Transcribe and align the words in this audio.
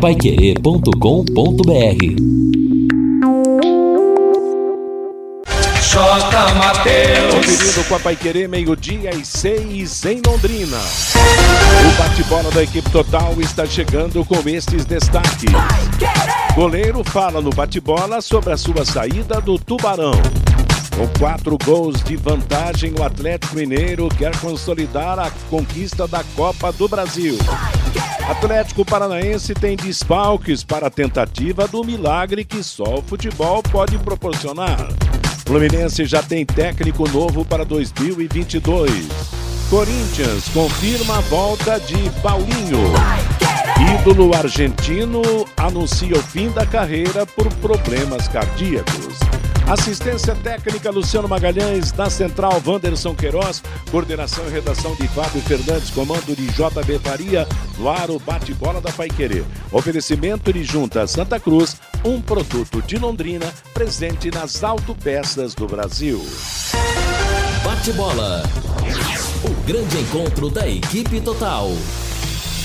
paiquerê.com.br 0.00 0.88
J. 5.82 6.28
Conferindo 7.32 7.84
com 7.88 7.94
a 7.96 7.98
Paiquerê, 7.98 8.46
meio-dia 8.46 9.10
e 9.12 9.26
seis 9.26 10.04
em 10.04 10.22
Londrina. 10.24 10.76
O 10.76 11.98
bate-bola 12.00 12.48
da 12.52 12.62
equipe 12.62 12.88
total 12.90 13.34
está 13.40 13.66
chegando 13.66 14.24
com 14.24 14.48
estes 14.48 14.84
destaques. 14.84 15.50
Goleiro 16.54 17.02
fala 17.02 17.40
no 17.40 17.50
bate-bola 17.50 18.20
sobre 18.20 18.52
a 18.52 18.56
sua 18.56 18.84
saída 18.84 19.40
do 19.40 19.58
Tubarão. 19.58 20.12
Com 20.96 21.08
quatro 21.18 21.58
gols 21.64 22.04
de 22.04 22.14
vantagem, 22.14 22.94
o 22.96 23.02
Atlético 23.02 23.56
Mineiro 23.56 24.08
quer 24.10 24.36
consolidar 24.38 25.18
a 25.18 25.30
conquista 25.50 26.06
da 26.06 26.22
Copa 26.36 26.70
do 26.72 26.86
Brasil. 26.86 27.36
Atlético 28.28 28.84
Paranaense 28.84 29.54
tem 29.54 29.74
desfalques 29.74 30.62
para 30.62 30.88
a 30.88 30.90
tentativa 30.90 31.66
do 31.66 31.82
milagre 31.82 32.44
que 32.44 32.62
só 32.62 32.98
o 32.98 33.02
futebol 33.02 33.62
pode 33.62 33.96
proporcionar. 33.98 34.86
Fluminense 35.46 36.04
já 36.04 36.22
tem 36.22 36.44
técnico 36.44 37.08
novo 37.08 37.42
para 37.42 37.64
2022. 37.64 38.90
Corinthians 39.70 40.46
confirma 40.50 41.16
a 41.16 41.20
volta 41.22 41.80
de 41.80 42.10
Paulinho. 42.20 42.92
Ídolo 43.98 44.34
argentino 44.34 45.22
anuncia 45.56 46.14
o 46.14 46.22
fim 46.22 46.50
da 46.50 46.66
carreira 46.66 47.24
por 47.24 47.50
problemas 47.54 48.28
cardíacos. 48.28 49.37
Assistência 49.68 50.34
técnica 50.34 50.90
Luciano 50.90 51.28
Magalhães, 51.28 51.92
na 51.92 52.08
central 52.08 52.62
Wanderson 52.66 53.14
Queiroz, 53.14 53.62
coordenação 53.90 54.46
e 54.46 54.50
redação 54.50 54.94
de 54.94 55.06
Fábio 55.08 55.42
Fernandes, 55.42 55.90
comando 55.90 56.34
de 56.34 56.46
JB 56.46 56.98
Faria, 57.00 57.46
no 57.76 57.86
ar 57.86 58.10
o 58.10 58.18
bate-bola 58.18 58.80
da 58.80 58.90
Paiquerê. 58.90 59.44
Oferecimento 59.70 60.50
de 60.54 60.64
Junta 60.64 61.06
Santa 61.06 61.38
Cruz, 61.38 61.76
um 62.02 62.18
produto 62.18 62.80
de 62.80 62.96
Londrina, 62.96 63.52
presente 63.74 64.30
nas 64.30 64.64
autopeças 64.64 65.54
do 65.54 65.66
Brasil. 65.66 66.18
Bate-bola. 67.62 68.44
O 69.44 69.66
grande 69.66 69.98
encontro 69.98 70.48
da 70.48 70.66
equipe 70.66 71.20
total. 71.20 71.68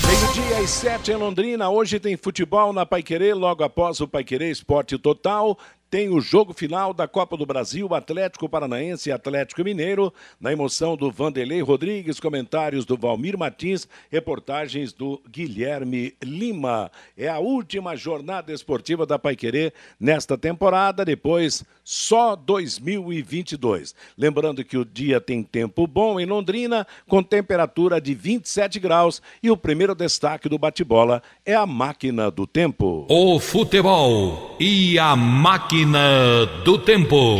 Meio-dia 0.06 0.62
e 0.62 0.68
sete 0.68 1.12
em 1.12 1.16
Londrina. 1.16 1.68
Hoje 1.68 2.00
tem 2.00 2.16
futebol 2.16 2.72
na 2.72 2.86
Paiquerê, 2.86 3.34
logo 3.34 3.62
após 3.62 4.00
o 4.00 4.08
Paiquerê 4.08 4.50
Esporte 4.50 4.96
Total 4.96 5.58
tem 5.94 6.08
o 6.08 6.20
jogo 6.20 6.52
final 6.52 6.92
da 6.92 7.06
Copa 7.06 7.36
do 7.36 7.46
Brasil, 7.46 7.94
Atlético 7.94 8.48
Paranaense 8.48 9.08
e 9.08 9.12
Atlético 9.12 9.62
Mineiro, 9.62 10.12
na 10.40 10.52
emoção 10.52 10.96
do 10.96 11.08
Vanderlei 11.08 11.60
Rodrigues, 11.60 12.18
comentários 12.18 12.84
do 12.84 12.96
Valmir 12.96 13.38
Martins, 13.38 13.86
reportagens 14.10 14.92
do 14.92 15.22
Guilherme 15.30 16.12
Lima. 16.20 16.90
É 17.16 17.28
a 17.28 17.38
última 17.38 17.94
jornada 17.94 18.52
esportiva 18.52 19.06
da 19.06 19.20
Paiquerê 19.20 19.72
nesta 20.00 20.36
temporada, 20.36 21.04
depois 21.04 21.62
só 21.84 22.34
2022. 22.34 23.94
Lembrando 24.16 24.64
que 24.64 24.78
o 24.78 24.84
dia 24.84 25.20
tem 25.20 25.42
tempo 25.42 25.86
bom 25.86 26.18
em 26.18 26.24
Londrina, 26.24 26.86
com 27.06 27.22
temperatura 27.22 28.00
de 28.00 28.14
27 28.14 28.80
graus, 28.80 29.20
e 29.42 29.50
o 29.50 29.56
primeiro 29.56 29.94
destaque 29.94 30.48
do 30.48 30.58
bate-bola 30.58 31.22
é 31.44 31.54
a 31.54 31.66
máquina 31.66 32.30
do 32.30 32.46
tempo. 32.46 33.06
O 33.08 33.38
futebol 33.38 34.56
e 34.58 34.98
a 34.98 35.14
máquina 35.14 36.46
do 36.64 36.78
Tempo. 36.78 37.38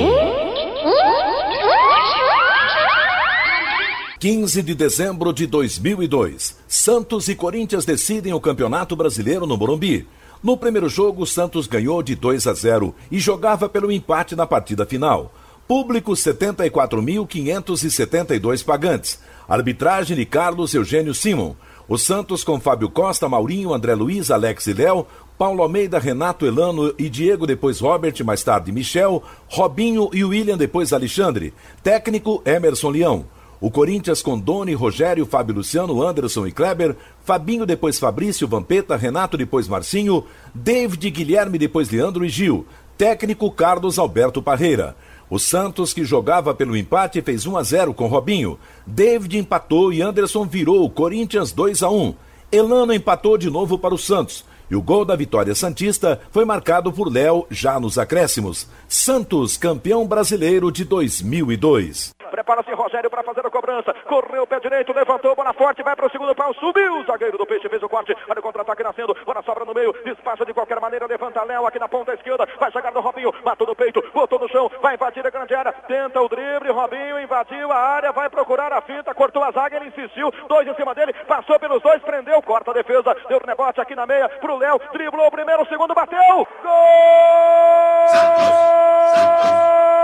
15 4.18 4.62
de 4.62 4.74
dezembro 4.74 5.32
de 5.32 5.46
2002. 5.46 6.56
Santos 6.66 7.28
e 7.28 7.34
Corinthians 7.34 7.84
decidem 7.84 8.32
o 8.32 8.40
Campeonato 8.40 8.96
Brasileiro 8.96 9.46
no 9.46 9.56
Morumbi. 9.56 10.06
No 10.44 10.56
primeiro 10.58 10.88
jogo, 10.90 11.24
Santos 11.24 11.66
ganhou 11.66 12.02
de 12.02 12.14
2 12.14 12.46
a 12.46 12.52
0 12.52 12.94
e 13.10 13.18
jogava 13.18 13.66
pelo 13.66 13.90
empate 13.90 14.36
na 14.36 14.46
partida 14.46 14.84
final. 14.84 15.32
Público 15.66 16.12
74.572 16.12 18.62
pagantes. 18.62 19.18
Arbitragem 19.48 20.14
de 20.14 20.26
Carlos 20.26 20.74
Eugênio 20.74 21.14
Simon. 21.14 21.54
O 21.88 21.96
Santos 21.96 22.44
com 22.44 22.60
Fábio 22.60 22.90
Costa, 22.90 23.26
Maurinho, 23.26 23.72
André 23.72 23.94
Luiz, 23.94 24.30
Alex 24.30 24.66
e 24.66 24.74
Léo, 24.74 25.06
Paulo 25.38 25.62
Almeida, 25.62 25.98
Renato 25.98 26.44
Elano 26.44 26.92
e 26.98 27.08
Diego, 27.08 27.46
depois 27.46 27.80
Robert, 27.80 28.22
mais 28.22 28.44
tarde 28.44 28.70
Michel, 28.70 29.22
Robinho 29.48 30.10
e 30.12 30.22
William, 30.24 30.58
depois 30.58 30.92
Alexandre. 30.92 31.54
Técnico 31.82 32.42
Emerson 32.44 32.90
Leão. 32.90 33.24
O 33.60 33.70
Corinthians 33.70 34.20
com 34.20 34.38
Doni, 34.38 34.74
Rogério, 34.74 35.24
Fábio 35.24 35.54
Luciano, 35.56 36.02
Anderson 36.02 36.46
e 36.46 36.52
Kleber, 36.52 36.96
Fabinho, 37.24 37.64
depois 37.64 37.98
Fabrício, 37.98 38.46
Vampeta, 38.46 38.96
Renato, 38.96 39.36
depois 39.36 39.68
Marcinho, 39.68 40.24
David, 40.54 41.10
Guilherme, 41.10 41.58
depois 41.58 41.90
Leandro 41.90 42.24
e 42.24 42.28
Gil. 42.28 42.66
Técnico 42.96 43.50
Carlos 43.50 43.98
Alberto 43.98 44.42
Parreira. 44.42 44.96
O 45.28 45.38
Santos, 45.38 45.92
que 45.92 46.04
jogava 46.04 46.54
pelo 46.54 46.76
empate, 46.76 47.20
fez 47.22 47.46
1 47.46 47.56
a 47.56 47.62
0 47.62 47.94
com 47.94 48.06
Robinho. 48.06 48.58
David 48.86 49.38
empatou 49.38 49.92
e 49.92 50.02
Anderson 50.02 50.44
virou 50.44 50.84
o 50.84 50.90
Corinthians 50.90 51.50
2 51.50 51.82
a 51.82 51.90
1. 51.90 52.14
Elano 52.52 52.92
empatou 52.92 53.36
de 53.36 53.50
novo 53.50 53.78
para 53.78 53.94
o 53.94 53.98
Santos. 53.98 54.44
E 54.70 54.76
o 54.76 54.82
gol 54.82 55.04
da 55.04 55.16
vitória 55.16 55.54
Santista 55.54 56.20
foi 56.30 56.44
marcado 56.44 56.92
por 56.92 57.12
Léo 57.12 57.46
já 57.50 57.80
nos 57.80 57.98
acréscimos. 57.98 58.68
Santos, 58.88 59.56
campeão 59.56 60.06
brasileiro 60.06 60.70
de 60.70 60.84
2002. 60.84 62.13
Prepara-se 62.44 62.74
Rogério 62.74 63.08
para 63.08 63.22
fazer 63.22 63.40
a 63.46 63.50
cobrança. 63.50 63.94
Correu 64.04 64.46
pé 64.46 64.60
direito, 64.60 64.92
levantou, 64.92 65.34
bola 65.34 65.54
forte, 65.54 65.82
vai 65.82 65.96
para 65.96 66.06
o 66.06 66.10
segundo 66.10 66.34
pau, 66.34 66.52
subiu. 66.52 66.98
O 66.98 67.04
zagueiro 67.04 67.38
do 67.38 67.46
Peixe 67.46 67.70
fez 67.70 67.82
o 67.82 67.88
corte. 67.88 68.14
Olha 68.28 68.38
o 68.38 68.42
contra-ataque 68.42 68.82
nascendo. 68.82 69.16
Bola 69.24 69.42
sobra 69.42 69.64
no 69.64 69.72
meio, 69.72 69.94
despacha 70.04 70.44
de 70.44 70.52
qualquer 70.52 70.78
maneira. 70.78 71.06
Levanta 71.06 71.42
Léo 71.42 71.66
aqui 71.66 71.78
na 71.78 71.88
ponta 71.88 72.12
esquerda. 72.12 72.46
Vai 72.60 72.70
chegar 72.70 72.92
no 72.92 73.00
Robinho, 73.00 73.32
matou 73.42 73.66
no 73.66 73.74
peito, 73.74 74.04
botou 74.12 74.38
no 74.38 74.46
chão. 74.50 74.70
Vai 74.82 74.94
invadir 74.94 75.26
a 75.26 75.30
grande 75.30 75.54
área. 75.54 75.72
Tenta 75.72 76.20
o 76.20 76.28
drible. 76.28 76.70
Robinho 76.70 77.18
invadiu 77.18 77.72
a 77.72 77.78
área, 77.78 78.12
vai 78.12 78.28
procurar 78.28 78.74
a 78.74 78.82
finta. 78.82 79.14
Cortou 79.14 79.42
a 79.42 79.50
zaga, 79.50 79.76
ele 79.78 79.86
insistiu. 79.86 80.30
Dois 80.46 80.68
em 80.68 80.74
cima 80.74 80.94
dele, 80.94 81.14
passou 81.26 81.58
pelos 81.58 81.80
dois, 81.80 82.02
prendeu, 82.02 82.42
corta 82.42 82.72
a 82.72 82.74
defesa. 82.74 83.16
Deu 83.26 83.40
rebote 83.42 83.80
aqui 83.80 83.94
na 83.94 84.04
meia 84.04 84.28
pro 84.28 84.58
Léo. 84.58 84.78
Driblou 84.92 85.28
o 85.28 85.30
primeiro, 85.30 85.62
o 85.62 85.66
segundo 85.66 85.94
bateu. 85.94 86.46
Gol! 86.62 88.08
Santos! 88.08 88.44
Santos! 89.14 90.03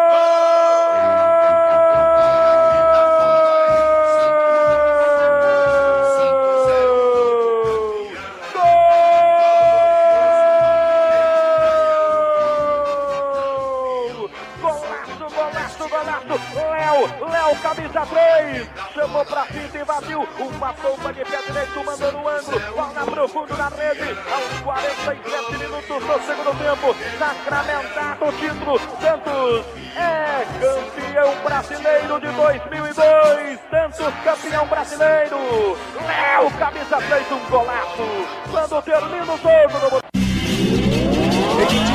Camisa 17.56 18.06
3, 18.06 18.68
chamou 18.94 19.24
pra 19.24 19.44
fita, 19.44 19.78
invadiu, 19.78 20.26
uma 20.38 20.72
bomba 20.72 21.12
de 21.12 21.24
pé 21.24 21.42
direito, 21.46 21.84
mandou 21.84 22.12
no 22.12 22.28
ângulo, 22.28 22.60
bola 22.74 23.04
profundo 23.04 23.56
na 23.56 23.68
rede, 23.68 24.16
aos 24.32 24.60
47 24.60 25.58
minutos 25.58 25.86
do 25.88 26.26
segundo 26.26 26.58
tempo, 26.58 26.96
sacramentado 27.18 28.24
o 28.26 28.32
título, 28.32 28.78
Santos 29.00 29.66
é 29.96 30.46
campeão 30.60 31.34
brasileiro 31.42 32.20
de 32.20 32.28
2002, 32.28 33.60
Santos 33.70 34.14
campeão 34.24 34.66
brasileiro, 34.66 35.36
Léo, 36.06 36.50
camisa 36.58 36.96
3, 36.96 37.32
um 37.32 37.50
golaço, 37.50 38.26
quando 38.50 38.82
termina 38.82 39.32
o 39.32 39.38
jogo 39.38 40.09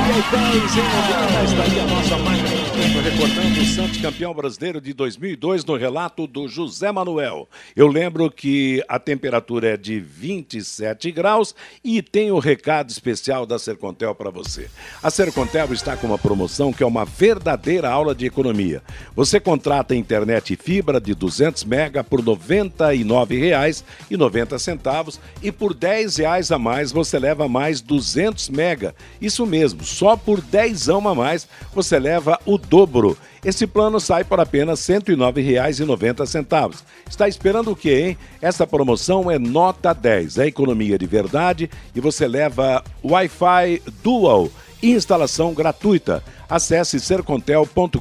no 0.05 0.13
Meio-dia 0.13 0.43
e 0.43 0.57
10 0.57 0.77
em 0.77 0.81
Londrina, 0.81 1.43
está 1.43 1.63
aí 1.63 1.79
a 1.79 1.87
nossa 1.87 2.15
máquina 2.17 2.49
do 2.49 2.69
tempo, 2.71 2.99
recordando 2.99 3.59
o 3.59 3.65
Santos 3.65 3.97
campeão 3.97 4.35
brasileiro 4.35 4.79
de 4.79 4.93
2002 4.93 5.65
no 5.65 5.75
relato 5.75 6.27
do 6.27 6.47
José 6.47 6.91
Manuel. 6.91 7.49
Eu 7.75 7.87
lembro 7.87 8.29
que 8.29 8.83
a 8.87 8.99
temperatura 8.99 9.73
é 9.73 9.77
de 9.77 9.99
27 9.99 11.11
graus 11.11 11.55
e 11.83 12.03
tem 12.03 12.31
o 12.31 12.35
um 12.35 12.39
recado 12.39 12.91
especial 12.91 13.47
da 13.47 13.57
Sercontel 13.57 14.13
para 14.13 14.29
você. 14.29 14.69
A 15.01 15.09
Sercontel 15.09 15.73
está 15.73 15.97
com 15.97 16.05
uma 16.07 16.19
promoção 16.19 16.71
que 16.71 16.83
é 16.83 16.85
uma 16.85 17.05
verdadeira 17.05 17.89
aula 17.89 18.13
de 18.13 18.27
economia. 18.27 18.83
Você 19.15 19.39
contrata 19.39 19.95
internet 19.95 20.53
e 20.53 20.55
fibra 20.55 21.01
de 21.01 21.15
200 21.15 21.63
mega 21.63 22.03
por 22.03 22.19
R$ 22.19 22.27
99,90 22.27 25.19
e 25.41 25.51
por 25.51 25.73
10 25.73 26.17
reais 26.17 26.51
a 26.51 26.59
mais 26.59 26.91
você 26.91 27.17
leva 27.17 27.47
mais 27.47 27.81
200 27.81 28.49
mega. 28.49 28.93
Isso 29.19 29.43
mesmo, 29.45 29.83
só 29.95 30.17
por 30.17 30.41
10 30.41 30.89
a 30.89 31.15
mais 31.15 31.47
você 31.73 31.97
leva 31.97 32.37
o 32.45 32.57
dobro. 32.57 33.17
Esse 33.43 33.65
plano 33.65 33.99
sai 33.99 34.23
por 34.23 34.39
apenas 34.39 34.85
R$ 34.87 34.99
109,90. 34.99 36.83
Está 37.09 37.27
esperando 37.27 37.71
o 37.71 37.75
quê, 37.75 38.07
hein? 38.07 38.17
Essa 38.41 38.67
promoção 38.67 39.31
é 39.31 39.39
nota 39.39 39.93
10, 39.93 40.39
é 40.39 40.47
economia 40.47 40.97
de 40.97 41.05
verdade 41.05 41.69
e 41.95 42.01
você 42.01 42.27
leva 42.27 42.83
Wi-Fi 43.03 43.81
Dual 44.03 44.49
instalação 44.81 45.53
gratuita. 45.53 46.23
Acesse 46.47 46.99
sercontel.com.br 46.99 47.99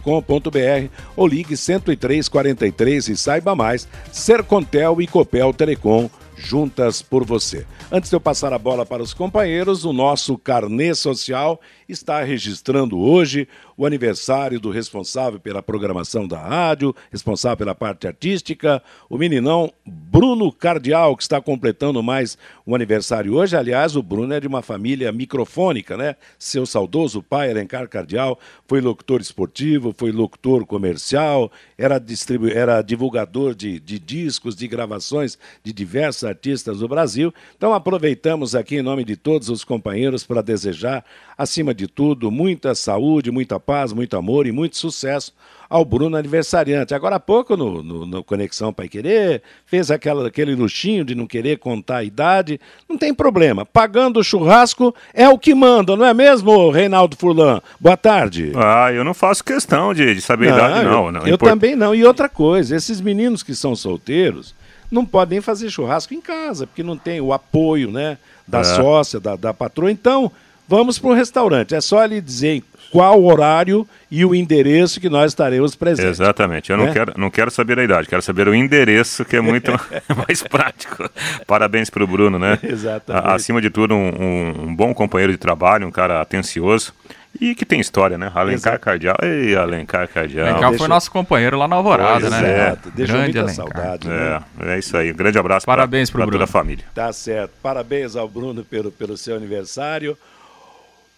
ou 1.17 1.27
ligue 1.27 1.57
10343 1.57 3.09
e 3.09 3.17
saiba 3.17 3.55
mais. 3.55 3.89
Sercontel 4.13 5.01
e 5.01 5.07
Copel 5.07 5.53
Telecom 5.55 6.11
juntas 6.37 7.03
por 7.03 7.25
você. 7.25 7.67
Antes 7.91 8.11
de 8.11 8.17
eu 8.17 8.21
passar 8.21 8.53
a 8.53 8.59
bola 8.59 8.85
para 8.85 9.03
os 9.03 9.15
companheiros, 9.15 9.85
o 9.85 9.93
nosso 9.93 10.37
carnê 10.39 10.95
social 10.95 11.61
está 11.89 12.23
registrando 12.23 12.99
hoje 12.99 13.49
o 13.77 13.87
aniversário 13.87 14.61
do 14.61 14.71
responsável 14.71 15.41
pela 15.41 15.63
programação 15.63 16.27
da 16.27 16.39
rádio, 16.39 16.95
responsável 17.11 17.57
pela 17.57 17.75
parte 17.75 18.07
artística, 18.07 18.83
o 19.09 19.19
meninão 19.19 19.73
Bruno 19.85 20.53
Cardial, 20.53 21.17
que 21.17 21.23
está 21.23 21.41
completando 21.41 22.03
mais 22.03 22.39
um 22.67 22.75
aniversário 22.75 23.35
hoje. 23.35 23.57
Aliás, 23.57 23.97
o 23.97 24.03
Bruno 24.03 24.35
é 24.35 24.41
de 24.41 24.47
uma 24.47 24.63
família 24.63 25.11
microfônica, 25.13 25.97
né? 25.97 26.17
Seu 26.39 26.65
saudoso 26.65 27.23
pai, 27.23 27.51
Alencar 27.51 27.89
Cardial, 27.89 28.39
foi 28.67 28.81
locutor 28.81 29.21
esportivo, 29.21 29.95
foi 29.97 30.13
locutor 30.13 30.65
comercial, 30.65 31.51
era, 31.77 31.99
distribu 31.99 32.49
era 32.49 32.83
divulgador 32.83 33.55
de, 33.55 33.81
de 33.81 33.99
discos, 33.99 34.55
de 34.55 34.69
gravações 34.69 35.39
de 35.63 35.73
diversos 35.73 36.25
artistas 36.25 36.79
do 36.79 36.89
Brasil. 36.89 37.33
Então, 37.57 37.73
aproveitamos 37.73 38.55
aqui, 38.55 38.77
em 38.77 38.83
nome 38.83 39.05
de 39.05 39.17
todos 39.17 39.49
os 39.49 39.65
companheiros, 39.65 40.25
para 40.25 40.43
desejar 40.43 41.05
acima 41.37 41.75
de 41.75 41.87
tudo, 41.87 42.31
muita 42.31 42.75
saúde, 42.75 43.31
muita 43.31 43.59
paz, 43.65 43.93
muito 43.93 44.17
amor 44.17 44.47
e 44.47 44.53
muito 44.53 44.77
sucesso 44.77 45.33
ao 45.69 45.85
Bruno 45.85 46.17
aniversariante. 46.17 46.95
Agora 46.95 47.17
há 47.17 47.21
pouco, 47.21 47.57
no, 47.57 47.83
no, 47.83 48.07
no 48.07 48.23
Conexão 48.23 48.73
Pai 48.73 48.89
Querer, 48.89 49.43
fez 49.67 49.91
aquela, 49.91 50.29
aquele 50.29 50.55
luxinho 50.55 51.05
de 51.05 51.15
não 51.15 51.27
querer 51.27 51.59
contar 51.59 51.97
a 51.97 52.05
idade. 52.05 52.61
Não 52.89 52.97
tem 52.97 53.13
problema. 53.13 53.65
Pagando 53.65 54.21
o 54.21 54.25
churrasco 54.25 54.95
é 55.13 55.29
o 55.29 55.39
que 55.39 55.55
manda, 55.55 55.97
não 55.97 56.07
é 56.07 56.15
mesmo, 56.15 56.71
Reinaldo 56.71 57.17
Furlan? 57.17 57.61
Boa 57.81 57.97
tarde. 57.97 58.53
Ah, 58.55 58.93
eu 58.93 59.03
não 59.03 59.15
faço 59.15 59.43
questão 59.43 59.93
de, 59.93 60.15
de 60.15 60.21
saber 60.21 60.51
não, 60.51 60.55
a 60.55 60.59
idade, 60.59 60.85
não. 60.85 61.07
Eu, 61.07 61.13
não. 61.13 61.27
eu 61.27 61.39
também 61.39 61.75
não. 61.75 61.95
E 61.95 62.05
outra 62.05 62.29
coisa, 62.29 62.77
esses 62.77 63.01
meninos 63.01 63.43
que 63.43 63.55
são 63.55 63.75
solteiros 63.75 64.55
não 64.91 65.05
podem 65.05 65.41
fazer 65.41 65.71
churrasco 65.71 66.15
em 66.15 66.21
casa, 66.21 66.67
porque 66.67 66.83
não 66.83 66.97
tem 66.97 67.21
o 67.21 67.33
apoio 67.33 67.91
né, 67.91 68.17
da 68.47 68.61
é. 68.61 68.65
sócia, 68.65 69.19
da, 69.19 69.35
da 69.35 69.53
patroa. 69.53 69.91
Então, 69.91 70.31
vamos 70.69 70.99
para 70.99 71.11
um 71.11 71.15
restaurante. 71.15 71.75
É 71.75 71.81
só 71.81 72.05
ele 72.05 72.21
dizer 72.21 72.63
qual 72.91 73.21
o 73.21 73.27
horário 73.27 73.87
e 74.11 74.25
o 74.25 74.35
endereço 74.35 75.01
que 75.01 75.09
nós 75.09 75.33
estaremos 75.33 75.75
presentes. 75.75 76.21
Exatamente. 76.21 76.71
Eu 76.71 76.77
né? 76.77 76.87
não, 76.87 76.93
quero, 76.93 77.13
não 77.17 77.31
quero 77.31 77.51
saber 77.51 77.79
a 77.79 77.85
idade, 77.85 78.09
quero 78.09 78.23
saber 78.23 78.47
o 78.47 78.55
endereço, 78.55 79.25
que 79.25 79.37
é 79.37 79.41
muito 79.41 79.73
mais 80.27 80.43
prático. 80.43 81.09
Parabéns 81.47 81.91
para 81.91 82.05
o 82.05 82.07
Bruno, 82.07 82.39
né? 82.39 82.59
Exatamente. 82.63 83.27
Acima 83.29 83.61
de 83.61 83.71
tudo, 83.71 83.95
um, 83.95 84.69
um, 84.69 84.77
bom 84.77 84.95
companheiro 84.95 85.33
de 85.33 85.39
trabalho, 85.39 85.87
um 85.87 85.91
cara 85.91 86.21
atencioso. 86.21 86.93
E 87.41 87.53
que 87.53 87.65
tem 87.65 87.81
história, 87.81 88.17
né? 88.17 88.31
Alencar 88.33 88.75
Exato. 88.75 88.79
Cardial. 88.79 89.17
Ei, 89.21 89.57
Alencar 89.57 90.07
Cardial. 90.07 90.47
Alencar 90.47 90.69
Deixa... 90.69 90.79
foi 90.79 90.89
nosso 90.89 91.11
companheiro 91.11 91.59
lá 91.59 91.67
na 91.67 91.75
Alvorada, 91.75 92.31
né? 92.31 92.67
Exato. 92.67 92.91
Deixa 92.91 93.13
grande 93.13 93.33
muita 93.33 93.41
Alencar. 93.41 93.57
saudade. 93.57 94.09
Né? 94.09 94.43
É, 94.61 94.75
é 94.75 94.79
isso 94.79 94.97
aí. 94.97 95.11
Um 95.11 95.17
grande 95.17 95.37
abraço 95.37 95.67
para 95.67 95.89
toda 96.31 96.45
a 96.45 96.47
família. 96.47 96.85
Tá 96.95 97.13
certo. 97.13 97.51
Parabéns 97.61 98.15
ao 98.15 98.29
Bruno 98.29 98.63
pelo, 98.63 98.93
pelo 98.93 99.17
seu 99.17 99.37
aniversário. 99.37 100.17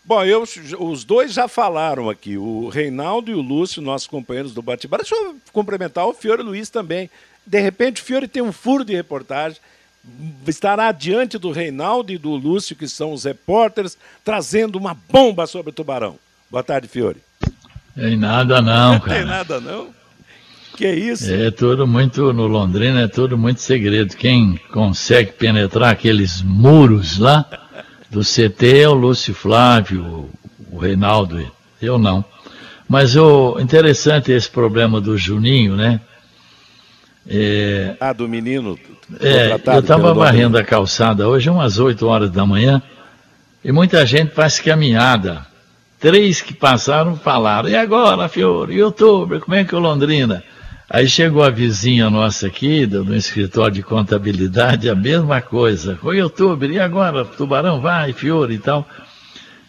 Bom, 0.06 0.24
eu, 0.24 0.44
os 0.78 1.02
dois 1.02 1.32
já 1.32 1.48
falaram 1.48 2.08
aqui, 2.08 2.38
o 2.38 2.68
Reinaldo 2.68 3.28
e 3.28 3.34
o 3.34 3.40
Lúcio, 3.40 3.82
nossos 3.82 4.06
companheiros 4.06 4.54
do 4.54 4.62
bate-bar. 4.62 5.00
Deixa 5.00 5.16
eu 5.16 5.36
cumprimentar 5.52 6.06
o 6.06 6.14
Fiore 6.14 6.42
Luiz 6.42 6.70
também. 6.70 7.10
De 7.44 7.60
repente, 7.60 8.00
o 8.00 8.04
Fiore 8.04 8.28
tem 8.28 8.40
um 8.40 8.52
furo 8.52 8.84
de 8.84 8.94
reportagem, 8.94 9.58
estará 10.46 10.92
diante 10.92 11.38
do 11.38 11.50
Reinaldo 11.50 12.12
e 12.12 12.18
do 12.18 12.30
Lúcio, 12.36 12.76
que 12.76 12.86
são 12.86 13.12
os 13.12 13.24
repórteres, 13.24 13.98
trazendo 14.24 14.78
uma 14.78 14.96
bomba 15.10 15.44
sobre 15.44 15.70
o 15.70 15.72
Tubarão. 15.72 16.16
Boa 16.48 16.62
tarde, 16.62 16.86
Fiore. 16.86 17.20
Tem 17.96 18.16
nada 18.16 18.62
não, 18.62 19.00
cara. 19.00 19.18
Tem 19.18 19.26
nada 19.26 19.60
não? 19.60 19.88
Que 20.76 20.86
é 20.86 20.94
isso? 20.94 21.32
É 21.32 21.50
tudo 21.50 21.84
muito, 21.84 22.32
no 22.32 22.46
Londrina 22.46 23.00
é 23.00 23.08
tudo 23.08 23.36
muito 23.36 23.60
segredo. 23.60 24.14
Quem 24.14 24.56
consegue 24.72 25.32
penetrar 25.32 25.90
aqueles 25.90 26.42
muros 26.42 27.18
lá 27.18 27.65
do 28.10 28.20
CT 28.20 28.82
é 28.82 28.88
o 28.88 28.94
Lúcio 28.94 29.34
Flávio, 29.34 30.30
o 30.70 30.78
Reinaldo, 30.78 31.50
eu 31.80 31.98
não. 31.98 32.24
Mas 32.88 33.16
o 33.16 33.58
interessante 33.58 34.32
é 34.32 34.36
esse 34.36 34.48
problema 34.48 35.00
do 35.00 35.16
Juninho, 35.16 35.76
né? 35.76 36.00
É, 37.28 37.96
ah, 37.98 38.12
do 38.12 38.28
menino. 38.28 38.78
É, 39.20 39.52
eu 39.52 39.80
estava 39.80 40.14
varrendo 40.14 40.56
a 40.56 40.64
calçada 40.64 41.28
hoje, 41.28 41.50
umas 41.50 41.78
8 41.78 42.06
horas 42.06 42.30
da 42.30 42.46
manhã, 42.46 42.80
e 43.64 43.72
muita 43.72 44.06
gente 44.06 44.32
faz 44.32 44.60
caminhada. 44.60 45.44
Três 45.98 46.40
que 46.40 46.54
passaram 46.54 47.16
falaram, 47.16 47.68
e 47.68 47.74
agora, 47.74 48.28
Fiore, 48.28 48.76
youtuber, 48.76 49.40
como 49.40 49.56
é 49.56 49.64
que 49.64 49.74
é 49.74 49.78
o 49.78 49.80
Londrina? 49.80 50.44
Aí 50.88 51.08
chegou 51.08 51.42
a 51.42 51.50
vizinha 51.50 52.08
nossa 52.08 52.46
aqui, 52.46 52.86
do, 52.86 53.02
do 53.02 53.14
escritório 53.16 53.74
de 53.74 53.82
contabilidade, 53.82 54.88
a 54.88 54.94
mesma 54.94 55.40
coisa. 55.40 55.98
O 56.00 56.12
youtuber, 56.12 56.70
e 56.70 56.78
agora? 56.78 57.24
Tubarão 57.24 57.80
vai, 57.80 58.12
Fiore 58.12 58.54
e 58.54 58.58
tal. 58.58 58.86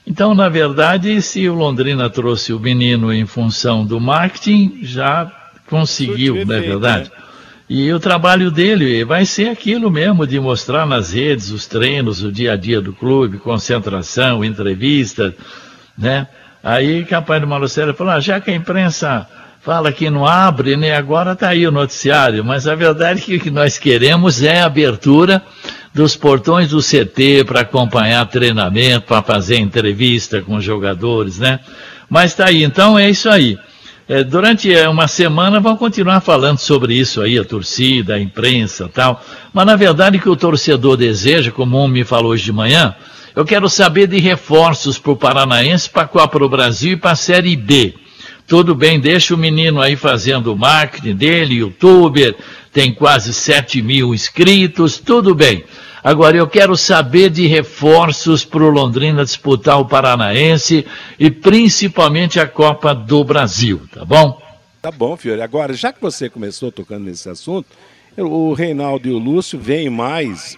Então, 0.05 0.35
na 0.35 0.47
verdade, 0.47 1.21
se 1.21 1.49
o 1.49 1.55
Londrina 1.55 2.09
trouxe 2.09 2.53
o 2.53 2.59
menino 2.59 3.11
em 3.11 3.25
função 3.25 3.83
do 3.83 3.99
marketing, 3.99 4.79
já 4.83 5.29
conseguiu, 5.67 6.45
não 6.45 6.55
é 6.55 6.61
verdade? 6.61 7.09
Né? 7.09 7.17
E 7.69 7.91
o 7.91 7.99
trabalho 7.99 8.49
dele 8.49 9.03
vai 9.03 9.25
ser 9.25 9.49
aquilo 9.49 9.91
mesmo, 9.91 10.25
de 10.25 10.39
mostrar 10.39 10.85
nas 10.85 11.11
redes 11.11 11.49
os 11.49 11.67
treinos, 11.67 12.23
o 12.23 12.31
dia 12.31 12.53
a 12.53 12.55
dia 12.55 12.79
do 12.79 12.93
clube, 12.93 13.39
concentração, 13.39 14.45
entrevistas, 14.45 15.33
né? 15.97 16.27
Aí, 16.63 17.03
capaz 17.03 17.41
do 17.41 17.47
Malucério 17.47 17.93
falou, 17.93 18.13
ah, 18.13 18.19
já 18.19 18.39
que 18.39 18.51
a 18.51 18.55
imprensa 18.55 19.27
fala 19.67 19.91
que 19.91 20.09
não 20.09 20.25
abre, 20.25 20.77
né? 20.77 20.95
Agora 20.95 21.33
está 21.33 21.49
aí 21.49 21.67
o 21.67 21.71
noticiário, 21.73 22.41
mas 22.41 22.69
a 22.69 22.73
verdade 22.73 23.19
é 23.19 23.21
que 23.21 23.35
o 23.35 23.39
que 23.41 23.51
nós 23.51 23.77
queremos 23.77 24.41
é 24.41 24.61
a 24.61 24.65
abertura 24.65 25.43
dos 25.93 26.15
portões 26.15 26.69
do 26.69 26.79
CT 26.79 27.43
para 27.45 27.59
acompanhar 27.59 28.25
treinamento, 28.27 29.07
para 29.07 29.21
fazer 29.21 29.57
entrevista 29.57 30.41
com 30.41 30.55
os 30.55 30.63
jogadores, 30.63 31.37
né? 31.37 31.59
Mas 32.09 32.31
está 32.31 32.45
aí, 32.45 32.63
então 32.63 32.97
é 32.97 33.09
isso 33.09 33.29
aí. 33.29 33.57
É, 34.07 34.23
durante 34.23 34.73
é, 34.73 34.87
uma 34.87 35.05
semana 35.05 35.59
vão 35.59 35.75
continuar 35.75 36.21
falando 36.21 36.59
sobre 36.59 36.93
isso 36.93 37.19
aí, 37.19 37.37
a 37.37 37.43
torcida, 37.43 38.15
a 38.15 38.21
imprensa 38.21 38.87
tal. 38.87 39.21
Mas 39.51 39.65
na 39.65 39.75
verdade 39.75 40.17
o 40.17 40.21
que 40.21 40.29
o 40.29 40.37
torcedor 40.37 40.95
deseja, 40.95 41.51
como 41.51 41.83
um 41.83 41.89
me 41.89 42.05
falou 42.05 42.31
hoje 42.31 42.45
de 42.45 42.53
manhã, 42.53 42.95
eu 43.35 43.43
quero 43.43 43.67
saber 43.67 44.07
de 44.07 44.17
reforços 44.17 44.97
para 44.97 45.11
o 45.11 45.17
Paranaense, 45.17 45.89
para 45.89 46.03
a 46.03 46.07
Copa 46.07 46.39
do 46.39 46.47
Brasil 46.47 46.93
e 46.93 46.95
para 46.95 47.11
a 47.11 47.15
Série 47.17 47.57
B. 47.57 48.06
Tudo 48.47 48.73
bem, 48.73 48.97
deixa 48.97 49.35
o 49.35 49.37
menino 49.37 49.81
aí 49.81 49.97
fazendo 49.97 50.53
o 50.53 50.57
marketing 50.57 51.15
dele, 51.17 51.55
youtuber, 51.55 52.33
tem 52.71 52.93
quase 52.93 53.33
7 53.33 53.81
mil 53.81 54.15
inscritos, 54.15 54.97
tudo 54.97 55.35
bem. 55.35 55.65
Agora 56.01 56.37
eu 56.37 56.47
quero 56.47 56.77
saber 56.77 57.29
de 57.29 57.45
reforços 57.45 58.45
para 58.45 58.63
o 58.63 58.69
Londrina 58.69 59.25
disputar 59.25 59.81
o 59.81 59.85
Paranaense 59.85 60.85
e 61.19 61.29
principalmente 61.29 62.39
a 62.39 62.47
Copa 62.47 62.95
do 62.95 63.21
Brasil, 63.21 63.81
tá 63.93 64.05
bom? 64.05 64.41
Tá 64.81 64.91
bom, 64.91 65.17
Fiore. 65.17 65.41
Agora, 65.41 65.73
já 65.73 65.91
que 65.91 65.99
você 66.01 66.29
começou 66.29 66.71
tocando 66.71 67.03
nesse 67.03 67.27
assunto, 67.29 67.67
o 68.15 68.53
Reinaldo 68.53 69.09
e 69.09 69.11
o 69.11 69.17
Lúcio 69.17 69.59
veem 69.59 69.89
mais 69.89 70.57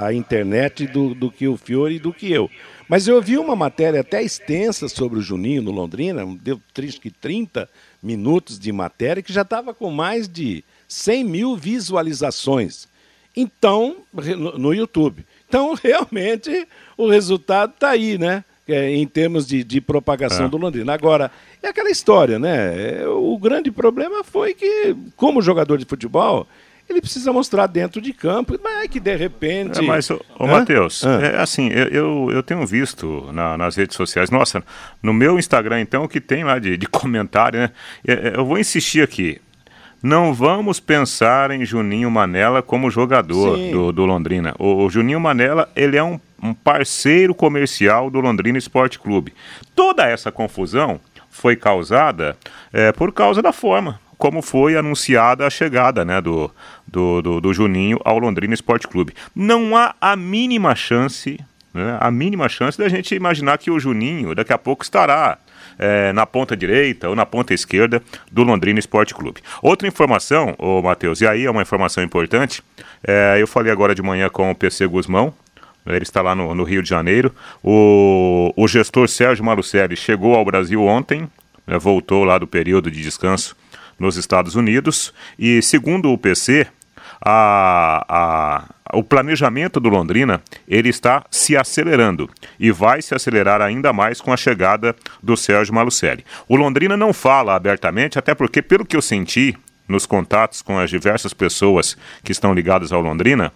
a 0.00 0.12
internet 0.12 0.88
do, 0.88 1.14
do 1.14 1.30
que 1.30 1.46
o 1.46 1.56
Fiore 1.56 1.94
e 1.94 2.00
do 2.00 2.12
que 2.12 2.32
eu. 2.32 2.50
Mas 2.88 3.06
eu 3.06 3.20
vi 3.20 3.36
uma 3.36 3.54
matéria 3.54 4.00
até 4.00 4.22
extensa 4.22 4.88
sobre 4.88 5.18
o 5.18 5.22
Juninho 5.22 5.60
no 5.60 5.70
Londrina, 5.70 6.24
deu 6.40 6.60
que 6.74 7.10
30 7.10 7.68
minutos 8.02 8.58
de 8.58 8.72
matéria, 8.72 9.22
que 9.22 9.32
já 9.32 9.42
estava 9.42 9.74
com 9.74 9.90
mais 9.90 10.26
de 10.26 10.64
100 10.88 11.24
mil 11.24 11.56
visualizações. 11.56 12.88
Então, 13.36 13.96
no 14.58 14.72
YouTube. 14.72 15.24
Então, 15.46 15.74
realmente, 15.80 16.66
o 16.96 17.08
resultado 17.08 17.72
está 17.74 17.90
aí, 17.90 18.16
né? 18.16 18.42
É, 18.66 18.94
em 18.94 19.06
termos 19.06 19.46
de, 19.46 19.64
de 19.64 19.80
propagação 19.80 20.44
é. 20.44 20.48
do 20.48 20.58
Londrina. 20.58 20.92
Agora, 20.92 21.30
é 21.62 21.68
aquela 21.68 21.90
história, 21.90 22.38
né? 22.38 23.06
O 23.06 23.38
grande 23.38 23.70
problema 23.70 24.22
foi 24.22 24.52
que, 24.52 24.94
como 25.16 25.40
jogador 25.40 25.78
de 25.78 25.86
futebol, 25.86 26.46
ele 26.88 27.00
precisa 27.00 27.32
mostrar 27.32 27.66
dentro 27.66 28.00
de 28.00 28.12
campo, 28.12 28.58
mas 28.62 28.84
é 28.84 28.88
que 28.88 28.98
de 28.98 29.14
repente. 29.14 29.78
É, 29.78 29.82
mas, 29.82 30.10
ô, 30.10 30.20
ô 30.38 30.46
Matheus, 30.46 31.04
é, 31.04 31.36
assim, 31.36 31.68
eu, 31.68 32.30
eu 32.32 32.42
tenho 32.42 32.66
visto 32.66 33.28
na, 33.32 33.58
nas 33.58 33.76
redes 33.76 33.96
sociais, 33.96 34.30
nossa, 34.30 34.64
no 35.02 35.12
meu 35.12 35.38
Instagram, 35.38 35.80
então, 35.80 36.04
o 36.04 36.08
que 36.08 36.20
tem 36.20 36.44
lá 36.44 36.58
de, 36.58 36.76
de 36.76 36.86
comentário, 36.88 37.60
né? 37.60 37.70
É, 38.06 38.12
é, 38.12 38.32
eu 38.36 38.44
vou 38.44 38.58
insistir 38.58 39.02
aqui. 39.02 39.40
Não 40.00 40.32
vamos 40.32 40.78
pensar 40.78 41.50
em 41.50 41.64
Juninho 41.64 42.08
Manela 42.08 42.62
como 42.62 42.88
jogador 42.88 43.56
do, 43.56 43.90
do, 43.90 44.06
Londrina. 44.06 44.54
O, 44.56 44.84
o, 44.84 44.88
Juninho 44.88 45.18
Manela, 45.18 45.68
ele 45.74 45.96
é 45.96 46.02
um, 46.02 46.20
um 46.40 46.54
parceiro 46.54 47.34
comercial 47.34 48.08
do 48.08 48.20
Londrina 48.20 48.56
Esporte 48.56 48.96
Clube. 48.96 49.34
Toda 49.74 50.06
essa 50.06 50.30
confusão 50.30 51.00
foi 51.28 51.56
causada 51.56 52.36
é, 52.72 52.92
por 52.92 53.12
causa 53.12 53.42
da 53.42 53.52
forma 53.52 53.98
como 54.18 54.42
foi 54.42 54.76
anunciada 54.76 55.46
a 55.46 55.50
chegada 55.50 56.04
né, 56.04 56.20
do, 56.20 56.50
do, 56.86 57.22
do, 57.22 57.40
do 57.40 57.54
Juninho 57.54 58.00
ao 58.04 58.18
Londrina 58.18 58.52
Esporte 58.52 58.88
Clube. 58.88 59.14
Não 59.34 59.76
há 59.76 59.94
a 60.00 60.16
mínima 60.16 60.74
chance, 60.74 61.38
né, 61.72 61.96
a 62.00 62.10
mínima 62.10 62.48
chance 62.48 62.76
da 62.76 62.88
gente 62.88 63.14
imaginar 63.14 63.56
que 63.58 63.70
o 63.70 63.78
Juninho 63.78 64.34
daqui 64.34 64.52
a 64.52 64.58
pouco 64.58 64.82
estará 64.82 65.38
é, 65.78 66.12
na 66.12 66.26
ponta 66.26 66.56
direita 66.56 67.08
ou 67.08 67.14
na 67.14 67.24
ponta 67.24 67.54
esquerda 67.54 68.02
do 68.30 68.42
Londrina 68.42 68.80
Esporte 68.80 69.14
Clube. 69.14 69.40
Outra 69.62 69.86
informação, 69.86 70.54
ô 70.58 70.82
Matheus, 70.82 71.20
e 71.20 71.26
aí 71.26 71.46
é 71.46 71.50
uma 71.50 71.62
informação 71.62 72.02
importante, 72.02 72.62
é, 73.06 73.36
eu 73.38 73.46
falei 73.46 73.70
agora 73.70 73.94
de 73.94 74.02
manhã 74.02 74.28
com 74.28 74.50
o 74.50 74.54
PC 74.54 74.88
Guzmão, 74.88 75.32
ele 75.86 76.02
está 76.02 76.20
lá 76.20 76.34
no, 76.34 76.54
no 76.54 76.64
Rio 76.64 76.82
de 76.82 76.88
Janeiro. 76.90 77.34
O, 77.62 78.52
o 78.54 78.68
gestor 78.68 79.08
Sérgio 79.08 79.42
Malucelli 79.42 79.96
chegou 79.96 80.34
ao 80.34 80.44
Brasil 80.44 80.84
ontem, 80.84 81.26
né, 81.66 81.78
voltou 81.78 82.24
lá 82.24 82.36
do 82.36 82.46
período 82.46 82.90
de 82.90 83.00
descanso 83.00 83.56
nos 83.98 84.16
Estados 84.16 84.54
Unidos, 84.54 85.12
e 85.38 85.60
segundo 85.60 86.12
o 86.12 86.18
PC, 86.18 86.66
a, 87.20 88.04
a, 88.08 88.96
o 88.96 89.02
planejamento 89.02 89.80
do 89.80 89.88
Londrina 89.88 90.40
ele 90.66 90.88
está 90.88 91.24
se 91.30 91.56
acelerando 91.56 92.30
e 92.58 92.70
vai 92.70 93.02
se 93.02 93.14
acelerar 93.14 93.60
ainda 93.60 93.92
mais 93.92 94.20
com 94.20 94.32
a 94.32 94.36
chegada 94.36 94.94
do 95.22 95.36
Sérgio 95.36 95.74
Malucelli. 95.74 96.24
O 96.48 96.56
Londrina 96.56 96.96
não 96.96 97.12
fala 97.12 97.54
abertamente, 97.54 98.18
até 98.18 98.34
porque, 98.34 98.62
pelo 98.62 98.86
que 98.86 98.96
eu 98.96 99.02
senti 99.02 99.56
nos 99.88 100.04
contatos 100.04 100.60
com 100.62 100.78
as 100.78 100.90
diversas 100.90 101.32
pessoas 101.32 101.96
que 102.22 102.30
estão 102.30 102.52
ligadas 102.52 102.92
ao 102.92 103.00
Londrina, 103.00 103.52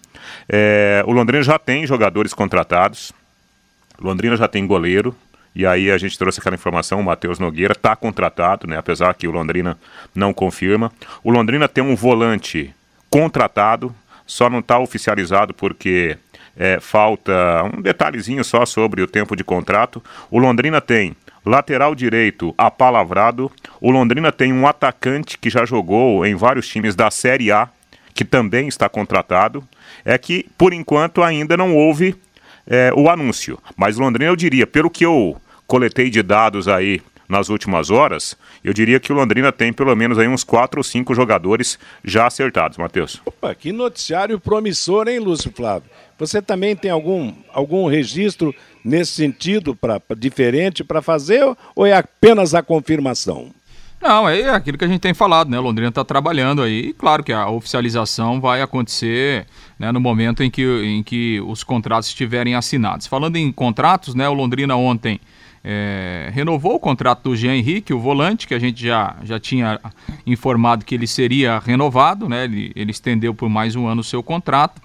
é, 0.49 1.05
o 1.07 1.13
Londrina 1.13 1.43
já 1.43 1.59
tem 1.59 1.87
jogadores 1.87 2.33
contratados, 2.33 3.13
o 4.01 4.05
Londrina 4.05 4.37
já 4.37 4.49
tem 4.49 4.67
goleiro, 4.67 5.15
e 5.55 5.67
aí 5.67 5.91
a 5.91 5.99
gente 5.99 6.19
trouxe 6.19 6.41
aquela 6.41 6.57
informação, 6.57 7.01
o 7.01 7.05
Matheus 7.05 7.39
Nogueira 7.39 7.73
está 7.73 7.95
contratado, 7.95 8.67
né, 8.67 8.79
apesar 8.79 9.15
que 9.15 9.29
o 9.29 9.31
Londrina 9.31 9.79
não 10.15 10.33
confirma. 10.33 10.91
O 11.23 11.31
Londrina 11.31 11.69
tem 11.69 11.85
um 11.85 11.95
volante 11.95 12.75
contratado, 13.11 13.95
só 14.27 14.49
não 14.49 14.61
está 14.61 14.79
oficializado 14.79 15.53
porque 15.53 16.17
é, 16.57 16.81
falta 16.81 17.33
um 17.65 17.83
detalhezinho 17.83 18.43
só 18.43 18.65
sobre 18.65 19.03
o 19.03 19.07
tempo 19.07 19.37
de 19.37 19.45
contrato. 19.45 20.03
O 20.31 20.39
Londrina 20.39 20.81
tem 20.81 21.15
lateral 21.45 21.95
direito 21.95 22.55
apalavrado. 22.57 23.51
O 23.81 23.91
Londrina 23.91 24.33
tem 24.33 24.53
um 24.53 24.67
atacante 24.67 25.39
que 25.39 25.51
já 25.51 25.65
jogou 25.65 26.25
em 26.25 26.35
vários 26.35 26.69
times 26.69 26.95
da 26.95 27.11
Série 27.11 27.51
A, 27.51 27.69
que 28.15 28.25
também 28.25 28.69
está 28.69 28.89
contratado. 28.89 29.67
É 30.05 30.17
que, 30.17 30.47
por 30.57 30.73
enquanto, 30.73 31.23
ainda 31.23 31.57
não 31.57 31.75
houve 31.75 32.17
é, 32.67 32.93
o 32.95 33.09
anúncio. 33.09 33.59
Mas 33.77 33.97
Londrina, 33.97 34.31
eu 34.31 34.37
diria, 34.37 34.67
pelo 34.67 34.91
que 34.91 35.05
eu 35.05 35.37
coletei 35.67 36.11
de 36.11 36.23
dados 36.23 36.69
aí 36.69 37.01
nas 37.29 37.49
últimas 37.49 37.89
horas, 37.91 38.37
eu 38.63 38.75
diria 38.75 39.01
que 39.01 39.11
o 39.11 39.15
Londrina 39.15 39.51
tem 39.51 39.73
pelo 39.73 39.95
menos 39.97 40.19
aí 40.19 40.29
uns 40.29 40.45
quatro 40.45 40.81
ou 40.81 40.85
cinco 40.85 41.15
jogadores 41.15 41.79
já 42.05 42.27
acertados, 42.27 42.77
Matheus. 42.77 43.23
Opa, 43.25 43.55
que 43.55 43.73
noticiário 43.73 44.39
promissor, 44.39 45.09
hein, 45.09 45.19
Lúcio 45.19 45.51
Flávio? 45.51 45.89
Você 46.19 46.43
também 46.43 46.77
tem 46.77 46.91
algum, 46.91 47.33
algum 47.53 47.89
registro 47.89 48.55
nesse 48.85 49.13
sentido 49.13 49.75
pra, 49.75 49.99
pra 49.99 50.17
diferente 50.17 50.85
para 50.85 51.01
fazer 51.01 51.43
ou 51.75 51.87
é 51.87 51.95
apenas 51.95 52.55
a 52.55 52.63
confirmação? 52.63 53.51
Não, 54.03 54.29
é 54.29 54.51
aquilo 54.51 54.77
que 54.77 54.85
a 54.85 54.89
gente 54.89 55.01
tem 55.01 55.15
falado, 55.15 55.49
né? 55.49 55.61
Londrina 55.61 55.89
está 55.89 56.05
trabalhando 56.05 56.61
aí. 56.61 56.89
E 56.89 56.93
claro 56.93 57.23
que 57.23 57.33
a 57.33 57.49
oficialização 57.49 58.41
vai 58.41 58.61
acontecer 58.61 59.47
né, 59.79 59.93
no 59.93 60.01
momento 60.01 60.43
em 60.43 60.51
que, 60.51 60.65
em 60.85 61.05
que 61.05 61.41
os 61.43 61.63
contratos 61.63 62.09
estiverem 62.09 62.57
assinados. 62.57 63.07
Falando 63.07 63.37
em 63.37 63.53
contratos, 63.53 64.17
né? 64.17 64.29
O 64.29 64.35
Londrina 64.35 64.75
ontem 64.75 65.21
é, 65.63 66.31
renovou 66.33 66.75
o 66.75 66.81
contrato 66.81 67.23
do 67.23 67.37
Jean 67.37 67.55
Henrique, 67.55 67.95
o 67.95 68.01
volante, 68.01 68.49
que 68.49 68.55
a 68.55 68.59
gente 68.59 68.85
já, 68.85 69.15
já 69.23 69.39
tinha 69.39 69.79
informado 70.27 70.85
que 70.85 70.97
ele 70.97 71.07
seria 71.07 71.61
renovado, 71.61 72.29
né? 72.29 72.43
Ele, 72.43 72.73
ele 72.75 72.91
estendeu 72.91 73.33
por 73.33 73.49
mais 73.49 73.77
um 73.77 73.87
ano 73.87 74.01
o 74.01 74.05
seu 74.05 74.21
contrato. 74.21 74.83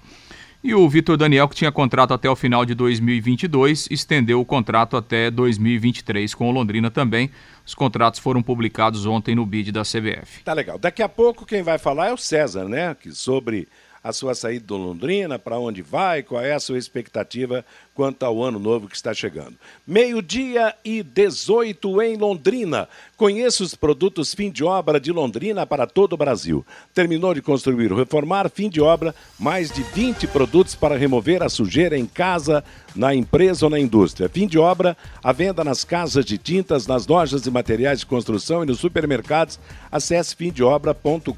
E 0.68 0.74
o 0.74 0.86
Vitor 0.86 1.16
Daniel, 1.16 1.48
que 1.48 1.54
tinha 1.54 1.72
contrato 1.72 2.12
até 2.12 2.28
o 2.28 2.36
final 2.36 2.62
de 2.62 2.74
2022, 2.74 3.88
estendeu 3.90 4.38
o 4.38 4.44
contrato 4.44 4.98
até 4.98 5.30
2023 5.30 6.34
com 6.34 6.46
o 6.46 6.52
Londrina 6.52 6.90
também. 6.90 7.30
Os 7.64 7.74
contratos 7.74 8.20
foram 8.20 8.42
publicados 8.42 9.06
ontem 9.06 9.34
no 9.34 9.46
BID 9.46 9.72
da 9.72 9.80
CBF. 9.80 10.42
Tá 10.44 10.52
legal. 10.52 10.78
Daqui 10.78 11.02
a 11.02 11.08
pouco 11.08 11.46
quem 11.46 11.62
vai 11.62 11.78
falar 11.78 12.08
é 12.08 12.12
o 12.12 12.18
César, 12.18 12.68
né? 12.68 12.94
Que 12.94 13.12
sobre 13.12 13.66
a 14.04 14.12
sua 14.12 14.34
saída 14.34 14.66
do 14.66 14.76
Londrina, 14.76 15.38
para 15.38 15.58
onde 15.58 15.80
vai, 15.80 16.22
qual 16.22 16.42
é 16.42 16.52
a 16.52 16.60
sua 16.60 16.76
expectativa 16.76 17.64
quanto 17.98 18.22
ao 18.22 18.44
ano 18.44 18.60
novo 18.60 18.86
que 18.86 18.94
está 18.94 19.12
chegando. 19.12 19.56
Meio-dia 19.84 20.72
e 20.84 21.02
18 21.02 22.00
em 22.00 22.16
Londrina. 22.16 22.88
Conheça 23.16 23.64
os 23.64 23.74
produtos 23.74 24.32
fim 24.32 24.52
de 24.52 24.62
obra 24.62 25.00
de 25.00 25.10
Londrina 25.10 25.66
para 25.66 25.84
todo 25.84 26.12
o 26.12 26.16
Brasil. 26.16 26.64
Terminou 26.94 27.34
de 27.34 27.42
construir 27.42 27.90
ou 27.90 27.98
reformar, 27.98 28.48
fim 28.50 28.68
de 28.68 28.80
obra, 28.80 29.12
mais 29.36 29.72
de 29.72 29.82
20 29.82 30.28
produtos 30.28 30.76
para 30.76 30.96
remover 30.96 31.42
a 31.42 31.48
sujeira 31.48 31.98
em 31.98 32.06
casa, 32.06 32.62
na 32.94 33.12
empresa 33.12 33.66
ou 33.66 33.70
na 33.70 33.80
indústria. 33.80 34.28
Fim 34.28 34.46
de 34.46 34.60
obra, 34.60 34.96
a 35.20 35.32
venda 35.32 35.64
nas 35.64 35.82
casas 35.82 36.24
de 36.24 36.38
tintas, 36.38 36.86
nas 36.86 37.04
lojas 37.04 37.42
de 37.42 37.50
materiais 37.50 37.98
de 37.98 38.06
construção 38.06 38.62
e 38.62 38.66
nos 38.66 38.78
supermercados. 38.78 39.58
Acesse 39.90 40.36
fimdeobra.com.br. 40.36 41.32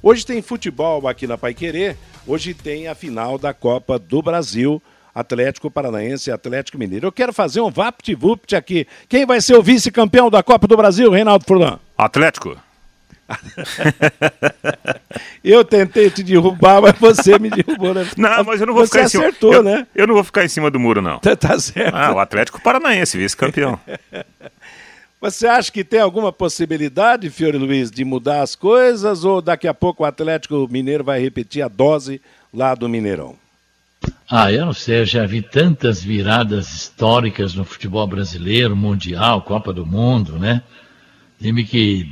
Hoje 0.00 0.24
tem 0.24 0.40
futebol 0.40 1.08
aqui 1.08 1.26
na 1.26 1.36
Paiquerê. 1.36 1.96
Hoje 2.24 2.54
tem 2.54 2.86
a 2.86 2.94
final 2.94 3.36
da 3.38 3.52
Copa 3.52 3.98
do 3.98 4.22
Brasil. 4.22 4.80
Atlético 5.14 5.70
Paranaense 5.70 6.30
e 6.30 6.32
Atlético 6.32 6.78
Mineiro. 6.78 7.06
Eu 7.06 7.12
quero 7.12 7.32
fazer 7.32 7.60
um 7.60 7.70
vapt-vupt 7.70 8.56
aqui. 8.56 8.86
Quem 9.08 9.26
vai 9.26 9.40
ser 9.40 9.56
o 9.56 9.62
vice-campeão 9.62 10.30
da 10.30 10.42
Copa 10.42 10.66
do 10.66 10.76
Brasil, 10.76 11.10
Reinaldo 11.10 11.44
Furlan? 11.44 11.78
Atlético. 11.96 12.56
eu 15.44 15.64
tentei 15.64 16.10
te 16.10 16.22
derrubar, 16.22 16.82
mas 16.82 16.98
você 16.98 17.38
me 17.38 17.50
derrubou, 17.50 17.94
né? 17.94 18.06
Não, 18.16 18.44
mas 18.44 18.60
eu 18.60 18.66
não 18.66 18.74
vou 18.74 18.86
você 18.86 18.92
ficar 18.92 19.04
em 19.04 19.08
cima. 19.08 19.24
acertou, 19.24 19.54
eu, 19.54 19.62
né? 19.62 19.86
Eu 19.94 20.06
não 20.06 20.14
vou 20.14 20.24
ficar 20.24 20.44
em 20.44 20.48
cima 20.48 20.70
do 20.70 20.80
muro, 20.80 21.00
não. 21.00 21.18
Tá, 21.18 21.36
tá 21.36 21.58
certo. 21.58 21.94
Ah, 21.94 22.14
o 22.14 22.18
Atlético 22.18 22.60
Paranaense, 22.60 23.16
vice-campeão. 23.16 23.78
Você 25.20 25.46
acha 25.46 25.70
que 25.70 25.84
tem 25.84 26.00
alguma 26.00 26.32
possibilidade, 26.32 27.30
Fiore 27.30 27.56
Luiz, 27.56 27.92
de 27.92 28.04
mudar 28.04 28.42
as 28.42 28.56
coisas 28.56 29.24
ou 29.24 29.40
daqui 29.40 29.68
a 29.68 29.74
pouco 29.74 30.02
o 30.02 30.06
Atlético 30.06 30.66
Mineiro 30.68 31.04
vai 31.04 31.20
repetir 31.20 31.62
a 31.62 31.68
dose 31.68 32.20
lá 32.52 32.74
do 32.74 32.88
Mineirão? 32.88 33.36
Ah, 34.28 34.50
eu 34.50 34.66
não 34.66 34.72
sei, 34.72 35.00
eu 35.00 35.06
já 35.06 35.26
vi 35.26 35.42
tantas 35.42 36.02
viradas 36.02 36.72
históricas 36.72 37.54
no 37.54 37.64
futebol 37.64 38.06
brasileiro, 38.06 38.74
Mundial, 38.74 39.42
Copa 39.42 39.72
do 39.72 39.84
Mundo, 39.84 40.38
né? 40.38 40.62
Time 41.40 41.64
que 41.64 42.08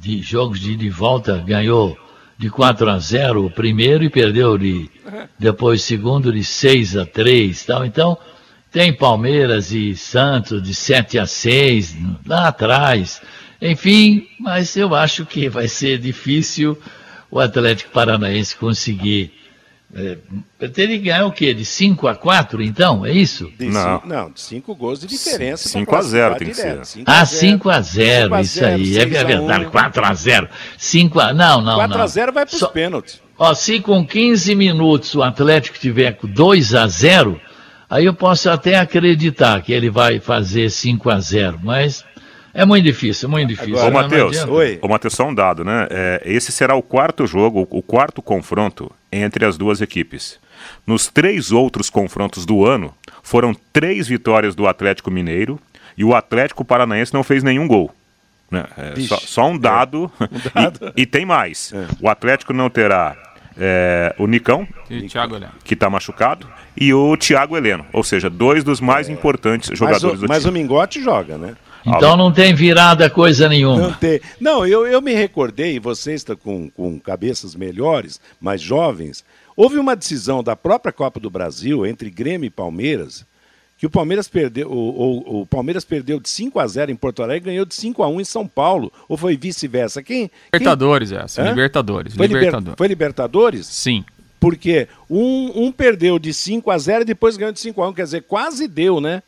de 0.00 0.22
jogos 0.22 0.58
de, 0.58 0.74
de 0.74 0.90
volta 0.90 1.38
ganhou 1.38 1.96
de 2.36 2.48
4 2.48 2.88
a 2.90 2.98
0 2.98 3.44
o 3.44 3.50
primeiro 3.50 4.02
e 4.02 4.08
perdeu 4.08 4.56
de 4.56 4.90
depois 5.38 5.82
segundo 5.82 6.32
de 6.32 6.42
6 6.42 6.96
a 6.96 7.04
3 7.04 7.64
tal. 7.64 7.84
Então, 7.84 8.18
tem 8.72 8.92
Palmeiras 8.92 9.72
e 9.72 9.94
Santos 9.94 10.62
de 10.62 10.74
7 10.74 11.18
a 11.18 11.26
6 11.26 11.96
lá 12.26 12.48
atrás. 12.48 13.20
Enfim, 13.60 14.26
mas 14.38 14.74
eu 14.76 14.94
acho 14.94 15.26
que 15.26 15.48
vai 15.48 15.68
ser 15.68 15.98
difícil 15.98 16.78
o 17.30 17.38
Atlético 17.38 17.90
Paranaense 17.90 18.56
conseguir 18.56 19.32
é, 19.94 20.16
teria 20.68 20.96
que 20.98 21.04
ganhar 21.04 21.26
o 21.26 21.32
quê? 21.32 21.52
De 21.52 21.64
5 21.64 22.06
a 22.06 22.14
4, 22.14 22.62
então? 22.62 23.04
É 23.04 23.10
isso? 23.12 23.50
De 23.58 23.66
Não. 23.66 23.94
Cinco, 23.96 24.08
não, 24.08 24.30
de 24.30 24.40
5 24.40 24.74
gols 24.74 25.00
de 25.00 25.06
diferença. 25.08 25.68
5 25.68 25.96
a 25.96 26.02
0 26.02 26.34
tem 26.36 26.48
que 26.48 26.54
ser. 26.54 26.80
Ah, 27.06 27.24
5 27.26 27.68
a 27.68 27.80
0, 27.80 28.38
isso 28.40 28.64
aí. 28.64 28.98
É 28.98 29.04
verdade, 29.04 29.66
4 29.66 30.04
a 30.04 30.14
0. 30.14 30.48
5 30.78 31.18
a 31.18 31.32
Não, 31.34 31.60
não, 31.60 31.74
4 31.76 31.96
não. 31.98 32.04
a 32.04 32.06
0 32.06 32.32
vai 32.32 32.46
para 32.46 32.52
os 32.54 32.60
Só- 32.60 32.68
pênaltis. 32.68 33.20
Ó, 33.38 33.52
se 33.54 33.80
com 33.80 34.06
15 34.06 34.54
minutos 34.54 35.14
o 35.14 35.22
Atlético 35.22 35.78
tiver 35.78 36.12
com 36.12 36.28
2 36.28 36.74
a 36.74 36.86
0, 36.86 37.40
aí 37.88 38.04
eu 38.04 38.12
posso 38.14 38.48
até 38.50 38.78
acreditar 38.78 39.60
que 39.62 39.72
ele 39.72 39.88
vai 39.90 40.20
fazer 40.20 40.70
5 40.70 41.08
a 41.10 41.18
0, 41.18 41.58
mas 41.62 42.04
é 42.52 42.64
muito 42.64 42.84
difícil, 42.84 43.28
é 43.28 43.30
muito 43.30 43.48
difícil. 43.48 43.74
Ô, 43.76 43.78
Não- 43.78 43.90
não 43.90 44.02
Matheus. 44.02 44.44
Oi. 44.44 44.78
ô, 44.82 44.88
Matheus, 44.88 45.14
só 45.14 45.26
um 45.28 45.34
dado, 45.34 45.64
né? 45.64 45.86
É, 45.90 46.22
esse 46.24 46.50
será 46.52 46.74
o 46.74 46.82
quarto 46.82 47.26
jogo, 47.26 47.66
o 47.70 47.82
quarto 47.82 48.20
confronto 48.20 48.90
entre 49.12 49.44
as 49.44 49.56
duas 49.56 49.80
equipes. 49.80 50.38
Nos 50.86 51.06
três 51.06 51.52
outros 51.52 51.88
confrontos 51.88 52.44
do 52.44 52.66
ano, 52.66 52.94
foram 53.22 53.54
três 53.72 54.06
vitórias 54.08 54.54
do 54.54 54.66
Atlético 54.66 55.10
Mineiro 55.10 55.58
e 55.96 56.04
o 56.04 56.14
Atlético 56.14 56.64
Paranaense 56.64 57.14
não 57.14 57.22
fez 57.24 57.42
nenhum 57.42 57.66
gol. 57.66 57.94
né? 58.50 58.64
É, 58.76 58.92
Vixe. 58.94 59.08
só, 59.08 59.16
só 59.18 59.48
um 59.48 59.56
dado. 59.58 60.10
dado. 60.54 60.92
E, 60.96 61.02
e 61.02 61.06
tem 61.06 61.24
mais. 61.24 61.72
O 62.00 62.08
Atlético 62.08 62.52
não 62.52 62.68
terá 62.68 63.16
é, 63.56 64.14
o 64.18 64.26
Nicão, 64.26 64.66
E 64.88 65.06
que 65.64 65.74
está 65.74 65.88
machucado, 65.90 66.46
e 66.76 66.92
o 66.92 67.16
Thiago 67.16 67.56
Heleno. 67.56 67.86
Ou 67.92 68.02
seja, 68.02 68.28
dois 68.30 68.64
dos 68.64 68.80
mais 68.80 69.08
importantes 69.08 69.70
Mas, 69.70 69.78
jogadores 69.78 70.18
o, 70.18 70.22
do 70.22 70.28
mas 70.28 70.44
o 70.44 70.48
time. 70.48 70.60
Mingote 70.60 71.02
joga, 71.02 71.36
né? 71.38 71.54
Então 71.86 72.16
não 72.16 72.32
tem 72.32 72.54
virada 72.54 73.08
coisa 73.08 73.44
Não 73.44 73.50
nenhuma. 73.50 73.92
tem. 74.00 74.20
Não, 74.40 74.66
eu, 74.66 74.86
eu 74.86 75.00
me 75.00 75.14
recordei, 75.14 75.76
e 75.76 75.78
você 75.78 76.12
está 76.12 76.36
com, 76.36 76.68
com 76.70 76.98
cabeças 77.00 77.54
melhores, 77.54 78.20
mais 78.40 78.60
jovens. 78.60 79.24
Houve 79.56 79.78
uma 79.78 79.96
decisão 79.96 80.42
da 80.42 80.54
própria 80.56 80.92
Copa 80.92 81.18
do 81.20 81.30
Brasil 81.30 81.84
entre 81.86 82.10
Grêmio 82.10 82.46
e 82.46 82.50
Palmeiras, 82.50 83.24
que 83.78 83.86
o 83.86 83.90
Palmeiras 83.90 84.28
perdeu, 84.28 84.70
o, 84.70 84.74
o- 84.74 85.40
o 85.40 85.46
Palmeiras 85.46 85.84
perdeu 85.86 86.20
de 86.20 86.28
5 86.28 86.60
a 86.60 86.66
0 86.66 86.90
em 86.92 86.96
Porto 86.96 87.22
Alegre 87.22 87.48
e 87.48 87.52
ganhou 87.52 87.64
de 87.64 87.74
5 87.74 88.02
a 88.02 88.08
1 88.08 88.20
em 88.20 88.24
São 88.24 88.46
Paulo. 88.46 88.92
Ou 89.08 89.16
foi 89.16 89.36
vice-versa? 89.38 90.02
Quem? 90.02 90.28
quem- 90.28 90.30
Libertadores, 90.52 91.12
essa. 91.12 91.42
Hã? 91.42 91.48
Libertadores. 91.48 92.14
Foi, 92.14 92.26
liber- 92.26 92.40
Libertadores. 92.42 92.76
foi 92.76 92.88
Libertadores? 92.88 93.66
Sim. 93.66 94.04
Porque 94.38 94.86
um, 95.08 95.66
um 95.66 95.72
perdeu 95.72 96.18
de 96.18 96.32
5 96.34 96.70
a 96.70 96.76
0 96.78 97.02
e 97.02 97.04
depois 97.06 97.36
ganhou 97.38 97.52
de 97.52 97.60
5 97.60 97.82
a 97.82 97.88
1. 97.88 97.92
Quer 97.94 98.04
dizer, 98.04 98.22
quase 98.24 98.68
deu, 98.68 99.00
né? 99.00 99.22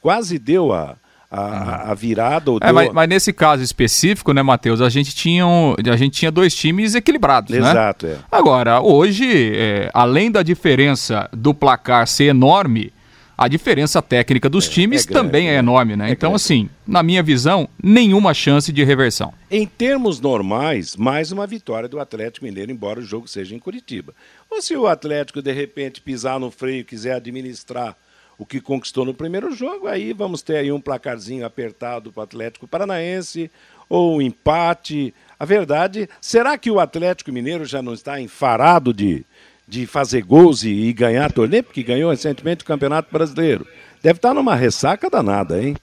Quase 0.00 0.38
deu 0.38 0.72
a, 0.72 0.96
a, 1.30 1.90
a 1.90 1.94
virada. 1.94 2.52
É, 2.62 2.72
mas, 2.72 2.92
mas, 2.92 3.08
nesse 3.08 3.32
caso 3.32 3.62
específico, 3.62 4.32
né, 4.32 4.42
Matheus, 4.42 4.80
a 4.80 4.88
gente 4.88 5.14
tinha 5.14 5.46
um, 5.46 5.74
a 5.90 5.96
gente 5.96 6.18
tinha 6.18 6.30
dois 6.30 6.54
times 6.54 6.94
equilibrados, 6.94 7.54
Exato, 7.54 7.74
né? 7.74 7.80
Exato, 7.80 8.06
é. 8.06 8.16
Agora, 8.30 8.80
hoje, 8.80 9.52
é, 9.54 9.90
além 9.92 10.30
da 10.30 10.42
diferença 10.42 11.28
do 11.32 11.52
placar 11.52 12.06
ser 12.06 12.24
enorme, 12.24 12.92
a 13.36 13.46
diferença 13.46 14.02
técnica 14.02 14.48
dos 14.48 14.66
é, 14.66 14.70
times 14.70 15.06
é 15.06 15.12
também 15.12 15.48
é 15.48 15.54
enorme, 15.54 15.94
né? 15.94 16.08
É 16.08 16.12
então, 16.12 16.30
grande. 16.30 16.42
assim, 16.42 16.68
na 16.84 17.04
minha 17.04 17.22
visão, 17.22 17.68
nenhuma 17.80 18.34
chance 18.34 18.72
de 18.72 18.82
reversão. 18.82 19.32
Em 19.48 19.64
termos 19.64 20.18
normais, 20.18 20.96
mais 20.96 21.30
uma 21.30 21.46
vitória 21.46 21.88
do 21.88 22.00
Atlético 22.00 22.46
Mineiro, 22.46 22.72
embora 22.72 22.98
o 22.98 23.04
jogo 23.04 23.28
seja 23.28 23.54
em 23.54 23.58
Curitiba. 23.60 24.12
Ou 24.50 24.60
se 24.60 24.74
o 24.74 24.88
Atlético, 24.88 25.40
de 25.40 25.52
repente, 25.52 26.00
pisar 26.00 26.40
no 26.40 26.50
freio, 26.50 26.84
quiser 26.84 27.14
administrar 27.14 27.94
o 28.38 28.46
que 28.46 28.60
conquistou 28.60 29.04
no 29.04 29.12
primeiro 29.12 29.52
jogo, 29.52 29.88
aí 29.88 30.12
vamos 30.12 30.40
ter 30.40 30.56
aí 30.56 30.70
um 30.70 30.80
placarzinho 30.80 31.44
apertado 31.44 32.12
para 32.12 32.20
o 32.20 32.24
Atlético 32.24 32.68
Paranaense, 32.68 33.50
ou 33.88 34.16
um 34.16 34.22
empate. 34.22 35.12
A 35.38 35.44
verdade, 35.44 36.08
será 36.20 36.56
que 36.56 36.70
o 36.70 36.78
Atlético 36.78 37.32
Mineiro 37.32 37.64
já 37.64 37.82
não 37.82 37.92
está 37.92 38.20
enfarado 38.20 38.94
de 38.94 39.26
de 39.68 39.86
fazer 39.86 40.22
gols 40.22 40.64
e, 40.64 40.70
e 40.70 40.92
ganhar 40.94 41.30
torneio, 41.30 41.62
porque 41.62 41.82
ganhou 41.82 42.10
recentemente 42.10 42.64
o 42.64 42.66
Campeonato 42.66 43.12
Brasileiro. 43.12 43.66
Deve 44.02 44.16
estar 44.16 44.32
numa 44.32 44.54
ressaca 44.54 45.10
danada, 45.10 45.62
hein? 45.62 45.76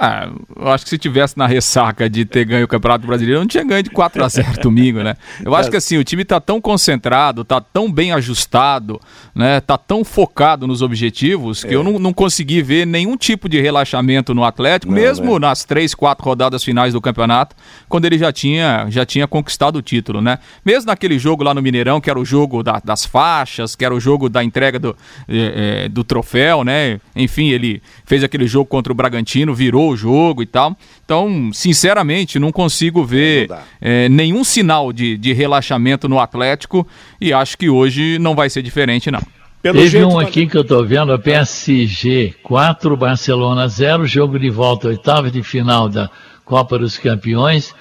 Ah, 0.00 0.30
eu 0.54 0.68
acho 0.68 0.84
que 0.84 0.90
se 0.90 0.96
tivesse 0.96 1.36
na 1.36 1.44
ressaca 1.44 2.08
de 2.08 2.24
ter 2.24 2.44
ganho 2.44 2.64
o 2.64 2.68
Campeonato 2.68 3.04
Brasileiro, 3.04 3.40
não 3.40 3.48
tinha 3.48 3.64
ganho 3.64 3.82
de 3.82 3.90
4 3.90 4.24
a 4.24 4.28
0 4.28 4.60
domingo, 4.62 5.02
né? 5.02 5.16
Eu 5.44 5.56
acho 5.56 5.68
que 5.68 5.76
assim, 5.76 5.96
o 5.96 6.04
time 6.04 6.22
está 6.22 6.40
tão 6.40 6.60
concentrado, 6.60 7.42
está 7.42 7.60
tão 7.60 7.90
bem 7.90 8.12
ajustado, 8.12 9.00
né? 9.34 9.60
Tá 9.60 9.76
tão 9.76 10.04
focado 10.04 10.68
nos 10.68 10.82
objetivos 10.82 11.64
que 11.64 11.70
é. 11.70 11.74
eu 11.74 11.82
não, 11.82 11.98
não 11.98 12.12
consegui 12.12 12.62
ver 12.62 12.86
nenhum 12.86 13.16
tipo 13.16 13.48
de 13.48 13.60
relaxamento 13.60 14.32
no 14.36 14.44
Atlético, 14.44 14.92
não, 14.92 15.00
mesmo 15.00 15.32
né? 15.32 15.48
nas 15.48 15.64
três, 15.64 15.96
quatro 15.96 16.24
rodadas 16.24 16.62
finais 16.62 16.92
do 16.92 17.00
campeonato, 17.00 17.56
quando 17.88 18.04
ele 18.04 18.18
já 18.18 18.32
tinha, 18.32 18.86
já 18.90 19.04
tinha 19.04 19.26
conquistado 19.26 19.80
o 19.80 19.82
título, 19.82 20.20
né? 20.20 20.38
Mesmo 20.64 20.86
naquele 20.86 21.18
jogo 21.18 21.42
lá 21.42 21.52
no 21.52 21.60
Mineirão, 21.60 22.00
que 22.00 22.08
era 22.08 22.20
o 22.20 22.24
jogo 22.24 22.62
da, 22.62 22.80
das 22.84 23.04
faixas, 23.04 23.74
que 23.74 23.84
era 23.84 23.92
o 23.92 23.98
jogo 23.98 24.28
da 24.28 24.44
entrega 24.44 24.78
do, 24.78 24.96
é, 25.28 25.88
do 25.88 26.04
troféu, 26.04 26.62
né? 26.62 27.00
Enfim, 27.16 27.48
ele 27.48 27.82
fez 28.06 28.22
aquele 28.22 28.46
jogo 28.46 28.66
contra 28.66 28.92
o 28.92 28.94
Bragantino, 28.94 29.52
virou 29.52 29.87
o 29.88 29.96
jogo 29.96 30.42
e 30.42 30.46
tal. 30.46 30.76
Então, 31.04 31.50
sinceramente, 31.52 32.38
não 32.38 32.52
consigo 32.52 33.04
ver 33.04 33.50
é, 33.80 34.08
nenhum 34.08 34.44
sinal 34.44 34.92
de, 34.92 35.16
de 35.16 35.32
relaxamento 35.32 36.08
no 36.08 36.18
Atlético 36.18 36.86
e 37.20 37.32
acho 37.32 37.56
que 37.56 37.68
hoje 37.68 38.18
não 38.18 38.34
vai 38.34 38.50
ser 38.50 38.62
diferente, 38.62 39.10
não. 39.10 39.22
Pelo 39.60 39.78
Teve 39.78 40.04
um 40.04 40.18
aqui 40.18 40.46
que 40.46 40.56
eu 40.56 40.62
estou 40.62 40.86
vendo, 40.86 41.12
a 41.12 41.18
PSG 41.18 42.34
4, 42.42 42.96
Barcelona 42.96 43.66
0, 43.66 44.06
jogo 44.06 44.38
de 44.38 44.48
volta, 44.48 44.88
oitava 44.88 45.30
de 45.30 45.42
final 45.42 45.88
da 45.88 46.08
Copa 46.44 46.78
dos 46.78 46.96
Campeões, 46.96 47.74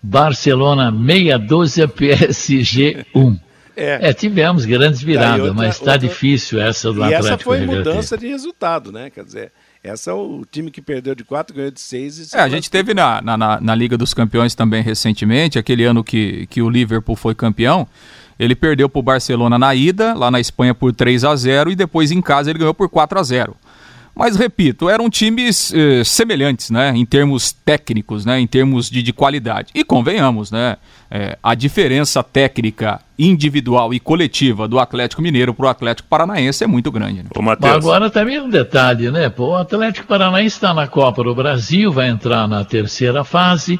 Barcelona 0.00 0.90
meia 0.90 1.36
dúzia, 1.36 1.88
PSG 1.88 3.04
1. 3.14 3.38
É. 3.76 4.08
é, 4.08 4.12
tivemos 4.14 4.64
grandes 4.64 5.02
viradas, 5.02 5.40
outra, 5.40 5.54
mas 5.54 5.76
está 5.76 5.98
difícil 5.98 6.58
essa 6.58 6.90
do 6.90 7.00
e 7.00 7.04
Atlético. 7.04 7.26
E 7.26 7.28
essa 7.28 7.38
foi 7.38 7.60
mudança 7.66 8.16
de 8.16 8.26
resultado, 8.26 8.90
né? 8.90 9.10
Quer 9.10 9.24
dizer, 9.24 9.52
essa 9.86 10.10
é 10.10 10.14
o 10.14 10.44
time 10.50 10.70
que 10.70 10.82
perdeu 10.82 11.14
de 11.14 11.24
4, 11.24 11.54
ganhou 11.54 11.70
de 11.70 11.80
6. 11.80 12.34
É, 12.34 12.40
a 12.40 12.48
gente 12.48 12.70
teve 12.70 12.92
na, 12.92 13.20
na, 13.22 13.60
na, 13.60 13.74
Liga 13.74 13.96
dos 13.96 14.12
Campeões 14.12 14.54
também 14.54 14.82
recentemente, 14.82 15.58
aquele 15.58 15.84
ano 15.84 16.02
que, 16.02 16.46
que 16.48 16.60
o 16.60 16.68
Liverpool 16.68 17.16
foi 17.16 17.34
campeão. 17.34 17.86
Ele 18.38 18.54
perdeu 18.54 18.88
para 18.88 18.98
o 18.98 19.02
Barcelona 19.02 19.58
na 19.58 19.74
ida, 19.74 20.12
lá 20.12 20.30
na 20.30 20.40
Espanha 20.40 20.74
por 20.74 20.92
3 20.92 21.24
a 21.24 21.34
0 21.34 21.70
e 21.70 21.76
depois 21.76 22.10
em 22.10 22.20
casa 22.20 22.50
ele 22.50 22.58
ganhou 22.58 22.74
por 22.74 22.88
4 22.88 23.18
a 23.18 23.22
0 23.22 23.56
mas, 24.16 24.34
repito, 24.34 24.88
eram 24.88 25.10
times 25.10 25.74
eh, 25.74 26.02
semelhantes, 26.02 26.70
né? 26.70 26.90
Em 26.96 27.04
termos 27.04 27.52
técnicos, 27.52 28.24
né? 28.24 28.40
Em 28.40 28.46
termos 28.46 28.88
de, 28.88 29.02
de 29.02 29.12
qualidade. 29.12 29.68
E 29.74 29.84
convenhamos, 29.84 30.50
né? 30.50 30.78
É, 31.10 31.36
a 31.42 31.54
diferença 31.54 32.22
técnica 32.22 32.98
individual 33.18 33.92
e 33.92 34.00
coletiva 34.00 34.66
do 34.66 34.78
Atlético 34.78 35.20
Mineiro 35.20 35.52
para 35.52 35.66
o 35.66 35.68
Atlético 35.68 36.08
Paranaense 36.08 36.64
é 36.64 36.66
muito 36.66 36.90
grande. 36.90 37.22
Né? 37.22 37.28
Ô, 37.36 37.42
Mas 37.42 37.58
agora 37.62 38.08
também 38.08 38.40
um 38.40 38.48
detalhe, 38.48 39.10
né? 39.10 39.28
Pô, 39.28 39.50
o 39.50 39.56
Atlético 39.56 40.06
Paranaense 40.06 40.56
está 40.56 40.72
na 40.72 40.86
Copa 40.86 41.22
do 41.22 41.34
Brasil, 41.34 41.92
vai 41.92 42.08
entrar 42.08 42.48
na 42.48 42.64
terceira 42.64 43.22
fase, 43.22 43.78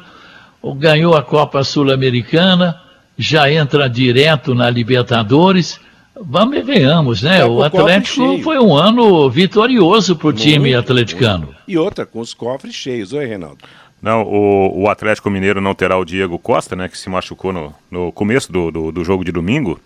ganhou 0.75 1.15
a 1.15 1.23
Copa 1.23 1.63
Sul-Americana, 1.63 2.79
já 3.17 3.51
entra 3.51 3.89
direto 3.89 4.53
na 4.53 4.69
Libertadores 4.69 5.79
Vamos 6.21 6.57
e 6.57 6.61
venhamos, 6.61 7.21
né? 7.21 7.39
É, 7.39 7.45
o 7.45 7.63
Atlético 7.63 8.39
foi 8.41 8.57
um 8.59 8.75
ano 8.75 9.29
vitorioso 9.29 10.15
para 10.15 10.27
o 10.27 10.33
time 10.33 10.73
atleticano. 10.73 11.47
Muito. 11.47 11.61
E 11.67 11.77
outra, 11.77 12.05
com 12.05 12.19
os 12.19 12.33
cofres 12.33 12.73
cheios, 12.73 13.13
oi, 13.13 13.25
Reinaldo. 13.25 13.57
Não, 14.01 14.21
o, 14.21 14.83
o, 14.83 14.89
Atlético 14.89 15.29
Mineiro 15.29 15.59
não 15.59 15.73
terá 15.73 15.97
o 15.97 16.05
Diego 16.05 16.37
Costa, 16.37 16.75
né, 16.75 16.87
que 16.87 16.97
se 16.97 17.09
machucou 17.09 17.51
no, 17.51 17.73
no 17.89 18.11
começo 18.11 18.51
do, 18.51 18.69
do, 18.69 18.91
do 18.91 19.03
jogo 19.03 19.25
de 19.25 19.31
domingo. 19.31 19.79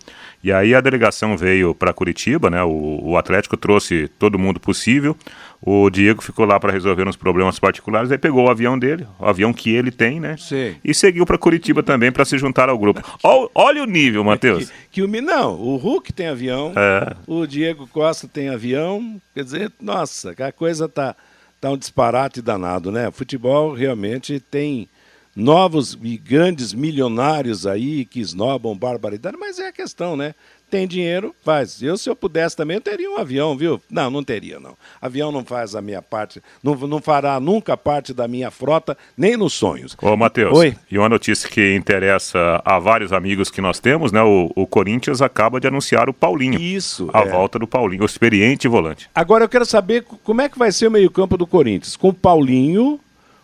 E 0.44 0.52
aí 0.52 0.74
a 0.74 0.80
delegação 0.80 1.36
veio 1.36 1.74
para 1.74 1.92
Curitiba, 1.92 2.50
né? 2.50 2.62
O, 2.64 3.00
o, 3.02 3.16
Atlético 3.16 3.56
trouxe 3.56 4.08
todo 4.18 4.38
mundo 4.38 4.58
possível. 4.58 5.16
O 5.64 5.88
Diego 5.88 6.20
ficou 6.20 6.44
lá 6.44 6.58
para 6.58 6.72
resolver 6.72 7.06
uns 7.06 7.14
problemas 7.14 7.58
particulares, 7.58 8.10
aí 8.10 8.18
pegou 8.18 8.46
o 8.46 8.50
avião 8.50 8.76
dele, 8.76 9.06
o 9.16 9.24
avião 9.24 9.52
que 9.52 9.70
ele 9.70 9.92
tem, 9.92 10.18
né? 10.18 10.36
Sim. 10.36 10.74
E 10.82 10.92
seguiu 10.92 11.24
para 11.24 11.38
Curitiba 11.38 11.84
também 11.84 12.10
para 12.10 12.24
se 12.24 12.36
juntar 12.36 12.68
ao 12.68 12.76
grupo. 12.76 13.00
Olha, 13.22 13.48
olha 13.54 13.82
o 13.84 13.86
nível, 13.86 14.24
Matheus. 14.24 14.70
Que, 14.90 15.00
que, 15.00 15.02
o 15.02 15.22
não, 15.22 15.54
o 15.54 15.76
Hulk 15.76 16.12
tem 16.12 16.26
avião, 16.26 16.72
é. 16.74 17.14
o 17.28 17.46
Diego 17.46 17.86
Costa 17.86 18.26
tem 18.26 18.48
avião, 18.48 19.20
quer 19.32 19.44
dizer, 19.44 19.72
nossa, 19.80 20.34
a 20.36 20.50
coisa 20.50 20.88
tá 20.88 21.14
tá 21.62 21.70
um 21.70 21.76
disparate 21.76 22.42
danado, 22.42 22.90
né? 22.90 23.06
O 23.06 23.12
futebol 23.12 23.72
realmente 23.72 24.40
tem 24.40 24.88
novos 25.34 25.96
e 26.02 26.18
grandes 26.18 26.74
milionários 26.74 27.68
aí 27.68 28.04
que 28.04 28.18
esnobam 28.18 28.76
barbaridade, 28.76 29.36
mas 29.38 29.60
é 29.60 29.68
a 29.68 29.72
questão, 29.72 30.16
né? 30.16 30.34
Tem 30.72 30.88
dinheiro, 30.88 31.34
faz. 31.42 31.82
Eu, 31.82 31.98
se 31.98 32.08
eu 32.08 32.16
pudesse 32.16 32.56
também, 32.56 32.78
eu 32.78 32.80
teria 32.80 33.10
um 33.10 33.18
avião, 33.18 33.54
viu? 33.54 33.78
Não, 33.90 34.08
não 34.08 34.24
teria, 34.24 34.58
não. 34.58 34.74
Avião 35.02 35.30
não 35.30 35.44
faz 35.44 35.74
a 35.74 35.82
minha 35.82 36.00
parte, 36.00 36.42
não, 36.62 36.74
não 36.74 36.98
fará 36.98 37.38
nunca 37.38 37.76
parte 37.76 38.14
da 38.14 38.26
minha 38.26 38.50
frota, 38.50 38.96
nem 39.14 39.36
nos 39.36 39.52
sonhos. 39.52 39.94
Ô, 40.00 40.16
Matheus, 40.16 40.56
Oi? 40.56 40.74
e 40.90 40.96
uma 40.96 41.10
notícia 41.10 41.46
que 41.46 41.76
interessa 41.76 42.62
a 42.64 42.78
vários 42.78 43.12
amigos 43.12 43.50
que 43.50 43.60
nós 43.60 43.80
temos, 43.80 44.12
né? 44.12 44.22
O, 44.22 44.50
o 44.56 44.66
Corinthians 44.66 45.20
acaba 45.20 45.60
de 45.60 45.68
anunciar 45.68 46.08
o 46.08 46.14
Paulinho. 46.14 46.58
Isso. 46.58 47.10
A 47.12 47.20
é. 47.20 47.26
volta 47.26 47.58
do 47.58 47.66
Paulinho, 47.66 48.04
o 48.04 48.06
experiente 48.06 48.66
volante. 48.66 49.10
Agora 49.14 49.44
eu 49.44 49.50
quero 49.50 49.66
saber 49.66 50.06
como 50.24 50.40
é 50.40 50.48
que 50.48 50.58
vai 50.58 50.72
ser 50.72 50.86
o 50.86 50.90
meio-campo 50.90 51.36
do 51.36 51.46
Corinthians. 51.46 51.96
Com 51.96 52.08
o 52.08 52.14
Paulinho, 52.14 52.98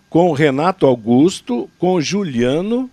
com 0.09 0.31
o 0.31 0.33
Renato 0.33 0.87
Augusto, 0.87 1.69
com 1.79 1.93
o 1.93 2.01
Juliano. 2.01 2.89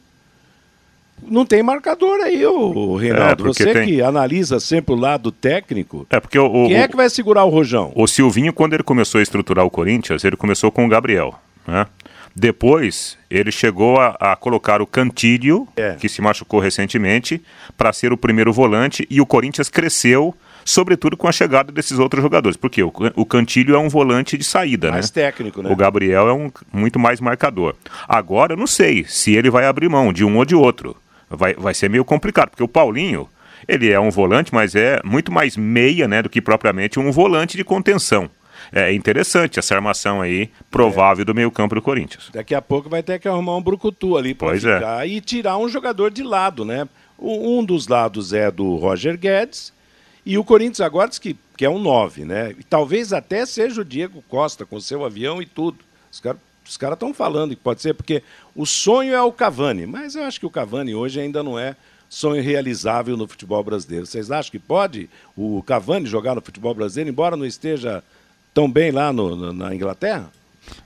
Não 1.24 1.46
tem 1.46 1.64
marcador 1.64 2.20
aí, 2.22 2.46
o 2.46 2.96
Renato. 2.96 3.46
É, 3.46 3.48
Você 3.48 3.74
tem... 3.74 3.86
que 3.86 4.02
analisa 4.02 4.60
sempre 4.60 4.94
o 4.94 4.98
lado 4.98 5.32
técnico. 5.32 6.06
É 6.10 6.20
porque 6.20 6.38
o, 6.38 6.68
quem 6.68 6.78
é 6.78 6.88
que 6.88 6.96
vai 6.96 7.10
segurar 7.10 7.46
o 7.46 7.50
Rojão? 7.50 7.92
O 7.96 8.06
Silvinho, 8.08 8.54
quando 8.54 8.74
ele 8.74 8.84
começou 8.84 9.20
a 9.20 9.22
estruturar 9.24 9.66
o 9.66 9.70
Corinthians, 9.70 10.24
ele 10.24 10.36
começou 10.36 10.72
com 10.72 10.86
o 10.86 10.90
Gabriel, 10.90 11.34
né? 11.68 11.88
Depois, 12.36 13.18
ele 13.30 13.50
chegou 13.50 13.98
a, 13.98 14.10
a 14.20 14.36
colocar 14.36 14.82
o 14.82 14.88
Cantilho, 14.88 15.66
é. 15.78 15.94
que 15.94 16.10
se 16.10 16.22
machucou 16.22 16.60
recentemente, 16.60 17.42
para 17.78 17.94
ser 17.94 18.12
o 18.12 18.18
primeiro 18.18 18.52
volante, 18.52 19.08
e 19.10 19.22
o 19.22 19.26
Corinthians 19.26 19.70
cresceu 19.70 20.36
sobretudo 20.66 21.16
com 21.16 21.28
a 21.28 21.32
chegada 21.32 21.72
desses 21.72 22.00
outros 22.00 22.22
jogadores. 22.22 22.58
Porque 22.58 22.84
o, 22.84 22.92
o 23.16 23.26
Cantilho 23.26 23.76
é 23.76 23.80
um 23.80 23.88
volante 23.88 24.38
de 24.38 24.44
saída, 24.44 24.92
mais 24.92 25.12
né? 25.12 25.24
técnico, 25.24 25.62
né? 25.62 25.72
O 25.72 25.76
Gabriel 25.76 26.28
é 26.28 26.34
um 26.34 26.52
muito 26.74 27.00
mais 27.00 27.22
marcador. 27.22 27.76
Agora, 28.08 28.54
eu 28.54 28.58
não 28.58 28.68
sei 28.68 29.06
se 29.06 29.34
ele 29.34 29.50
vai 29.50 29.66
abrir 29.66 29.88
mão 29.88 30.12
de 30.12 30.26
um 30.26 30.36
ou 30.38 30.44
de 30.44 30.56
outro. 30.56 30.98
Vai, 31.36 31.54
vai 31.54 31.74
ser 31.74 31.90
meio 31.90 32.06
complicado, 32.06 32.50
porque 32.50 32.64
o 32.64 32.68
Paulinho, 32.68 33.30
ele 33.68 33.92
é 33.92 34.00
um 34.00 34.10
volante, 34.10 34.54
mas 34.54 34.76
é 34.76 35.00
muito 35.04 35.32
mais 35.32 35.58
meia, 35.58 36.08
né, 36.08 36.22
do 36.22 36.30
que 36.30 36.42
propriamente 36.42 37.00
um 37.00 37.12
volante 37.12 37.58
de 37.58 37.64
contenção. 37.64 38.30
É 38.72 38.94
interessante 38.94 39.60
essa 39.60 39.76
armação 39.76 40.22
aí, 40.22 40.50
provável 40.72 41.22
é. 41.22 41.26
do 41.26 41.36
meio-campo 41.36 41.76
do 41.76 41.82
Corinthians. 41.82 42.30
Daqui 42.34 42.56
a 42.56 42.62
pouco 42.62 42.90
vai 42.90 43.04
ter 43.04 43.20
que 43.20 43.28
arrumar 43.28 43.56
um 43.58 43.62
brucutu 43.62 44.18
ali 44.18 44.34
para 44.34 44.56
é. 44.56 44.60
ficar 44.60 45.06
é. 45.06 45.10
e 45.10 45.22
tirar 45.22 45.58
um 45.58 45.70
jogador 45.70 46.10
de 46.10 46.24
lado, 46.24 46.66
né? 46.66 46.88
Um 47.18 47.64
dos 47.64 47.88
lados 47.88 48.34
é 48.34 48.52
do 48.52 48.76
Roger 48.76 49.18
Guedes 49.18 49.72
e 50.26 50.38
o 50.38 50.44
Corinthians 50.44 50.82
agora 50.82 51.08
diz 51.08 51.20
que, 51.20 51.38
que 51.56 51.64
é 51.64 51.70
um 51.70 51.80
9, 51.80 52.26
né? 52.26 52.56
E 52.58 52.64
talvez 52.64 53.14
até 53.14 53.46
seja 53.46 53.82
o 53.82 53.86
Diego 53.86 54.24
Costa 54.28 54.66
com 54.66 54.80
seu 54.80 55.06
avião 55.06 55.42
e 55.42 55.46
tudo. 55.46 55.78
Os 56.12 56.20
caras 56.20 56.40
os 56.68 56.78
caras 56.78 56.96
estão 56.96 57.14
falando 57.14 57.52
que 57.52 57.62
pode 57.62 57.82
ser, 57.82 57.94
porque 57.94 58.24
o 58.56 58.66
sonho 58.66 59.14
é 59.14 59.22
o 59.22 59.32
Cavani, 59.32 59.86
mas 59.86 60.16
eu 60.16 60.24
acho 60.24 60.40
que 60.40 60.46
o 60.46 60.50
Cavani 60.50 60.96
hoje 60.96 61.20
ainda 61.20 61.44
não 61.44 61.58
é 61.58 61.76
sonho 62.10 62.42
realizável 62.42 63.18
no 63.18 63.28
futebol 63.28 63.64
brasileiro. 63.64 64.06
Vocês 64.06 64.32
acham 64.32 64.52
que 64.52 64.60
pode 64.60 65.10
o 65.36 65.62
Cavani 65.64 66.06
jogar 66.06 66.36
no 66.36 66.42
futebol 66.42 66.74
brasileiro, 66.74 67.10
embora 67.10 67.36
não 67.36 67.46
esteja 67.46 68.04
tão 68.54 68.72
bem 68.72 68.92
lá 68.92 69.12
no, 69.12 69.36
no, 69.36 69.54
na 69.54 69.76
Inglaterra? 69.76 70.30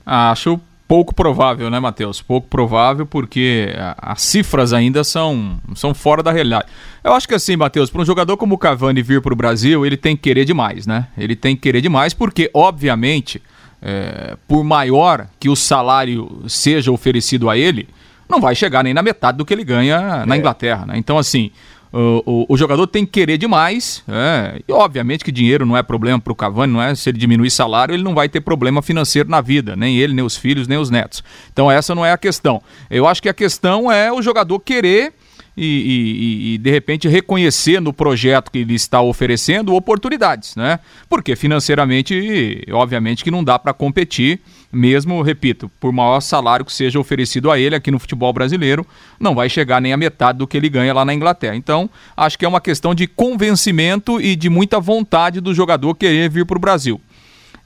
Acho 0.05 0.59
pouco 0.87 1.13
provável, 1.13 1.69
né, 1.69 1.79
Matheus? 1.79 2.19
Pouco 2.19 2.47
provável 2.47 3.05
porque 3.05 3.67
as 3.97 4.23
cifras 4.23 4.73
ainda 4.73 5.03
são, 5.03 5.59
são 5.75 5.93
fora 5.93 6.23
da 6.23 6.31
realidade. 6.31 6.67
Eu 7.03 7.13
acho 7.13 7.27
que 7.27 7.35
assim, 7.35 7.55
Matheus, 7.55 7.91
para 7.91 8.01
um 8.01 8.05
jogador 8.05 8.35
como 8.37 8.55
o 8.55 8.57
Cavani 8.57 9.03
vir 9.03 9.21
para 9.21 9.31
o 9.31 9.35
Brasil, 9.37 9.85
ele 9.85 9.95
tem 9.95 10.15
que 10.15 10.23
querer 10.23 10.45
demais, 10.45 10.87
né? 10.87 11.07
Ele 11.15 11.35
tem 11.35 11.55
que 11.55 11.61
querer 11.61 11.81
demais 11.81 12.13
porque, 12.13 12.49
obviamente, 12.55 13.39
é, 13.81 14.35
por 14.47 14.63
maior 14.63 15.27
que 15.39 15.49
o 15.49 15.55
salário 15.55 16.43
seja 16.47 16.91
oferecido 16.91 17.49
a 17.49 17.57
ele, 17.57 17.87
não 18.29 18.39
vai 18.39 18.55
chegar 18.55 18.83
nem 18.83 18.93
na 18.93 19.01
metade 19.01 19.37
do 19.37 19.45
que 19.45 19.53
ele 19.53 19.63
ganha 19.63 20.25
na 20.25 20.35
é. 20.35 20.37
Inglaterra. 20.37 20.85
Né? 20.85 20.97
Então, 20.97 21.17
assim, 21.17 21.51
o, 21.91 22.23
o, 22.25 22.53
o, 22.53 22.57
jogador 22.57 22.85
tem 22.85 23.05
que 23.05 23.11
querer 23.11 23.37
demais. 23.37 24.03
É, 24.07 24.61
e 24.67 24.71
obviamente 24.71 25.23
que 25.23 25.31
dinheiro 25.31 25.65
não 25.65 25.75
é 25.75 25.81
problema 25.81 26.19
para 26.19 26.31
o 26.31 26.35
Cavani, 26.35 26.71
não 26.71 26.81
é? 26.81 26.93
Se 26.93 27.09
ele 27.09 27.17
diminuir 27.17 27.49
salário, 27.49 27.95
ele 27.95 28.03
não 28.03 28.13
vai 28.13 28.29
ter 28.29 28.41
problema 28.41 28.81
financeiro 28.81 29.29
na 29.29 29.41
vida, 29.41 29.75
nem 29.75 29.97
ele, 29.97 30.13
nem 30.13 30.23
os 30.23 30.37
filhos, 30.37 30.67
nem 30.67 30.77
os 30.77 30.89
netos. 30.89 31.23
Então 31.51 31.71
essa 31.71 31.95
não 31.95 32.05
é 32.05 32.11
a 32.11 32.17
questão. 32.17 32.61
Eu 32.89 33.07
acho 33.07 33.21
que 33.21 33.29
a 33.29 33.33
questão 33.33 33.91
é 33.91 34.11
o 34.11 34.21
jogador 34.21 34.59
querer 34.59 35.13
e, 35.61 35.65
e, 35.65 36.53
e, 36.53 36.57
de 36.57 36.71
repente 36.71 37.07
reconhecer 37.07 37.81
no 37.81 37.91
projeto 37.91 38.49
que 38.49 38.59
ele 38.59 38.73
está 38.73 39.01
oferecendo 39.01 39.75
oportunidades, 39.75 40.55
né? 40.55 40.79
Porque 41.09 41.35
financeiramente, 41.35 42.63
obviamente 42.71 43.23
que 43.23 43.31
não 43.31 43.43
dá 43.43 43.59
para 43.59 43.73
competir, 43.73 44.39
mesmo, 44.71 45.21
repito, 45.21 45.69
por 45.79 45.91
maior 45.91 46.21
salário 46.21 46.63
que 46.63 46.71
seja 46.71 46.99
oferecido 46.99 47.51
a 47.51 47.59
ele 47.59 47.75
aqui 47.75 47.91
no 47.91 47.99
futebol 47.99 48.31
brasileiro, 48.31 48.85
não 49.19 49.35
vai 49.35 49.49
chegar 49.49 49.81
nem 49.81 49.91
a 49.91 49.97
metade 49.97 50.37
do 50.37 50.47
que 50.47 50.55
ele 50.55 50.69
ganha 50.69 50.93
lá 50.93 51.03
na 51.03 51.13
Inglaterra. 51.13 51.55
Então, 51.55 51.89
acho 52.15 52.37
que 52.37 52.45
é 52.45 52.47
uma 52.47 52.61
questão 52.61 52.95
de 52.95 53.07
convencimento 53.07 54.21
e 54.21 54.35
de 54.35 54.49
muita 54.49 54.79
vontade 54.79 55.41
do 55.41 55.53
jogador 55.53 55.95
querer 55.95 56.29
vir 56.29 56.45
para 56.45 56.57
o 56.57 56.61
Brasil. 56.61 57.01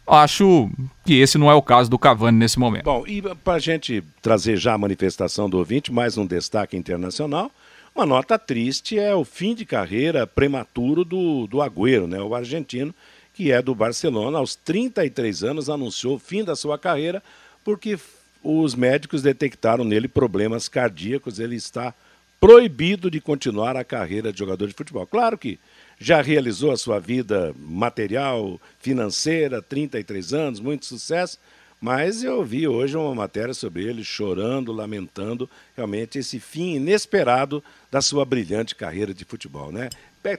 Acho 0.06 0.70
que 1.06 1.20
esse 1.20 1.38
não 1.38 1.50
é 1.50 1.54
o 1.54 1.62
caso 1.62 1.90
do 1.90 1.98
Cavani 1.98 2.38
nesse 2.38 2.60
momento. 2.60 2.84
Bom, 2.84 3.06
e 3.08 3.22
para 3.22 3.54
a 3.54 3.60
gente 3.60 4.04
trazer 4.22 4.58
já 4.58 4.74
a 4.74 4.78
manifestação 4.78 5.50
do 5.50 5.58
ouvinte, 5.58 5.94
mais 5.94 6.18
um 6.18 6.26
destaque 6.26 6.76
internacional. 6.76 7.52
Uma 7.96 8.08
nota 8.08 8.40
triste 8.40 8.98
é 8.98 9.14
o 9.14 9.24
fim 9.24 9.54
de 9.54 9.66
carreira 9.66 10.26
prematuro 10.26 11.06
do, 11.06 11.46
do 11.46 11.62
Agüero, 11.62 12.08
né? 12.08 12.20
o 12.20 12.34
argentino, 12.34 12.94
que 13.36 13.52
é 13.52 13.62
do 13.62 13.76
Barcelona, 13.76 14.40
aos 14.40 14.56
33 14.56 15.44
anos 15.44 15.70
anunciou 15.70 16.16
o 16.16 16.20
fim 16.20 16.44
da 16.44 16.56
sua 16.56 16.78
carreira 16.78 17.22
porque 17.64 18.00
os 18.44 18.74
médicos 18.74 19.22
detectaram 19.22 19.84
nele 19.84 20.08
problemas 20.08 20.68
cardíacos, 20.68 21.40
ele 21.40 21.56
está 21.56 21.94
proibido 22.40 23.10
de 23.12 23.22
continuar 23.22 23.78
a 23.78 23.86
carreira 23.86 24.34
de 24.34 24.40
jogador 24.40 24.68
de 24.68 24.74
futebol. 24.74 25.06
Claro 25.06 25.38
que 25.38 25.60
já 26.00 26.22
realizou 26.22 26.72
a 26.72 26.78
sua 26.78 27.00
vida 27.00 27.56
material, 27.58 28.60
financeira, 28.80 29.62
33 29.62 30.34
anos, 30.34 30.60
muito 30.60 30.86
sucesso, 30.86 31.40
mas 31.84 32.24
eu 32.24 32.46
vi 32.46 32.66
hoje 32.66 32.96
uma 32.96 33.14
matéria 33.14 33.54
sobre 33.54 33.84
ele 33.84 34.06
chorando, 34.06 34.72
lamentando 34.72 35.50
realmente 35.76 36.18
esse 36.18 36.40
fim 36.40 36.76
inesperado 36.76 37.62
da 37.92 38.02
sua 38.02 38.24
brilhante 38.24 38.74
carreira 38.74 39.14
de 39.14 39.26
futebol. 39.26 39.70
Né? 39.70 39.90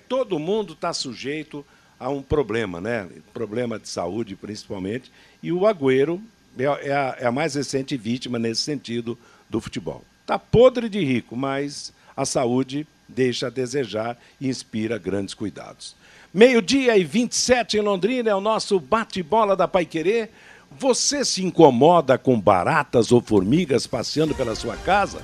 Todo 0.08 0.38
mundo 0.38 0.72
está 0.72 0.90
sujeito 0.94 1.62
a 2.00 2.08
um 2.08 2.22
problema, 2.22 2.80
né? 2.80 3.06
problema 3.34 3.78
de 3.78 3.90
saúde 3.90 4.34
principalmente, 4.34 5.12
e 5.42 5.52
o 5.52 5.66
Agüero 5.66 6.18
é, 6.58 6.62
é 6.62 6.92
a, 6.94 7.16
é 7.20 7.26
a 7.26 7.32
mais 7.32 7.54
recente 7.54 7.94
vítima 7.94 8.38
nesse 8.38 8.62
sentido 8.62 9.18
do 9.50 9.60
futebol. 9.60 10.02
Está 10.22 10.38
podre 10.38 10.88
de 10.88 11.04
rico, 11.04 11.36
mas 11.36 11.92
a 12.16 12.24
saúde 12.24 12.86
deixa 13.06 13.48
a 13.48 13.50
desejar 13.50 14.18
e 14.40 14.48
inspira 14.48 14.96
grandes 14.96 15.34
cuidados. 15.34 15.94
Meio-dia 16.32 16.96
e 16.96 17.04
27 17.04 17.76
em 17.76 17.80
Londrina 17.80 18.30
é 18.30 18.34
o 18.34 18.40
nosso 18.40 18.80
bate-bola 18.80 19.54
da 19.54 19.68
Pai 19.68 19.84
Querer. 19.84 20.30
Você 20.78 21.24
se 21.24 21.44
incomoda 21.44 22.18
com 22.18 22.40
baratas 22.40 23.12
ou 23.12 23.20
formigas 23.20 23.86
passeando 23.86 24.34
pela 24.34 24.56
sua 24.56 24.76
casa? 24.76 25.22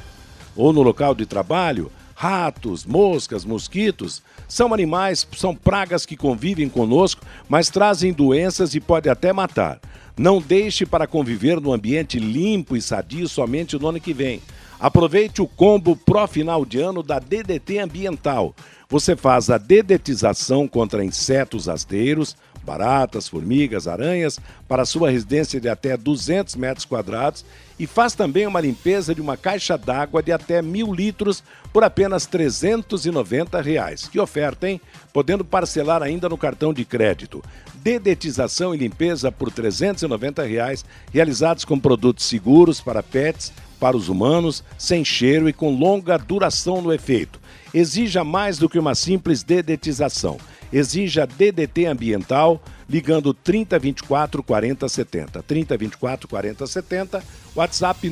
Ou 0.55 0.73
no 0.73 0.81
local 0.81 1.15
de 1.15 1.27
trabalho? 1.27 1.91
Ratos, 2.15 2.85
moscas, 2.85 3.45
mosquitos 3.45 4.23
são 4.47 4.73
animais, 4.75 5.27
são 5.37 5.55
pragas 5.55 6.05
que 6.05 6.17
convivem 6.17 6.69
conosco, 6.69 7.23
mas 7.49 7.71
trazem 7.71 8.13
doenças 8.13 8.75
e 8.75 8.81
podem 8.81 9.11
até 9.11 9.33
matar. 9.33 9.81
Não 10.17 10.41
deixe 10.41 10.85
para 10.85 11.07
conviver 11.07 11.61
no 11.61 11.73
ambiente 11.73 12.19
limpo 12.19 12.77
e 12.77 12.83
sadio 12.83 13.27
somente 13.27 13.79
no 13.79 13.89
ano 13.89 14.01
que 14.01 14.13
vem. 14.13 14.43
Aproveite 14.79 15.43
o 15.43 15.47
combo 15.47 15.97
pró 15.97 16.27
final 16.27 16.65
de 16.65 16.81
ano 16.81 17.03
da 17.03 17.19
DDT 17.19 17.79
Ambiental. 17.79 18.55
Você 18.89 19.15
faz 19.15 19.51
a 19.51 19.59
dedetização 19.59 20.67
contra 20.67 21.05
insetos 21.05 21.67
rasteiros, 21.67 22.37
baratas, 22.65 23.29
formigas, 23.29 23.89
aranhas, 23.89 24.39
para 24.69 24.85
sua 24.85 25.11
residência 25.11 25.61
de 25.61 25.69
até 25.69 25.97
200 25.97 26.57
metros 26.57 26.85
quadrados 26.85 27.45
e 27.79 27.87
faz 27.87 28.15
também 28.15 28.47
uma 28.47 28.61
limpeza 28.61 29.15
de 29.15 29.23
uma 29.23 29.37
caixa 29.37 29.79
d'água 29.79 30.23
de 30.23 30.31
até 30.31 30.61
mil 30.61 30.93
litros 30.93 31.43
por 31.73 31.83
apenas 31.83 32.27
390 32.27 33.61
reais. 33.63 34.07
Que 34.07 34.21
oferta, 34.21 34.69
hein? 34.69 34.81
Podendo 35.13 35.45
parcelar 35.45 36.03
ainda 36.03 36.29
no 36.29 36.37
cartão 36.37 36.75
de 36.75 36.85
crédito. 36.85 37.43
Dedetização 37.77 38.75
e 38.75 38.79
limpeza 38.79 39.33
por 39.33 39.51
390 39.51 40.43
reais, 40.43 40.85
realizados 41.11 41.65
com 41.65 41.81
produtos 41.81 42.27
seguros 42.27 42.83
para 42.83 43.03
pets, 43.03 43.51
para 43.81 43.97
os 43.97 44.11
humanos, 44.11 44.63
sem 44.77 45.03
cheiro 45.03 45.49
e 45.49 45.53
com 45.53 45.75
longa 45.75 46.19
duração 46.19 46.83
no 46.83 46.93
efeito. 46.93 47.41
Exija 47.73 48.25
mais 48.25 48.59
do 48.59 48.69
que 48.69 48.79
uma 48.79 48.95
simples 48.95 49.43
dedetização 49.43 50.39
exija 50.73 51.27
DDT 51.27 51.87
ambiental 51.87 52.63
ligando 52.89 53.35
3024 53.35 54.41
4070. 54.43 55.43
3024 55.43 56.27
4070, 56.29 57.23
WhatsApp 57.55 58.09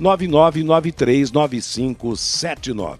999939579. 0.00 2.98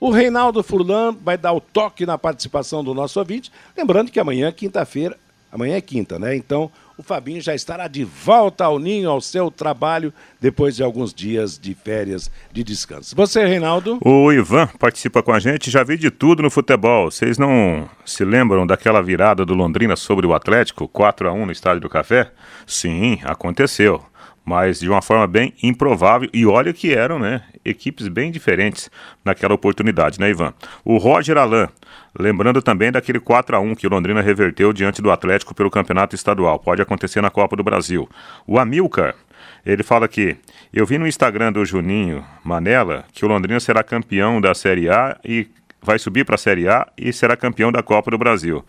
O 0.00 0.10
Reinaldo 0.10 0.62
Furlan 0.64 1.16
vai 1.22 1.38
dar 1.38 1.52
o 1.52 1.60
toque 1.60 2.04
na 2.04 2.18
participação 2.18 2.82
do 2.82 2.92
nosso 2.92 3.20
ouvinte. 3.20 3.52
Lembrando 3.76 4.10
que 4.10 4.18
amanhã, 4.18 4.50
quinta-feira, 4.50 5.16
amanhã 5.50 5.76
é 5.76 5.80
quinta, 5.80 6.18
né? 6.18 6.34
Então, 6.34 6.68
o 6.96 7.02
Fabinho 7.02 7.40
já 7.40 7.54
estará 7.54 7.88
de 7.88 8.04
volta 8.04 8.64
ao 8.64 8.78
ninho, 8.78 9.10
ao 9.10 9.20
seu 9.20 9.50
trabalho, 9.50 10.12
depois 10.40 10.76
de 10.76 10.82
alguns 10.82 11.12
dias 11.12 11.58
de 11.58 11.74
férias 11.74 12.30
de 12.52 12.62
descanso. 12.62 13.16
Você, 13.16 13.44
Reinaldo? 13.44 13.98
O 14.04 14.32
Ivan 14.32 14.66
participa 14.78 15.22
com 15.22 15.32
a 15.32 15.38
gente, 15.38 15.70
já 15.70 15.82
vi 15.82 15.96
de 15.96 16.10
tudo 16.10 16.42
no 16.42 16.50
futebol. 16.50 17.10
Vocês 17.10 17.38
não 17.38 17.88
se 18.04 18.24
lembram 18.24 18.66
daquela 18.66 19.02
virada 19.02 19.44
do 19.44 19.54
Londrina 19.54 19.96
sobre 19.96 20.26
o 20.26 20.34
Atlético, 20.34 20.88
4 20.88 21.28
a 21.28 21.32
1 21.32 21.46
no 21.46 21.52
Estádio 21.52 21.80
do 21.80 21.88
Café? 21.88 22.30
Sim, 22.66 23.18
aconteceu 23.24 24.11
mas 24.44 24.80
de 24.80 24.88
uma 24.88 25.02
forma 25.02 25.26
bem 25.26 25.54
improvável. 25.62 26.28
E 26.32 26.46
olha 26.46 26.72
que 26.72 26.94
eram, 26.94 27.18
né, 27.18 27.42
equipes 27.64 28.08
bem 28.08 28.30
diferentes 28.30 28.90
naquela 29.24 29.54
oportunidade, 29.54 30.18
né, 30.18 30.30
Ivan? 30.30 30.52
O 30.84 30.96
Roger 30.98 31.38
Alain, 31.38 31.68
lembrando 32.18 32.60
também 32.60 32.90
daquele 32.90 33.20
4 33.20 33.56
a 33.56 33.60
1 33.60 33.74
que 33.74 33.86
o 33.86 33.90
Londrina 33.90 34.20
reverteu 34.20 34.72
diante 34.72 35.00
do 35.00 35.10
Atlético 35.10 35.54
pelo 35.54 35.70
Campeonato 35.70 36.14
Estadual. 36.14 36.58
Pode 36.58 36.82
acontecer 36.82 37.20
na 37.20 37.30
Copa 37.30 37.56
do 37.56 37.62
Brasil. 37.62 38.08
O 38.46 38.58
Amilcar, 38.58 39.14
ele 39.64 39.82
fala 39.82 40.08
que 40.08 40.36
eu 40.72 40.84
vi 40.84 40.98
no 40.98 41.06
Instagram 41.06 41.52
do 41.52 41.64
Juninho 41.64 42.24
Manela 42.44 43.04
que 43.12 43.24
o 43.24 43.28
Londrina 43.28 43.60
será 43.60 43.82
campeão 43.82 44.40
da 44.40 44.54
Série 44.54 44.88
A 44.88 45.18
e 45.24 45.46
vai 45.80 45.98
subir 45.98 46.24
para 46.24 46.36
a 46.36 46.38
Série 46.38 46.68
A 46.68 46.86
e 46.96 47.12
será 47.12 47.36
campeão 47.36 47.70
da 47.70 47.82
Copa 47.82 48.10
do 48.10 48.18
Brasil. 48.18 48.64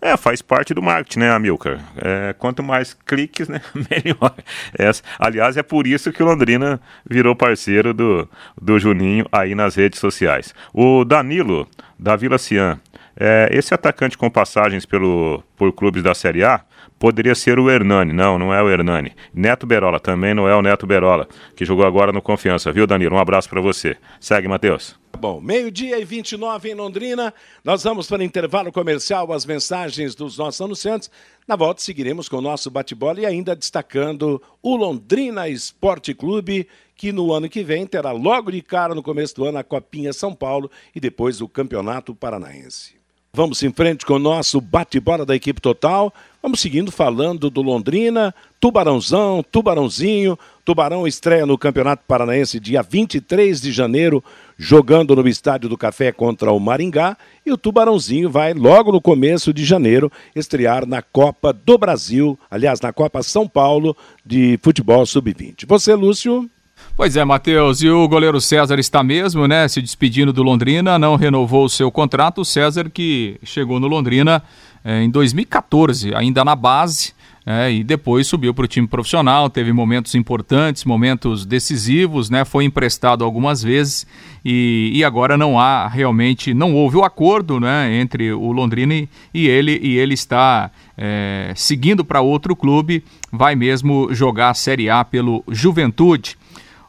É, 0.00 0.16
faz 0.16 0.42
parte 0.42 0.74
do 0.74 0.82
marketing, 0.82 1.20
né, 1.20 1.30
Amilcar? 1.30 1.80
É, 1.96 2.34
quanto 2.38 2.62
mais 2.62 2.94
cliques, 2.94 3.48
né, 3.48 3.60
melhor. 3.74 4.34
É, 4.78 4.90
aliás, 5.18 5.56
é 5.56 5.62
por 5.62 5.86
isso 5.86 6.12
que 6.12 6.22
o 6.22 6.26
Londrina 6.26 6.80
virou 7.08 7.34
parceiro 7.34 7.94
do, 7.94 8.28
do 8.60 8.78
Juninho 8.78 9.26
aí 9.32 9.54
nas 9.54 9.74
redes 9.74 9.98
sociais. 9.98 10.54
O 10.72 11.04
Danilo, 11.04 11.68
da 11.98 12.16
Vila 12.16 12.38
Cian, 12.38 12.80
é, 13.16 13.48
esse 13.52 13.72
atacante 13.72 14.18
com 14.18 14.28
passagens 14.28 14.84
pelo, 14.84 15.42
por 15.56 15.72
clubes 15.72 16.02
da 16.02 16.14
Série 16.14 16.44
A 16.44 16.60
poderia 16.98 17.34
ser 17.34 17.58
o 17.58 17.70
Hernani. 17.70 18.12
Não, 18.12 18.38
não 18.38 18.52
é 18.52 18.62
o 18.62 18.70
Hernani. 18.70 19.12
Neto 19.32 19.66
Berola, 19.66 20.00
também 20.00 20.34
não 20.34 20.48
é 20.48 20.54
o 20.54 20.62
Neto 20.62 20.86
Berola, 20.86 21.28
que 21.54 21.64
jogou 21.64 21.86
agora 21.86 22.12
no 22.12 22.22
Confiança, 22.22 22.72
viu, 22.72 22.86
Danilo? 22.86 23.16
Um 23.16 23.18
abraço 23.18 23.48
para 23.48 23.60
você. 23.60 23.96
Segue, 24.20 24.48
Matheus. 24.48 24.96
Bom, 25.18 25.40
meio-dia 25.40 25.98
e 25.98 26.04
29 26.04 26.70
em 26.70 26.74
Londrina. 26.74 27.32
Nós 27.62 27.84
vamos 27.84 28.06
para 28.06 28.20
o 28.20 28.24
intervalo 28.24 28.72
comercial, 28.72 29.32
as 29.32 29.46
mensagens 29.46 30.14
dos 30.14 30.36
nossos 30.38 30.60
anunciantes. 30.60 31.10
Na 31.46 31.56
volta, 31.56 31.80
seguiremos 31.80 32.28
com 32.28 32.38
o 32.38 32.42
nosso 32.42 32.70
bate-bola 32.70 33.20
e 33.20 33.26
ainda 33.26 33.54
destacando 33.54 34.42
o 34.62 34.76
Londrina 34.76 35.48
Esporte 35.48 36.14
Clube, 36.14 36.66
que 36.96 37.12
no 37.12 37.32
ano 37.32 37.48
que 37.48 37.62
vem 37.62 37.86
terá 37.86 38.10
logo 38.10 38.50
de 38.50 38.60
cara, 38.60 38.94
no 38.94 39.02
começo 39.02 39.34
do 39.36 39.44
ano, 39.44 39.58
a 39.58 39.64
Copinha 39.64 40.12
São 40.12 40.34
Paulo 40.34 40.70
e 40.94 41.00
depois 41.00 41.40
o 41.40 41.48
Campeonato 41.48 42.14
Paranaense. 42.14 42.96
Vamos 43.32 43.62
em 43.64 43.72
frente 43.72 44.06
com 44.06 44.14
o 44.14 44.18
nosso 44.18 44.60
bate-bola 44.60 45.26
da 45.26 45.34
equipe 45.34 45.60
total. 45.60 46.14
Vamos 46.44 46.60
seguindo 46.60 46.92
falando 46.92 47.48
do 47.48 47.62
Londrina, 47.62 48.34
Tubarãozão, 48.60 49.42
Tubarãozinho. 49.50 50.38
Tubarão 50.62 51.06
estreia 51.06 51.46
no 51.46 51.56
Campeonato 51.56 52.02
Paranaense 52.06 52.60
dia 52.60 52.82
23 52.82 53.62
de 53.62 53.72
janeiro, 53.72 54.22
jogando 54.58 55.16
no 55.16 55.26
Estádio 55.26 55.70
do 55.70 55.78
Café 55.78 56.12
contra 56.12 56.52
o 56.52 56.60
Maringá. 56.60 57.16
E 57.46 57.50
o 57.50 57.56
Tubarãozinho 57.56 58.28
vai, 58.28 58.52
logo 58.52 58.92
no 58.92 59.00
começo 59.00 59.54
de 59.54 59.64
janeiro, 59.64 60.12
estrear 60.36 60.86
na 60.86 61.00
Copa 61.00 61.50
do 61.50 61.78
Brasil, 61.78 62.38
aliás, 62.50 62.78
na 62.78 62.92
Copa 62.92 63.22
São 63.22 63.48
Paulo 63.48 63.96
de 64.22 64.58
Futebol 64.62 65.06
Sub-20. 65.06 65.64
Você, 65.66 65.94
Lúcio? 65.94 66.50
Pois 66.94 67.16
é, 67.16 67.24
Matheus, 67.24 67.82
e 67.82 67.88
o 67.88 68.06
goleiro 68.06 68.40
César 68.40 68.78
está 68.78 69.02
mesmo, 69.02 69.48
né, 69.48 69.66
se 69.66 69.80
despedindo 69.80 70.32
do 70.32 70.42
Londrina, 70.42 70.98
não 70.98 71.16
renovou 71.16 71.64
o 71.64 71.68
seu 71.68 71.90
contrato. 71.90 72.42
O 72.42 72.44
César 72.44 72.90
que 72.90 73.38
chegou 73.42 73.80
no 73.80 73.88
Londrina 73.88 74.42
eh, 74.84 75.02
em 75.02 75.10
2014, 75.10 76.14
ainda 76.14 76.44
na 76.44 76.54
base, 76.54 77.14
é, 77.46 77.70
e 77.70 77.84
depois 77.84 78.26
subiu 78.26 78.54
para 78.54 78.64
o 78.64 78.68
time 78.68 78.86
profissional, 78.86 79.50
teve 79.50 79.70
momentos 79.70 80.14
importantes, 80.14 80.84
momentos 80.84 81.44
decisivos, 81.44 82.30
né? 82.30 82.42
Foi 82.42 82.64
emprestado 82.64 83.22
algumas 83.22 83.62
vezes 83.62 84.06
e, 84.42 84.90
e 84.94 85.04
agora 85.04 85.36
não 85.36 85.60
há 85.60 85.86
realmente, 85.86 86.54
não 86.54 86.74
houve 86.74 86.96
o 86.96 87.04
acordo, 87.04 87.60
né? 87.60 88.00
Entre 88.00 88.32
o 88.32 88.50
Londrina 88.50 88.94
e, 88.94 89.08
e 89.34 89.46
ele 89.46 89.78
e 89.82 89.98
ele 89.98 90.14
está 90.14 90.70
é, 90.96 91.52
seguindo 91.54 92.02
para 92.02 92.22
outro 92.22 92.56
clube, 92.56 93.04
vai 93.30 93.54
mesmo 93.54 94.08
jogar 94.14 94.48
a 94.48 94.54
Série 94.54 94.88
A 94.88 95.04
pelo 95.04 95.44
Juventude. 95.46 96.38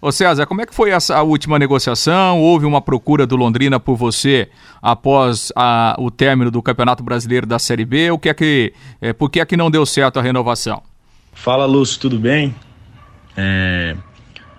Ô 0.01 0.11
César, 0.11 0.45
como 0.45 0.61
é 0.61 0.65
que 0.65 0.75
foi 0.75 0.91
essa 0.91 1.21
última 1.23 1.57
negociação? 1.57 2.39
Houve 2.39 2.65
uma 2.65 2.81
procura 2.81 3.25
do 3.25 3.35
Londrina 3.35 3.79
por 3.79 3.95
você 3.95 4.49
após 4.81 5.51
a, 5.55 5.95
o 5.97 6.11
término 6.11 6.51
do 6.51 6.61
Campeonato 6.61 7.03
Brasileiro 7.03 7.47
da 7.47 7.57
Série 7.57 7.85
B? 7.85 8.11
O 8.11 8.19
que 8.19 8.29
é 8.29 8.33
que, 8.33 8.73
é, 9.01 9.13
por 9.13 9.29
que 9.29 9.39
é 9.39 9.45
que 9.45 9.57
não 9.57 9.71
deu 9.71 9.85
certo 9.85 10.19
a 10.19 10.21
renovação? 10.21 10.83
Fala 11.33 11.65
Lúcio, 11.65 11.99
tudo 11.99 12.19
bem? 12.19 12.53
É, 13.35 13.95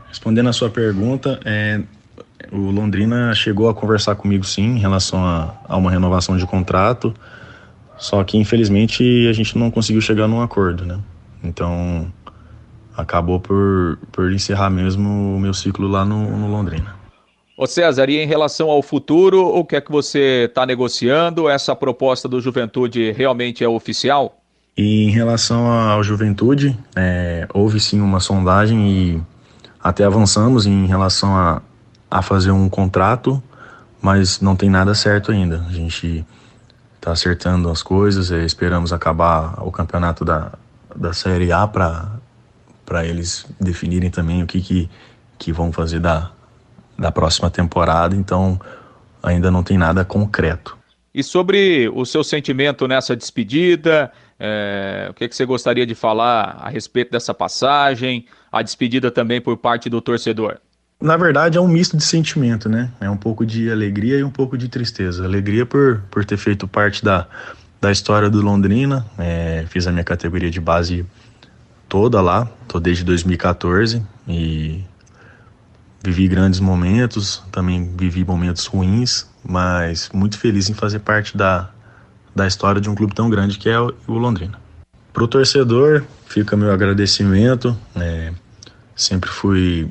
respondendo 0.09 0.49
a 0.49 0.53
sua 0.53 0.71
pergunta, 0.71 1.39
é, 1.45 1.81
o 2.51 2.71
Londrina 2.71 3.35
chegou 3.35 3.69
a 3.69 3.75
conversar 3.75 4.15
comigo 4.15 4.45
sim 4.45 4.77
em 4.77 4.79
relação 4.79 5.25
a, 5.25 5.55
a 5.69 5.77
uma 5.77 5.91
renovação 5.91 6.37
de 6.37 6.47
contrato, 6.47 7.15
só 7.99 8.23
que 8.25 8.37
infelizmente 8.37 9.27
a 9.29 9.33
gente 9.33 9.57
não 9.57 9.71
conseguiu 9.71 10.01
chegar 10.01 10.27
num 10.29 10.41
acordo, 10.41 10.85
né? 10.85 10.99
Então 11.43 12.13
acabou 12.97 13.39
por, 13.39 13.99
por 14.11 14.33
encerrar 14.33 14.71
mesmo 14.71 15.37
o 15.37 15.41
meu 15.41 15.53
ciclo 15.53 15.87
lá 15.87 16.05
no, 16.05 16.37
no 16.37 16.49
Londrina. 16.49 16.95
Ô 17.57 17.67
César, 17.67 18.11
e 18.11 18.19
em 18.19 18.27
relação 18.27 18.71
ao 18.71 18.83
futuro, 18.83 19.47
o 19.47 19.65
que 19.65 19.77
é 19.77 19.81
que 19.81 19.91
você 19.91 20.45
está 20.47 20.67
negociando? 20.67 21.49
Essa 21.49 21.75
proposta 21.75 22.29
do 22.29 22.41
Juventude 22.41 23.13
realmente 23.13 23.65
é 23.65 23.69
oficial? 23.69 24.39
E 24.77 25.05
em 25.05 25.11
relação 25.11 25.67
ao 25.67 26.03
Juventude, 26.03 26.79
é, 26.95 27.49
houve 27.55 27.81
sim 27.81 27.99
uma 28.01 28.21
sondagem 28.21 28.87
e 28.87 29.23
até 29.83 30.05
avançamos 30.05 30.67
em 30.67 30.87
relação 30.87 31.35
a, 31.35 31.63
a 32.11 32.21
fazer 32.21 32.51
um 32.51 32.69
contrato, 32.69 33.43
mas 34.03 34.39
não 34.39 34.55
tem 34.55 34.69
nada 34.69 34.95
certo 34.95 35.33
ainda. 35.33 35.65
A 35.67 35.73
gente 35.73 36.27
está 36.97 37.13
acertando 37.13 37.71
as 37.71 37.83
coisas, 37.83 38.31
é, 38.31 38.45
esperamos 38.45 38.93
acabar 38.93 39.55
o 39.67 39.73
campeonato 39.73 40.27
da, 40.27 40.53
da 40.95 41.15
Série 41.15 41.51
A 41.53 41.67
para 41.67 42.16
para 42.87 43.05
eles 43.05 43.45
definirem 43.61 44.09
também 44.09 44.43
o 44.43 44.47
que, 44.47 44.63
que, 44.63 44.89
que 45.37 45.53
vão 45.53 45.73
fazer 45.73 46.01
da, 46.01 46.31
da 46.97 47.13
próxima 47.13 47.51
temporada, 47.51 48.15
então 48.17 48.59
ainda 49.23 49.51
não 49.51 49.63
tem 49.63 49.77
nada 49.77 50.05
concreto. 50.05 50.79
E 51.13 51.23
sobre 51.23 51.89
o 51.89 52.05
seu 52.05 52.23
sentimento 52.23 52.87
nessa 52.87 53.17
despedida, 53.17 54.13
é, 54.39 55.09
o 55.11 55.15
que, 55.15 55.29
que 55.29 55.35
você 55.35 55.45
gostaria 55.45 55.87
de 55.87 55.95
falar 55.95 56.59
a 56.61 56.69
respeito 56.69 57.11
dessa 57.11 57.35
passagem, 57.35 58.27
a 58.53 58.63
despedida 58.63 59.11
também 59.11 59.41
por 59.41 59.57
parte 59.57 59.91
do 59.91 60.01
torcedor? 60.01 60.59
Na 61.01 61.17
verdade, 61.17 61.59
é 61.59 61.61
um 61.61 61.69
misto 61.69 61.97
de 61.97 62.05
sentimento, 62.05 62.69
né? 62.69 62.91
É 63.01 63.11
um 63.11 63.17
pouco 63.17 63.45
de 63.45 63.71
alegria 63.71 64.19
e 64.19 64.25
um 64.25 64.31
pouco 64.31 64.57
de 64.57 64.69
tristeza. 64.69 65.25
Alegria 65.25 65.67
por, 65.67 66.03
por 66.11 66.25
ter 66.25 66.37
feito 66.37 66.67
parte 66.67 67.05
da, 67.05 67.27
da 67.81 67.91
história 67.91 68.31
do 68.31 68.41
Londrina, 68.41 69.05
é, 69.19 69.65
fiz 69.69 69.87
a 69.87 69.93
minha 69.93 70.05
categoria 70.05 70.51
de 70.51 70.61
base 70.61 71.05
toda 71.89 72.21
lá, 72.21 72.49
tô 72.67 72.81
desde 72.81 73.05
2014 73.05 74.03
e 74.29 74.85
vivi 76.03 76.29
grandes 76.29 76.61
momentos, 76.61 77.43
também 77.51 77.91
vivi 77.97 78.25
momentos 78.25 78.67
ruins, 78.67 79.27
mas 79.45 80.09
muito 80.13 80.39
feliz 80.39 80.69
em 80.69 80.75
fazer 80.75 81.01
parte 81.01 81.37
da, 81.37 81.71
da 82.35 82.47
história 82.47 82.81
de 82.81 82.89
um 82.89 82.95
clube 82.95 83.15
tão 83.15 83.29
grande 83.29 83.59
que 83.59 83.69
é 83.69 83.79
o, 83.81 83.93
Londrina. 84.09 84.59
Para 85.13 85.25
o 85.25 85.29
torcedor, 85.29 86.05
fica 86.27 86.57
meu 86.57 86.71
agradecimento. 86.73 87.77
É, 87.97 88.33
sempre 88.95 89.31
fui 89.31 89.91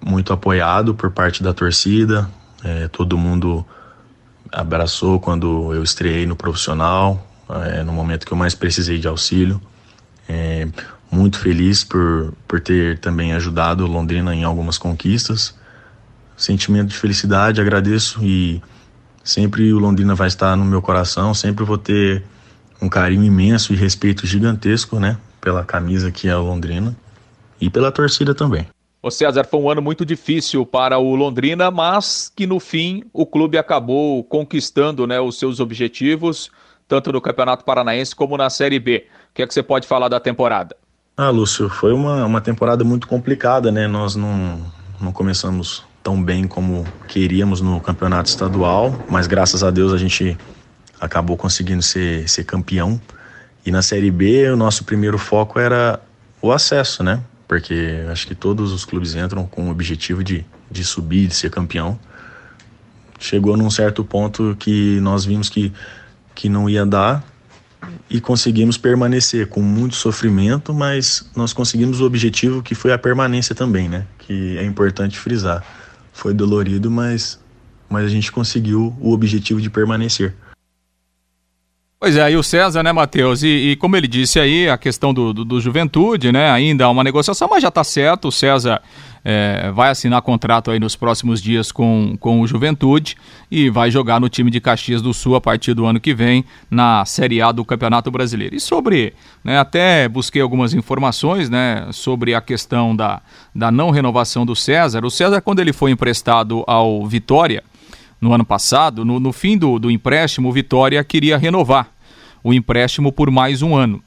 muito 0.00 0.32
apoiado 0.32 0.94
por 0.94 1.10
parte 1.10 1.42
da 1.42 1.52
torcida. 1.52 2.30
É, 2.64 2.88
todo 2.88 3.18
mundo 3.18 3.66
abraçou 4.50 5.18
quando 5.18 5.74
eu 5.74 5.82
estreiei 5.82 6.26
no 6.26 6.36
profissional, 6.36 7.26
é, 7.66 7.82
no 7.82 7.92
momento 7.92 8.24
que 8.24 8.32
eu 8.32 8.36
mais 8.36 8.54
precisei 8.54 8.98
de 8.98 9.08
auxílio. 9.08 9.60
É, 10.28 10.68
muito 11.12 11.38
feliz 11.38 11.84
por, 11.84 12.32
por 12.48 12.58
ter 12.58 12.98
também 12.98 13.34
ajudado 13.34 13.86
Londrina 13.86 14.34
em 14.34 14.44
algumas 14.44 14.78
conquistas. 14.78 15.54
Sentimento 16.34 16.88
de 16.88 16.96
felicidade, 16.96 17.60
agradeço 17.60 18.18
e 18.24 18.62
sempre 19.22 19.70
o 19.74 19.78
Londrina 19.78 20.14
vai 20.14 20.26
estar 20.26 20.56
no 20.56 20.64
meu 20.64 20.80
coração, 20.80 21.34
sempre 21.34 21.64
vou 21.64 21.76
ter 21.76 22.24
um 22.80 22.88
carinho 22.88 23.22
imenso 23.22 23.74
e 23.74 23.76
respeito 23.76 24.26
gigantesco, 24.26 24.98
né, 24.98 25.18
pela 25.40 25.62
camisa 25.64 26.10
que 26.10 26.26
é 26.26 26.36
o 26.36 26.42
Londrina 26.42 26.96
e 27.60 27.68
pela 27.68 27.92
torcida 27.92 28.34
também. 28.34 28.66
O 29.02 29.10
César 29.10 29.44
foi 29.44 29.60
um 29.60 29.68
ano 29.68 29.82
muito 29.82 30.06
difícil 30.06 30.64
para 30.64 30.96
o 30.96 31.14
Londrina, 31.14 31.70
mas 31.70 32.32
que 32.34 32.46
no 32.46 32.58
fim 32.58 33.04
o 33.12 33.26
clube 33.26 33.58
acabou 33.58 34.24
conquistando, 34.24 35.06
né, 35.06 35.20
os 35.20 35.38
seus 35.38 35.60
objetivos, 35.60 36.50
tanto 36.88 37.12
no 37.12 37.20
Campeonato 37.20 37.64
Paranaense 37.64 38.16
como 38.16 38.36
na 38.36 38.48
Série 38.48 38.78
B. 38.78 39.06
O 39.30 39.34
que 39.34 39.42
é 39.42 39.46
que 39.46 39.52
você 39.52 39.62
pode 39.62 39.86
falar 39.86 40.08
da 40.08 40.18
temporada? 40.18 40.76
Ah, 41.14 41.28
Lúcio, 41.28 41.68
foi 41.68 41.92
uma, 41.92 42.24
uma 42.24 42.40
temporada 42.40 42.82
muito 42.84 43.06
complicada, 43.06 43.70
né? 43.70 43.86
Nós 43.86 44.16
não, 44.16 44.64
não 44.98 45.12
começamos 45.12 45.84
tão 46.02 46.22
bem 46.22 46.48
como 46.48 46.86
queríamos 47.06 47.60
no 47.60 47.80
campeonato 47.82 48.30
estadual, 48.30 49.04
mas 49.10 49.26
graças 49.26 49.62
a 49.62 49.70
Deus 49.70 49.92
a 49.92 49.98
gente 49.98 50.38
acabou 50.98 51.36
conseguindo 51.36 51.82
ser, 51.82 52.26
ser 52.30 52.44
campeão. 52.44 52.98
E 53.64 53.70
na 53.70 53.82
Série 53.82 54.10
B, 54.10 54.50
o 54.50 54.56
nosso 54.56 54.84
primeiro 54.84 55.18
foco 55.18 55.60
era 55.60 56.00
o 56.40 56.50
acesso, 56.50 57.04
né? 57.04 57.22
Porque 57.46 58.06
acho 58.10 58.26
que 58.26 58.34
todos 58.34 58.72
os 58.72 58.86
clubes 58.86 59.14
entram 59.14 59.46
com 59.46 59.68
o 59.68 59.70
objetivo 59.70 60.24
de, 60.24 60.46
de 60.70 60.82
subir, 60.82 61.26
de 61.26 61.34
ser 61.34 61.50
campeão. 61.50 62.00
Chegou 63.20 63.54
num 63.54 63.70
certo 63.70 64.02
ponto 64.02 64.56
que 64.58 64.98
nós 65.00 65.26
vimos 65.26 65.50
que, 65.50 65.72
que 66.34 66.48
não 66.48 66.70
ia 66.70 66.86
dar 66.86 67.22
e 68.08 68.20
conseguimos 68.20 68.76
permanecer 68.76 69.48
com 69.48 69.60
muito 69.60 69.94
sofrimento, 69.94 70.72
mas 70.72 71.28
nós 71.34 71.52
conseguimos 71.52 72.00
o 72.00 72.04
objetivo 72.04 72.62
que 72.62 72.74
foi 72.74 72.92
a 72.92 72.98
permanência 72.98 73.54
também, 73.54 73.88
né? 73.88 74.06
Que 74.18 74.58
é 74.58 74.64
importante 74.64 75.18
frisar. 75.18 75.64
Foi 76.12 76.34
dolorido, 76.34 76.90
mas, 76.90 77.40
mas 77.88 78.04
a 78.04 78.08
gente 78.08 78.30
conseguiu 78.30 78.94
o 79.00 79.12
objetivo 79.12 79.60
de 79.60 79.70
permanecer. 79.70 80.34
Pois 81.98 82.16
é, 82.16 82.32
e 82.32 82.36
o 82.36 82.42
César, 82.42 82.82
né, 82.82 82.90
Matheus? 82.90 83.44
E, 83.44 83.46
e, 83.46 83.76
como 83.76 83.96
ele 83.96 84.08
disse 84.08 84.40
aí, 84.40 84.68
a 84.68 84.76
questão 84.76 85.14
do, 85.14 85.32
do, 85.32 85.44
do 85.44 85.60
juventude, 85.60 86.32
né? 86.32 86.50
Ainda 86.50 86.84
há 86.84 86.90
uma 86.90 87.04
negociação, 87.04 87.48
mas 87.48 87.62
já 87.62 87.68
está 87.68 87.84
certo. 87.84 88.26
O 88.28 88.32
César 88.32 88.82
é, 89.24 89.70
vai 89.72 89.90
assinar 89.90 90.20
contrato 90.22 90.70
aí 90.70 90.80
nos 90.80 90.96
próximos 90.96 91.40
dias 91.40 91.70
com, 91.70 92.16
com 92.18 92.40
o 92.40 92.46
Juventude 92.46 93.16
e 93.50 93.70
vai 93.70 93.90
jogar 93.90 94.20
no 94.20 94.28
time 94.28 94.50
de 94.50 94.60
Caxias 94.60 95.00
do 95.00 95.14
Sul 95.14 95.36
a 95.36 95.40
partir 95.40 95.74
do 95.74 95.86
ano 95.86 96.00
que 96.00 96.12
vem 96.12 96.44
na 96.70 97.04
Série 97.04 97.40
A 97.40 97.52
do 97.52 97.64
Campeonato 97.64 98.10
Brasileiro. 98.10 98.56
E 98.56 98.60
sobre, 98.60 99.14
né, 99.44 99.58
até 99.58 100.08
busquei 100.08 100.42
algumas 100.42 100.74
informações, 100.74 101.48
né, 101.48 101.86
sobre 101.92 102.34
a 102.34 102.40
questão 102.40 102.96
da, 102.96 103.20
da 103.54 103.70
não 103.70 103.90
renovação 103.90 104.44
do 104.44 104.56
César. 104.56 105.04
O 105.04 105.10
César, 105.10 105.40
quando 105.40 105.60
ele 105.60 105.72
foi 105.72 105.90
emprestado 105.90 106.64
ao 106.66 107.06
Vitória, 107.06 107.62
no 108.20 108.32
ano 108.32 108.44
passado, 108.44 109.04
no, 109.04 109.18
no 109.18 109.32
fim 109.32 109.58
do, 109.58 109.80
do 109.80 109.90
empréstimo, 109.90 110.48
o 110.48 110.52
Vitória 110.52 111.02
queria 111.02 111.36
renovar 111.36 111.88
o 112.42 112.54
empréstimo 112.54 113.12
por 113.12 113.30
mais 113.30 113.62
um 113.62 113.74
ano. 113.74 114.02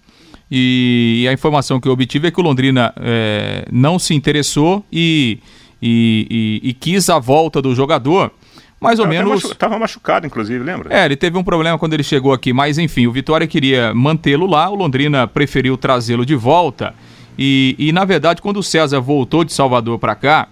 E, 0.49 1.21
e 1.23 1.27
a 1.27 1.33
informação 1.33 1.79
que 1.79 1.87
eu 1.87 1.91
obtive 1.91 2.27
é 2.27 2.31
que 2.31 2.39
o 2.39 2.43
Londrina 2.43 2.93
é, 2.97 3.65
não 3.71 3.97
se 3.97 4.13
interessou 4.13 4.85
e, 4.91 5.39
e, 5.81 6.61
e, 6.63 6.69
e 6.69 6.73
quis 6.73 7.09
a 7.09 7.17
volta 7.17 7.61
do 7.61 7.73
jogador 7.73 8.31
mais 8.79 8.99
ou 8.99 9.07
menos. 9.07 9.43
Estava 9.43 9.79
machucado, 9.79 10.27
inclusive, 10.27 10.63
lembra? 10.63 10.93
É, 10.93 11.05
ele 11.05 11.15
teve 11.15 11.37
um 11.37 11.43
problema 11.43 11.77
quando 11.77 11.93
ele 11.93 12.03
chegou 12.03 12.33
aqui, 12.33 12.53
mas 12.53 12.77
enfim, 12.77 13.07
o 13.07 13.11
Vitória 13.11 13.47
queria 13.47 13.93
mantê-lo 13.93 14.45
lá, 14.45 14.69
o 14.69 14.75
Londrina 14.75 15.27
preferiu 15.27 15.75
trazê-lo 15.77 16.25
de 16.25 16.35
volta. 16.35 16.93
E, 17.37 17.75
e 17.79 17.91
na 17.91 18.05
verdade, 18.05 18.41
quando 18.41 18.57
o 18.57 18.63
César 18.63 18.99
voltou 18.99 19.43
de 19.43 19.53
Salvador 19.53 19.97
para 19.97 20.13
cá, 20.13 20.47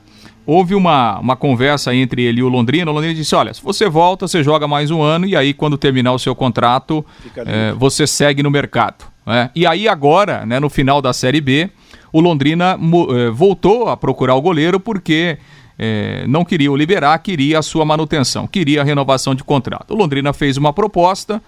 houve 0.46 0.76
uma, 0.76 1.20
uma 1.20 1.36
conversa 1.36 1.94
entre 1.94 2.24
ele 2.24 2.40
e 2.40 2.44
o 2.44 2.50
Londrina. 2.50 2.90
O 2.90 2.94
Londrina 2.94 3.14
disse: 3.14 3.36
Olha, 3.36 3.54
se 3.54 3.62
você 3.62 3.88
volta, 3.88 4.28
você 4.28 4.44
joga 4.44 4.68
mais 4.68 4.90
um 4.90 5.02
ano 5.02 5.26
e 5.26 5.36
aí, 5.36 5.54
quando 5.54 5.78
terminar 5.78 6.14
o 6.14 6.20
seu 6.20 6.36
contrato, 6.36 7.06
é, 7.36 7.72
você 7.74 8.08
segue 8.08 8.42
no 8.42 8.52
mercado. 8.52 9.13
Né? 9.26 9.50
E 9.56 9.66
aí, 9.66 9.88
agora, 9.88 10.46
né, 10.46 10.60
no 10.60 10.70
final 10.70 11.02
da 11.02 11.14
Série 11.14 11.42
B, 11.42 11.70
o 12.12 12.20
Londrina 12.20 12.78
é, 12.78 13.30
voltou 13.30 13.90
a 13.90 13.98
procurar 13.98 14.36
o 14.36 14.42
goleiro 14.42 14.80
porque. 14.80 15.38
É, 15.76 16.24
não 16.28 16.46
queria 16.46 16.72
o 16.72 16.76
liberar, 16.76 17.18
queria 17.18 17.58
a 17.58 17.62
sua 17.64 17.84
manutenção, 17.84 18.46
queria 18.46 18.82
a 18.82 18.84
renovação 18.84 19.34
de 19.34 19.44
contrato. 19.44 19.96
O 19.96 19.98
Londrina 19.98 20.32
fez 20.32 20.56
uma 20.56 20.72
proposta 20.72 21.42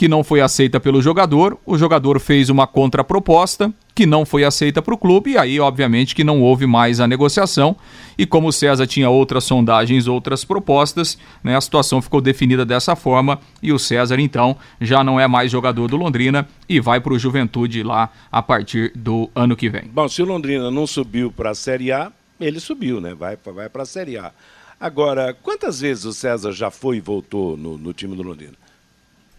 que 0.00 0.08
não 0.08 0.24
foi 0.24 0.40
aceita 0.40 0.80
pelo 0.80 1.02
jogador, 1.02 1.58
o 1.66 1.76
jogador 1.76 2.18
fez 2.18 2.48
uma 2.48 2.66
contraproposta 2.66 3.70
que 3.94 4.06
não 4.06 4.24
foi 4.24 4.44
aceita 4.44 4.80
para 4.80 4.94
o 4.94 4.96
clube, 4.96 5.32
e 5.32 5.36
aí, 5.36 5.60
obviamente, 5.60 6.14
que 6.14 6.24
não 6.24 6.40
houve 6.40 6.66
mais 6.66 7.00
a 7.00 7.06
negociação. 7.06 7.76
E 8.16 8.24
como 8.24 8.48
o 8.48 8.52
César 8.52 8.86
tinha 8.86 9.10
outras 9.10 9.44
sondagens, 9.44 10.08
outras 10.08 10.42
propostas, 10.42 11.18
né, 11.44 11.54
a 11.54 11.60
situação 11.60 12.00
ficou 12.00 12.22
definida 12.22 12.64
dessa 12.64 12.96
forma. 12.96 13.38
E 13.62 13.74
o 13.74 13.78
César, 13.78 14.18
então, 14.18 14.56
já 14.80 15.04
não 15.04 15.20
é 15.20 15.28
mais 15.28 15.52
jogador 15.52 15.86
do 15.86 15.98
Londrina 15.98 16.48
e 16.66 16.80
vai 16.80 16.98
para 16.98 17.12
o 17.12 17.18
Juventude 17.18 17.82
lá 17.82 18.08
a 18.32 18.40
partir 18.40 18.92
do 18.94 19.28
ano 19.34 19.54
que 19.54 19.68
vem. 19.68 19.82
Bom, 19.92 20.08
se 20.08 20.22
o 20.22 20.24
Londrina 20.24 20.70
não 20.70 20.86
subiu 20.86 21.30
para 21.30 21.50
a 21.50 21.54
Série 21.54 21.92
A, 21.92 22.10
ele 22.40 22.58
subiu, 22.58 23.02
né? 23.02 23.12
Vai, 23.12 23.36
vai 23.36 23.68
para 23.68 23.82
a 23.82 23.86
Série 23.86 24.16
A. 24.16 24.32
Agora, 24.80 25.36
quantas 25.42 25.78
vezes 25.82 26.06
o 26.06 26.12
César 26.14 26.52
já 26.52 26.70
foi 26.70 26.96
e 26.96 27.00
voltou 27.00 27.54
no, 27.54 27.76
no 27.76 27.92
time 27.92 28.16
do 28.16 28.22
Londrina? 28.22 28.54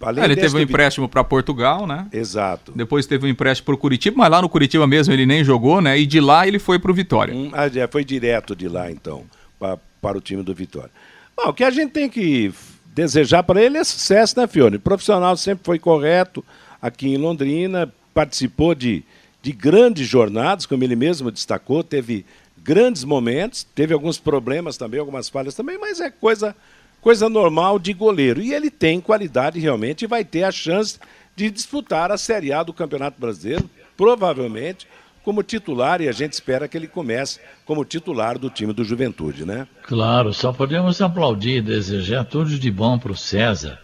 Além 0.09 0.23
ele 0.23 0.35
teve 0.35 0.57
um 0.57 0.59
empréstimo 0.59 1.07
para 1.07 1.23
Portugal, 1.23 1.85
né? 1.85 2.07
Exato. 2.11 2.71
Depois 2.73 3.05
teve 3.05 3.25
um 3.25 3.29
empréstimo 3.29 3.65
para 3.65 3.75
o 3.75 3.77
Curitiba, 3.77 4.17
mas 4.17 4.29
lá 4.29 4.41
no 4.41 4.49
Curitiba 4.49 4.85
mesmo 4.87 5.13
ele 5.13 5.25
nem 5.25 5.43
jogou, 5.43 5.81
né? 5.81 5.99
E 5.99 6.05
de 6.05 6.19
lá 6.19 6.47
ele 6.47 6.59
foi 6.59 6.79
para 6.79 6.91
o 6.91 6.93
Vitória. 6.93 7.33
Hum, 7.33 7.51
ah, 7.53 7.65
é, 7.67 7.87
foi 7.87 8.03
direto 8.03 8.55
de 8.55 8.67
lá, 8.67 8.91
então, 8.91 9.23
pra, 9.59 9.77
para 10.01 10.17
o 10.17 10.21
time 10.21 10.43
do 10.43 10.53
Vitória. 10.53 10.91
Bom, 11.35 11.49
o 11.49 11.53
que 11.53 11.63
a 11.63 11.71
gente 11.71 11.91
tem 11.91 12.09
que 12.09 12.53
desejar 12.93 13.43
para 13.43 13.61
ele 13.61 13.77
é 13.77 13.83
sucesso, 13.83 14.39
né, 14.39 14.47
Fione? 14.47 14.77
O 14.77 14.79
profissional 14.79 15.35
sempre 15.37 15.63
foi 15.63 15.79
correto 15.79 16.43
aqui 16.81 17.07
em 17.07 17.17
Londrina, 17.17 17.91
participou 18.13 18.75
de, 18.75 19.03
de 19.41 19.51
grandes 19.51 20.07
jornadas, 20.07 20.65
como 20.65 20.83
ele 20.83 20.95
mesmo 20.95 21.31
destacou, 21.31 21.83
teve 21.83 22.25
grandes 22.63 23.03
momentos, 23.03 23.65
teve 23.75 23.93
alguns 23.93 24.17
problemas 24.19 24.77
também, 24.77 24.99
algumas 24.99 25.29
falhas 25.29 25.55
também, 25.55 25.77
mas 25.77 25.99
é 25.99 26.09
coisa 26.09 26.55
coisa 27.01 27.27
normal 27.27 27.79
de 27.79 27.93
goleiro. 27.93 28.41
E 28.41 28.53
ele 28.53 28.69
tem 28.69 29.01
qualidade 29.01 29.59
realmente 29.59 30.03
e 30.03 30.07
vai 30.07 30.23
ter 30.23 30.43
a 30.43 30.51
chance 30.51 30.99
de 31.35 31.49
disputar 31.49 32.11
a 32.11 32.17
Série 32.17 32.53
A 32.53 32.63
do 32.63 32.71
Campeonato 32.71 33.19
Brasileiro, 33.19 33.69
provavelmente 33.97 34.87
como 35.23 35.43
titular, 35.43 36.01
e 36.01 36.09
a 36.09 36.11
gente 36.11 36.33
espera 36.33 36.67
que 36.67 36.75
ele 36.75 36.87
comece 36.87 37.39
como 37.65 37.85
titular 37.85 38.39
do 38.39 38.49
time 38.49 38.73
do 38.73 38.83
Juventude, 38.83 39.45
né? 39.45 39.67
Claro, 39.83 40.33
só 40.33 40.51
podemos 40.51 40.99
aplaudir 40.99 41.57
e 41.57 41.61
desejar 41.61 42.23
tudo 42.23 42.57
de 42.57 42.71
bom 42.71 42.97
para 42.97 43.11
o 43.11 43.17
César. 43.17 43.79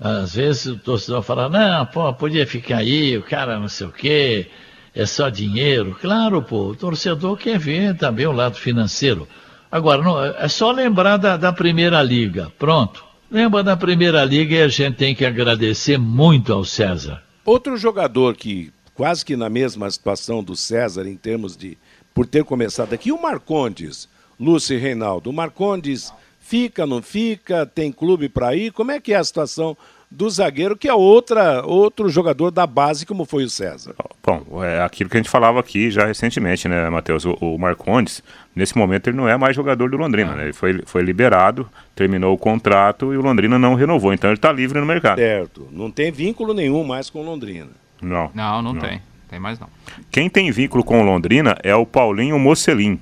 Às 0.00 0.34
vezes 0.34 0.66
o 0.66 0.76
torcedor 0.76 1.22
fala, 1.22 1.48
não, 1.48 1.86
pô, 1.86 2.12
podia 2.12 2.46
ficar 2.46 2.78
aí, 2.78 3.16
o 3.16 3.22
cara 3.22 3.58
não 3.58 3.68
sei 3.68 3.86
o 3.86 3.92
quê, 3.92 4.48
é 4.92 5.06
só 5.06 5.28
dinheiro. 5.28 5.96
Claro, 6.00 6.42
pô, 6.42 6.70
o 6.70 6.76
torcedor 6.76 7.36
quer 7.36 7.58
ver 7.58 7.96
também 7.96 8.26
o 8.26 8.32
lado 8.32 8.56
financeiro. 8.56 9.28
Agora, 9.74 10.00
não, 10.00 10.24
é 10.24 10.46
só 10.46 10.70
lembrar 10.70 11.16
da, 11.16 11.36
da 11.36 11.52
Primeira 11.52 12.00
Liga. 12.00 12.48
Pronto. 12.60 13.04
Lembra 13.28 13.60
da 13.60 13.76
Primeira 13.76 14.24
Liga 14.24 14.54
e 14.54 14.62
a 14.62 14.68
gente 14.68 14.94
tem 14.94 15.16
que 15.16 15.26
agradecer 15.26 15.98
muito 15.98 16.52
ao 16.52 16.64
César. 16.64 17.20
Outro 17.44 17.76
jogador 17.76 18.36
que 18.36 18.72
quase 18.94 19.24
que 19.24 19.34
na 19.34 19.50
mesma 19.50 19.90
situação 19.90 20.44
do 20.44 20.54
César 20.54 21.08
em 21.08 21.16
termos 21.16 21.56
de 21.56 21.76
por 22.14 22.24
ter 22.24 22.44
começado 22.44 22.92
aqui, 22.92 23.10
o 23.10 23.20
Marcondes, 23.20 24.08
Lúcio 24.38 24.78
Reinaldo. 24.78 25.30
O 25.30 25.32
Marcondes 25.32 26.12
fica, 26.38 26.86
não 26.86 27.02
fica, 27.02 27.66
tem 27.66 27.90
clube 27.90 28.28
para 28.28 28.54
ir? 28.54 28.70
Como 28.70 28.92
é 28.92 29.00
que 29.00 29.12
é 29.12 29.16
a 29.16 29.24
situação 29.24 29.76
do 30.14 30.30
zagueiro, 30.30 30.76
que 30.76 30.88
é 30.88 30.94
outra, 30.94 31.64
outro 31.66 32.08
jogador 32.08 32.50
da 32.50 32.66
base, 32.66 33.04
como 33.04 33.24
foi 33.24 33.44
o 33.44 33.50
César. 33.50 33.94
Bom, 34.24 34.64
é 34.64 34.80
aquilo 34.80 35.10
que 35.10 35.16
a 35.16 35.20
gente 35.20 35.30
falava 35.30 35.58
aqui 35.58 35.90
já 35.90 36.06
recentemente, 36.06 36.68
né, 36.68 36.88
Matheus? 36.88 37.24
O, 37.24 37.32
o 37.40 37.58
Marcondes, 37.58 38.22
nesse 38.54 38.78
momento, 38.78 39.08
ele 39.08 39.16
não 39.16 39.28
é 39.28 39.36
mais 39.36 39.56
jogador 39.56 39.90
do 39.90 39.96
Londrina, 39.96 40.32
ah. 40.32 40.36
né? 40.36 40.44
Ele 40.44 40.52
foi, 40.52 40.82
foi 40.86 41.02
liberado, 41.02 41.68
terminou 41.96 42.32
o 42.32 42.38
contrato 42.38 43.12
e 43.12 43.16
o 43.16 43.20
Londrina 43.20 43.58
não 43.58 43.74
renovou, 43.74 44.14
então 44.14 44.30
ele 44.30 44.38
está 44.38 44.52
livre 44.52 44.78
no 44.78 44.86
mercado. 44.86 45.18
Certo. 45.18 45.66
Não 45.72 45.90
tem 45.90 46.12
vínculo 46.12 46.54
nenhum 46.54 46.84
mais 46.84 47.10
com 47.10 47.20
o 47.20 47.24
Londrina. 47.24 47.70
Não. 48.00 48.30
Não, 48.32 48.62
não, 48.62 48.72
não. 48.72 48.80
tem. 48.80 49.02
Tem 49.28 49.40
mais 49.40 49.58
não. 49.58 49.68
Quem 50.12 50.30
tem 50.30 50.50
vínculo 50.52 50.84
com 50.84 51.00
o 51.00 51.04
Londrina 51.04 51.56
é 51.62 51.74
o 51.74 51.84
Paulinho 51.84 52.38
Mocelin. 52.38 53.00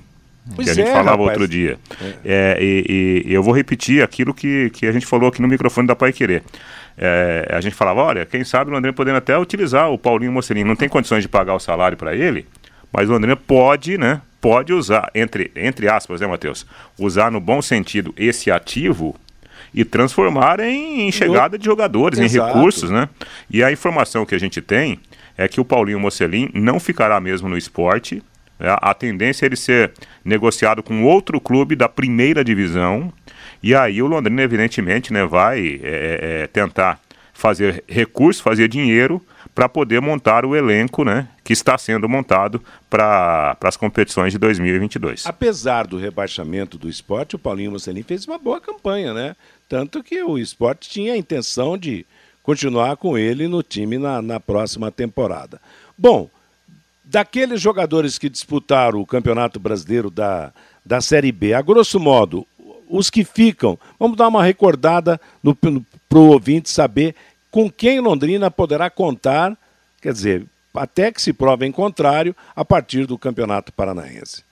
Pois 0.55 0.65
que 0.65 0.71
a 0.71 0.73
gente 0.73 0.89
é, 0.89 0.91
falava 0.91 1.11
rapaz. 1.11 1.29
outro 1.29 1.47
dia. 1.47 1.77
É. 2.25 2.57
É, 2.57 2.57
e, 2.61 3.23
e, 3.27 3.33
eu 3.33 3.41
vou 3.41 3.53
repetir 3.53 4.03
aquilo 4.03 4.33
que, 4.33 4.69
que 4.71 4.85
a 4.85 4.91
gente 4.91 5.05
falou 5.05 5.29
aqui 5.29 5.41
no 5.41 5.47
microfone 5.47 5.87
da 5.87 5.95
Pai 5.95 6.11
Querer. 6.11 6.43
É, 6.97 7.47
a 7.51 7.61
gente 7.61 7.75
falava, 7.75 8.01
olha, 8.01 8.25
quem 8.25 8.43
sabe 8.43 8.69
o 8.69 8.73
Londrina 8.73 8.93
podendo 8.93 9.17
até 9.17 9.37
utilizar 9.37 9.89
o 9.91 9.97
Paulinho 9.97 10.31
Mocelin. 10.31 10.63
Não 10.63 10.75
tem 10.75 10.87
condições 10.87 11.23
de 11.23 11.29
pagar 11.29 11.55
o 11.55 11.59
salário 11.59 11.97
para 11.97 12.15
ele, 12.15 12.45
mas 12.91 13.09
o 13.09 13.13
Londrina 13.13 13.35
pode, 13.35 13.97
né? 13.97 14.21
Pode 14.39 14.73
usar, 14.73 15.09
entre, 15.15 15.51
entre 15.55 15.87
aspas, 15.87 16.19
né, 16.19 16.27
Matheus? 16.27 16.65
Usar 16.99 17.31
no 17.31 17.39
bom 17.39 17.61
sentido 17.61 18.13
esse 18.17 18.51
ativo 18.51 19.15
e 19.73 19.83
transformar 19.83 20.59
em, 20.59 21.07
em 21.07 21.11
chegada 21.11 21.57
de 21.57 21.65
jogadores, 21.65 22.19
Exato. 22.19 22.49
em 22.49 22.53
recursos, 22.53 22.89
né? 22.91 23.09
E 23.49 23.63
a 23.63 23.71
informação 23.71 24.25
que 24.25 24.35
a 24.35 24.39
gente 24.39 24.61
tem 24.61 24.99
é 25.37 25.47
que 25.47 25.59
o 25.59 25.65
Paulinho 25.65 25.99
Mocelin 25.99 26.49
não 26.53 26.79
ficará 26.79 27.19
mesmo 27.19 27.49
no 27.49 27.57
esporte. 27.57 28.21
Né? 28.59 28.75
A 28.81 28.93
tendência 28.93 29.45
é 29.45 29.47
ele 29.47 29.55
ser 29.55 29.91
negociado 30.23 30.83
com 30.83 31.03
outro 31.03 31.39
clube 31.41 31.75
da 31.75 31.89
primeira 31.89 32.43
divisão 32.43 33.11
e 33.63 33.73
aí 33.73 34.01
o 34.01 34.07
Londrina, 34.07 34.41
evidentemente, 34.41 35.13
né, 35.13 35.25
vai 35.25 35.79
é, 35.81 36.41
é, 36.43 36.47
tentar 36.47 36.99
fazer 37.33 37.83
recurso, 37.87 38.43
fazer 38.43 38.67
dinheiro 38.67 39.21
para 39.55 39.69
poder 39.69 40.01
montar 40.01 40.45
o 40.45 40.55
elenco 40.55 41.03
né, 41.05 41.27
que 41.43 41.53
está 41.53 41.77
sendo 41.77 42.09
montado 42.09 42.61
para 42.89 43.57
as 43.63 43.77
competições 43.77 44.33
de 44.33 44.39
2022. 44.39 45.25
Apesar 45.25 45.87
do 45.87 45.97
rebaixamento 45.97 46.77
do 46.77 46.89
esporte, 46.89 47.35
o 47.35 47.39
Paulinho 47.39 47.71
Mocelin 47.71 48.03
fez 48.03 48.27
uma 48.27 48.37
boa 48.37 48.59
campanha, 48.59 49.13
né? 49.13 49.35
Tanto 49.69 50.03
que 50.03 50.21
o 50.21 50.37
esporte 50.37 50.89
tinha 50.89 51.13
a 51.13 51.17
intenção 51.17 51.77
de 51.77 52.05
continuar 52.43 52.97
com 52.97 53.17
ele 53.17 53.47
no 53.47 53.63
time 53.63 53.97
na, 53.97 54.21
na 54.21 54.39
próxima 54.39 54.91
temporada. 54.91 55.61
Bom, 55.97 56.29
daqueles 57.03 57.61
jogadores 57.61 58.17
que 58.17 58.29
disputaram 58.29 58.99
o 58.99 59.05
Campeonato 59.05 59.59
Brasileiro 59.59 60.09
da, 60.09 60.51
da 60.85 60.99
Série 60.99 61.31
B, 61.31 61.53
a 61.53 61.61
grosso 61.61 61.99
modo, 61.99 62.45
os 62.93 63.09
que 63.09 63.23
ficam. 63.25 63.77
Vamos 63.99 64.15
dar 64.15 64.27
uma 64.27 64.43
recordada 64.43 65.19
para 66.07 66.19
o 66.19 66.29
ouvinte 66.29 66.69
saber 66.69 67.15
com 67.49 67.69
quem 67.69 67.99
Londrina 67.99 68.51
poderá 68.51 68.89
contar, 68.89 69.57
quer 69.99 70.13
dizer, 70.13 70.45
até 70.73 71.11
que 71.11 71.21
se 71.21 71.33
prove 71.33 71.65
em 71.65 71.71
contrário, 71.71 72.35
a 72.55 72.63
partir 72.63 73.07
do 73.07 73.17
Campeonato 73.17 73.73
Paranaense. 73.73 74.43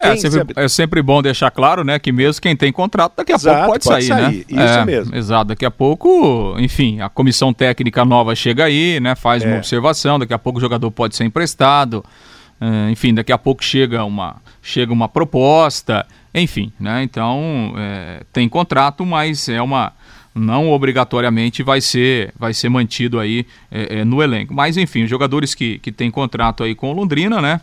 É 0.00 0.16
sempre, 0.16 0.54
é 0.56 0.68
sempre, 0.68 1.02
bom 1.02 1.22
deixar 1.22 1.50
claro, 1.50 1.82
né, 1.82 1.98
que 1.98 2.12
mesmo 2.12 2.42
quem 2.42 2.54
tem 2.54 2.70
contrato, 2.70 3.14
daqui 3.16 3.32
a 3.32 3.36
Exato, 3.36 3.56
pouco 3.56 3.72
pode, 3.72 3.84
pode 3.84 4.04
sair, 4.04 4.20
sair, 4.20 4.46
né? 4.50 4.64
Isso 4.64 4.78
é, 4.78 4.84
mesmo. 4.84 5.16
Exato, 5.16 5.44
daqui 5.46 5.64
a 5.64 5.70
pouco, 5.70 6.56
enfim, 6.58 7.00
a 7.00 7.08
comissão 7.08 7.54
técnica 7.54 8.04
nova 8.04 8.34
chega 8.34 8.64
aí, 8.64 9.00
né, 9.00 9.14
faz 9.14 9.42
é. 9.42 9.46
uma 9.46 9.56
observação, 9.56 10.18
daqui 10.18 10.34
a 10.34 10.38
pouco 10.38 10.58
o 10.58 10.60
jogador 10.60 10.90
pode 10.90 11.16
ser 11.16 11.24
emprestado, 11.24 12.04
é, 12.60 12.90
enfim, 12.90 13.14
daqui 13.14 13.32
a 13.32 13.38
pouco 13.38 13.64
chega 13.64 14.04
uma, 14.04 14.36
chega 14.60 14.92
uma 14.92 15.08
proposta, 15.08 16.06
enfim, 16.34 16.72
né? 16.78 17.02
Então 17.02 17.74
é, 17.76 18.22
tem 18.32 18.48
contrato, 18.48 19.06
mas 19.06 19.48
é 19.48 19.62
uma 19.62 19.92
não 20.34 20.70
obrigatoriamente 20.70 21.62
vai 21.62 21.80
ser 21.80 22.34
vai 22.36 22.52
ser 22.52 22.68
mantido 22.68 23.20
aí 23.20 23.46
é, 23.70 24.00
é, 24.00 24.04
no 24.04 24.22
elenco. 24.22 24.52
Mas 24.52 24.76
enfim, 24.76 25.04
os 25.04 25.10
jogadores 25.10 25.54
que, 25.54 25.78
que 25.78 25.92
têm 25.92 26.10
contrato 26.10 26.64
aí 26.64 26.74
com 26.74 26.92
Londrina, 26.92 27.40
né? 27.40 27.60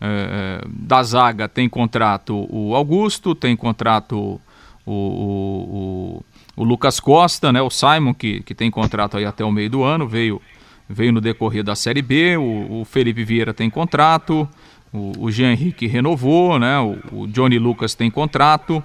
É, 0.00 0.60
é, 0.60 0.68
da 0.68 1.02
zaga 1.02 1.48
tem 1.48 1.68
contrato 1.68 2.46
o 2.50 2.74
Augusto, 2.74 3.36
tem 3.36 3.56
contrato 3.56 4.40
o, 4.84 4.92
o, 4.92 6.22
o, 6.56 6.60
o, 6.62 6.64
Lucas 6.64 6.98
Costa, 6.98 7.52
né? 7.52 7.62
O 7.62 7.70
Simon 7.70 8.12
que, 8.12 8.42
que 8.42 8.54
tem 8.54 8.70
contrato 8.70 9.16
aí 9.16 9.24
até 9.24 9.44
o 9.44 9.52
meio 9.52 9.70
do 9.70 9.82
ano, 9.82 10.06
veio 10.06 10.42
veio 10.88 11.12
no 11.12 11.20
decorrer 11.20 11.62
da 11.64 11.74
Série 11.74 12.02
B. 12.02 12.36
O, 12.36 12.80
o 12.80 12.84
Felipe 12.84 13.24
Vieira 13.24 13.54
tem 13.54 13.70
contrato. 13.70 14.46
O, 14.92 15.12
o 15.26 15.30
Jean 15.30 15.52
Henrique 15.52 15.86
renovou, 15.86 16.58
né? 16.58 16.78
O, 16.78 17.22
o, 17.22 17.26
Johnny 17.26 17.58
Lucas 17.58 17.94
tem 17.94 18.10
contrato. 18.10 18.82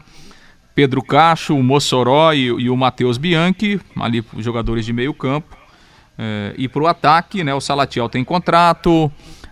Pedro 0.73 1.01
Cacho, 1.01 1.55
o 1.55 1.63
Mossoró 1.63 2.33
e, 2.33 2.45
e 2.45 2.69
o 2.69 2.77
Matheus 2.77 3.17
Bianchi, 3.17 3.81
ali 3.99 4.23
os 4.33 4.45
jogadores 4.45 4.85
de 4.85 4.93
meio 4.93 5.13
campo. 5.13 5.57
É, 6.17 6.53
e 6.57 6.67
para 6.67 6.81
o 6.81 6.87
ataque, 6.87 7.43
né? 7.43 7.53
O 7.53 7.59
Salatiel 7.59 8.07
tem 8.07 8.23
contrato. 8.23 9.11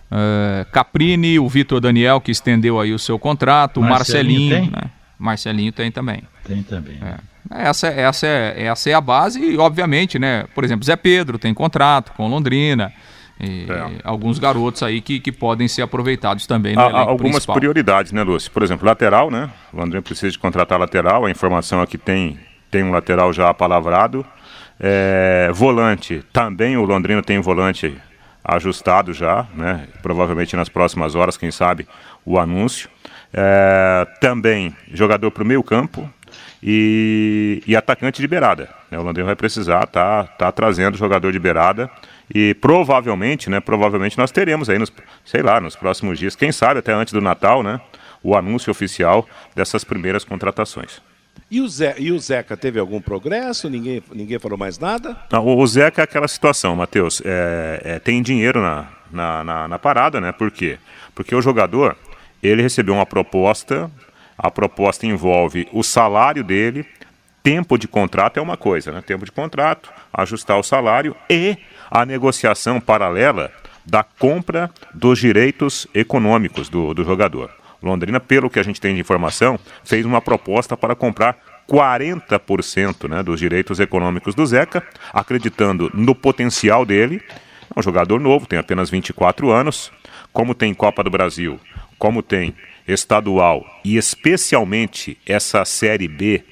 É, 0.09 0.65
Caprini, 0.71 1.39
o 1.39 1.49
Vitor 1.49 1.81
Daniel, 1.81 2.21
que 2.21 2.31
estendeu 2.31 2.79
aí 2.79 2.93
o 2.93 2.99
seu 2.99 3.19
contrato. 3.19 3.81
Marcelinho, 3.81 4.49
Marcelinho 4.51 4.71
né? 4.71 4.91
Marcelinho 5.19 5.71
tem 5.71 5.91
também. 5.91 6.23
Tem 6.45 6.63
também. 6.63 6.97
É. 7.01 7.17
Essa, 7.49 7.87
essa, 7.87 8.27
é, 8.27 8.63
essa 8.65 8.89
é 8.89 8.93
a 8.93 9.01
base 9.01 9.39
e, 9.39 9.57
obviamente, 9.57 10.17
né? 10.17 10.45
Por 10.55 10.63
exemplo, 10.63 10.85
Zé 10.85 10.95
Pedro 10.95 11.37
tem 11.37 11.53
contrato 11.53 12.11
com 12.13 12.27
Londrina. 12.27 12.91
E 13.39 13.65
é. 13.69 13.99
alguns 14.03 14.39
garotos 14.39 14.81
aí 14.81 15.01
que, 15.01 15.19
que 15.19 15.31
podem 15.31 15.67
ser 15.67 15.81
aproveitados 15.81 16.47
também 16.47 16.75
no 16.75 16.81
Há, 16.81 16.99
Algumas 17.01 17.31
principal. 17.31 17.55
prioridades, 17.55 18.11
né, 18.11 18.23
Lúcio? 18.23 18.49
Por 18.51 18.63
exemplo, 18.63 18.85
lateral, 18.85 19.29
né? 19.29 19.49
O 19.73 19.81
André 19.81 19.99
precisa 20.01 20.31
de 20.31 20.39
contratar 20.39 20.79
lateral, 20.79 21.25
a 21.25 21.31
informação 21.31 21.81
aqui 21.81 21.97
tem, 21.97 22.39
tem 22.71 22.83
um 22.83 22.91
lateral 22.91 23.33
já 23.33 23.49
apalavrado. 23.49 24.25
É, 24.79 25.49
volante, 25.53 26.23
também 26.31 26.77
o 26.77 26.83
Londrino 26.83 27.21
tem 27.21 27.38
um 27.38 27.41
volante 27.41 27.97
ajustado 28.43 29.13
já, 29.13 29.47
né? 29.53 29.88
Provavelmente 30.01 30.55
nas 30.55 30.69
próximas 30.69 31.15
horas, 31.15 31.36
quem 31.36 31.51
sabe, 31.51 31.88
o 32.25 32.39
anúncio. 32.39 32.89
É, 33.33 34.07
também 34.21 34.73
jogador 34.93 35.29
para 35.31 35.43
o 35.43 35.45
meio 35.45 35.61
campo. 35.61 36.09
E, 36.63 37.61
e 37.67 37.75
atacante 37.75 38.21
de 38.21 38.27
beirada. 38.27 38.69
Né? 38.89 38.97
O 38.97 39.03
Londrina 39.03 39.27
vai 39.27 39.36
precisar 39.36 39.86
tá, 39.88 40.23
tá 40.23 40.51
trazendo 40.51 40.97
jogador 40.97 41.31
de 41.31 41.39
beirada 41.39 41.89
e 42.33 42.53
provavelmente, 42.55 43.49
né, 43.49 43.59
provavelmente 43.59 44.17
nós 44.17 44.31
teremos 44.31 44.69
aí 44.69 44.79
nos, 44.79 44.91
sei 45.23 45.41
lá, 45.41 45.61
nos 45.61 45.75
próximos 45.75 46.17
dias, 46.17 46.36
quem 46.36 46.51
sabe 46.51 46.79
até 46.79 46.91
antes 46.91 47.13
do 47.13 47.21
Natal, 47.21 47.61
né, 47.61 47.79
o 48.23 48.36
anúncio 48.36 48.71
oficial 48.71 49.27
dessas 49.55 49.83
primeiras 49.83 50.23
contratações. 50.23 51.01
E 51.49 51.61
o, 51.61 51.67
Zé, 51.67 51.95
e 51.99 52.11
o 52.11 52.17
Zeca 52.17 52.57
teve 52.57 52.79
algum 52.79 52.99
progresso? 52.99 53.69
Ninguém, 53.69 54.01
ninguém 54.11 54.39
falou 54.39 54.57
mais 54.57 54.79
nada? 54.79 55.15
Não, 55.31 55.45
o 55.45 55.67
Zeca 55.67 56.01
é 56.01 56.03
aquela 56.03 56.27
situação, 56.27 56.75
Matheus. 56.75 57.21
É, 57.23 57.81
é, 57.83 57.99
tem 57.99 58.21
dinheiro 58.21 58.61
na, 58.61 58.88
na, 59.11 59.43
na, 59.43 59.67
na, 59.67 59.79
parada, 59.79 60.19
né? 60.19 60.31
Por 60.31 60.49
quê? 60.49 60.79
Porque 61.13 61.36
o 61.36 61.41
jogador, 61.41 61.95
ele 62.41 62.63
recebeu 62.63 62.95
uma 62.95 63.05
proposta, 63.05 63.91
a 64.45 64.51
proposta 64.51 65.07
envolve 65.07 65.67
o 65.71 65.81
salário 65.81 66.43
dele, 66.43 66.85
tempo 67.41 67.77
de 67.77 67.87
contrato 67.87 68.37
é 68.37 68.41
uma 68.41 68.55
coisa, 68.55 68.91
né? 68.91 69.01
Tempo 69.01 69.25
de 69.25 69.31
contrato, 69.31 69.91
ajustar 70.13 70.59
o 70.59 70.63
salário 70.63 71.15
e 71.29 71.57
a 71.89 72.05
negociação 72.05 72.79
paralela 72.79 73.51
da 73.83 74.03
compra 74.03 74.69
dos 74.93 75.19
direitos 75.19 75.87
econômicos 75.93 76.69
do, 76.69 76.93
do 76.93 77.03
jogador. 77.03 77.49
Londrina, 77.81 78.19
pelo 78.19 78.49
que 78.49 78.59
a 78.59 78.63
gente 78.63 78.79
tem 78.79 78.93
de 78.93 79.01
informação, 79.01 79.59
fez 79.83 80.05
uma 80.05 80.21
proposta 80.21 80.77
para 80.77 80.95
comprar 80.95 81.37
40% 81.67 83.09
né, 83.09 83.23
dos 83.23 83.39
direitos 83.39 83.79
econômicos 83.79 84.35
do 84.35 84.45
Zeca, 84.45 84.83
acreditando 85.11 85.91
no 85.93 86.13
potencial 86.13 86.85
dele. 86.85 87.21
É 87.75 87.79
um 87.79 87.83
jogador 87.83 88.19
novo, 88.19 88.45
tem 88.45 88.59
apenas 88.59 88.91
24 88.91 89.51
anos. 89.51 89.91
Como 90.31 90.53
tem 90.53 90.73
Copa 90.73 91.03
do 91.03 91.09
Brasil, 91.09 91.59
como 91.97 92.21
tem 92.21 92.55
estadual 92.88 93.65
e 93.83 93.97
especialmente 93.97 95.17
essa 95.25 95.65
Série 95.65 96.07
B 96.07 96.43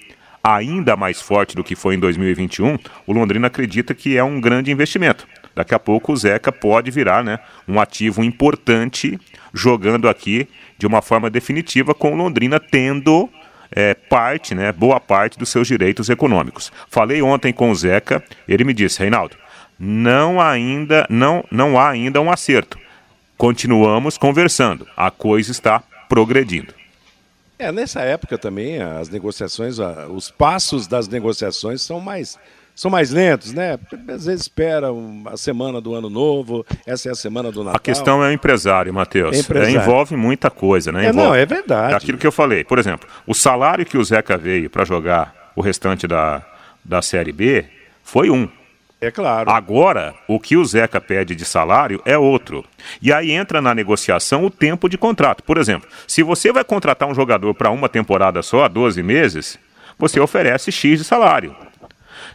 ainda 0.43 0.97
mais 0.97 1.21
forte 1.21 1.55
do 1.55 1.63
que 1.63 1.75
foi 1.75 1.95
em 1.95 1.99
2021, 1.99 2.77
o 3.07 3.13
Londrina 3.13 3.47
acredita 3.47 3.93
que 3.93 4.17
é 4.17 4.23
um 4.23 4.41
grande 4.41 4.71
investimento. 4.71 5.25
Daqui 5.55 5.73
a 5.73 5.79
pouco 5.79 6.11
o 6.11 6.17
Zeca 6.17 6.51
pode 6.51 6.91
virar 6.91 7.23
né, 7.23 7.39
um 7.67 7.79
ativo 7.79 8.23
importante 8.23 9.19
jogando 9.53 10.09
aqui 10.09 10.47
de 10.77 10.88
uma 10.88 11.01
forma 11.01 11.29
definitiva, 11.29 11.93
com 11.93 12.11
o 12.11 12.15
Londrina 12.15 12.59
tendo 12.59 13.29
é, 13.71 13.93
parte, 13.93 14.53
né, 14.53 14.71
boa 14.71 14.99
parte 14.99 15.38
dos 15.38 15.49
seus 15.49 15.67
direitos 15.67 16.09
econômicos. 16.09 16.71
Falei 16.89 17.21
ontem 17.21 17.53
com 17.53 17.71
o 17.71 17.75
Zeca, 17.75 18.23
ele 18.47 18.63
me 18.63 18.73
disse, 18.73 18.99
Reinaldo, 18.99 19.38
não 19.79 20.41
ainda, 20.41 21.05
não, 21.09 21.45
não 21.51 21.79
há 21.79 21.89
ainda 21.89 22.19
um 22.19 22.31
acerto. 22.31 22.79
Continuamos 23.38 24.17
conversando, 24.17 24.88
a 24.97 25.11
coisa 25.11 25.51
está 25.51 25.84
progredindo. 26.14 26.72
É, 27.57 27.72
nessa 27.72 28.01
época 28.01 28.38
também 28.38 28.80
as 28.80 29.09
negociações, 29.09 29.80
os 30.14 30.30
passos 30.30 30.86
das 30.86 31.07
negociações 31.07 31.82
são 31.82 31.99
mais 31.99 32.38
são 32.76 32.89
mais 32.89 33.11
lentos, 33.11 33.53
né? 33.53 33.78
Às 34.09 34.26
vezes 34.26 34.41
espera 34.41 34.88
a 35.28 35.38
semana 35.38 35.80
do 35.80 35.93
ano 35.93 36.09
novo, 36.09 36.66
essa 36.88 37.09
é 37.09 37.11
a 37.11 37.16
semana 37.16 37.51
do 37.51 37.64
Natal. 37.64 37.78
A 37.78 37.80
questão 37.80 38.24
é 38.24 38.30
o 38.30 38.32
empresário, 38.32 38.93
Matheus. 38.93 39.36
É 39.36 39.39
empresário. 39.39 39.80
É, 39.80 39.82
envolve 39.82 40.16
muita 40.16 40.49
coisa, 40.49 40.91
né? 40.91 41.07
Envolve 41.09 41.20
é, 41.20 41.24
não, 41.24 41.36
é 41.36 41.45
verdade. 41.45 41.95
Aquilo 41.95 42.18
que 42.18 42.26
eu 42.26 42.32
falei, 42.32 42.64
por 42.64 42.80
exemplo, 42.80 43.07
o 43.28 43.34
salário 43.34 43.86
que 43.86 43.97
o 43.97 44.03
Zeca 44.03 44.38
veio 44.38 44.70
para 44.70 44.86
jogar 44.86 45.51
o 45.55 45.61
restante 45.61 46.07
da, 46.07 46.43
da 46.84 47.01
Série 47.01 47.32
B 47.32 47.66
foi 48.03 48.30
um. 48.30 48.49
É 49.04 49.12
claro. 49.12 49.49
Agora, 49.49 50.14
o 50.28 50.39
que 50.39 50.56
o 50.56 50.64
Zeca 50.64 51.01
pede 51.01 51.36
de 51.36 51.43
salário 51.43 52.01
é 52.06 52.18
outro. 52.18 52.64
E 53.01 53.12
aí 53.12 53.32
entra 53.32 53.62
na 53.62 53.76
negociação 53.76 54.45
o 54.45 54.49
tempo 54.49 54.88
de 54.88 54.97
contrato. 54.97 55.43
Por 55.43 55.58
exemplo, 55.58 55.89
se 56.08 56.24
você 56.24 56.51
vai 56.54 56.64
contratar 56.64 57.10
um 57.10 57.14
jogador 57.14 57.54
para 57.54 57.70
uma 57.70 57.89
temporada 57.89 58.41
só, 58.41 58.68
12 58.70 59.04
meses, 59.04 59.60
você 59.99 60.20
oferece 60.20 60.72
X 60.72 60.99
de 60.99 61.04
salário. 61.04 61.54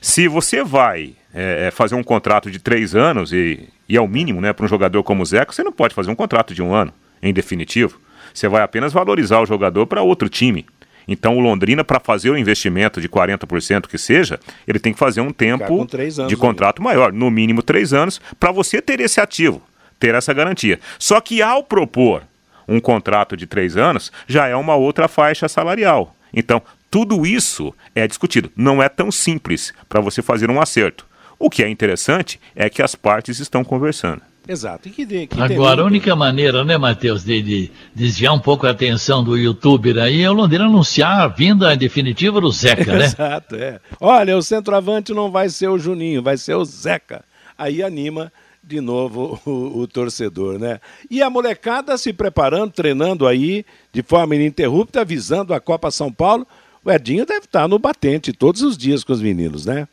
Se 0.01 0.29
você 0.29 0.63
vai 0.63 1.15
é, 1.35 1.69
é, 1.69 1.71
fazer 1.71 1.95
um 1.95 2.03
contrato 2.03 2.51
de 2.51 2.59
três 2.59 2.95
anos, 2.95 3.33
e, 3.33 3.69
e 3.89 3.97
é 3.97 4.01
o 4.01 4.07
mínimo 4.07 4.41
né, 4.41 4.53
para 4.53 4.67
um 4.67 4.69
jogador 4.69 5.03
como 5.03 5.23
o 5.23 5.27
Zeca, 5.27 5.53
você 5.53 5.63
não 5.63 5.73
pode 5.73 5.95
fazer 5.95 6.11
um 6.11 6.15
contrato 6.15 6.55
de 6.55 6.63
um 6.63 6.75
ano, 6.75 6.93
em 7.23 7.33
definitivo. 7.33 7.99
Você 8.35 8.47
vai 8.47 8.63
apenas 8.63 8.93
valorizar 8.93 9.41
o 9.41 9.47
jogador 9.47 9.87
para 9.87 10.03
outro 10.03 10.29
time. 10.29 10.67
Então 11.09 11.37
o 11.37 11.41
Londrina, 11.41 11.83
para 11.83 11.99
fazer 11.99 12.31
o 12.31 12.37
investimento 12.37 13.01
de 13.01 13.09
40% 13.09 13.87
que 13.87 13.97
seja, 13.97 14.39
ele 14.67 14.79
tem 14.79 14.93
que 14.93 14.99
fazer 14.99 15.23
um 15.23 15.33
tempo 15.33 15.87
de 16.29 16.37
contrato 16.37 16.83
maior, 16.83 17.13
no 17.13 17.31
mínimo 17.31 17.63
três 17.63 17.95
anos, 17.95 18.21
para 18.39 18.53
você 18.53 18.83
ter 18.83 19.01
esse 19.01 19.21
ativo, 19.21 19.63
ter 19.99 20.15
essa 20.15 20.35
garantia. 20.35 20.79
Só 20.99 21.21
que 21.21 21.41
ao 21.41 21.65
propor 21.65 22.23
um 22.69 22.79
contrato 22.79 23.35
de 23.35 23.47
três 23.47 23.77
anos, 23.77 24.13
já 24.27 24.47
é 24.47 24.55
uma 24.55 24.77
outra 24.77 25.09
faixa 25.09 25.49
salarial. 25.49 26.15
Então, 26.33 26.61
tudo 26.91 27.25
isso 27.27 27.75
é 27.95 28.07
discutido. 28.07 28.53
Não 28.55 28.83
é 28.83 28.89
tão 28.89 29.11
simples 29.11 29.73
para 29.89 30.03
você 30.03 30.21
fazer 30.21 30.51
um 30.51 30.61
acerto. 30.61 31.07
O 31.39 31.49
que 31.49 31.63
é 31.63 31.69
interessante 31.69 32.39
é 32.55 32.69
que 32.69 32.83
as 32.83 32.95
partes 32.95 33.39
estão 33.39 33.65
conversando. 33.65 34.21
Exato. 34.49 34.89
Que 34.89 35.05
de, 35.05 35.27
que 35.27 35.41
Agora, 35.41 35.83
a 35.83 35.85
única 35.85 36.17
maneira, 36.17 36.65
né, 36.65 36.79
Matheus, 36.79 37.23
de, 37.23 37.43
de, 37.43 37.71
desviar 37.95 38.33
um 38.33 38.39
pouco 38.39 38.67
a 38.67 38.71
atenção 38.71 39.23
do 39.23 39.37
youtuber 39.37 39.99
aí 39.99 40.23
é 40.23 40.31
o 40.31 40.33
Londrina 40.33 40.65
anunciar 40.65 41.21
a 41.21 41.29
vinda 41.29 41.77
definitiva 41.77 42.41
do 42.41 42.51
Zeca, 42.51 42.97
né? 42.97 43.05
Exato, 43.13 43.57
é. 43.57 43.79
Olha, 44.01 44.39
o 44.39 44.43
centroavante 44.43 45.13
não 45.13 45.31
vai 45.31 45.51
ser 45.51 45.69
o 45.69 45.79
Juninho, 45.79 46.23
vai 46.23 46.39
ser 46.39 46.55
o 46.55 46.65
Zeca. 46.65 47.23
Aí 47.59 47.83
anima 47.83 48.33
de 48.63 48.81
novo 48.81 49.39
o, 49.45 49.81
o, 49.81 49.87
torcedor, 49.87 50.59
né? 50.59 50.81
E 51.11 51.23
a 51.23 51.29
molecada 51.29 51.99
se 51.99 52.13
preparando, 52.15 52.73
treinando 52.73 53.27
aí 53.27 53.67
de 53.93 54.03
forma 54.03 54.35
ininterrupta, 54.35 55.05
visando 55.05 55.53
a 55.53 55.61
Copa 55.61 55.91
São 55.91 56.11
Paulo. 56.11 56.47
O 56.83 56.91
Edinho 56.91 57.27
deve 57.27 57.45
estar 57.45 57.69
no 57.69 57.79
batente 57.79 58.33
todos 58.33 58.63
os 58.63 58.79
dias 58.79 59.05
com 59.05 59.13
os 59.13 59.21
meninos, 59.21 59.67
né? 59.67 59.87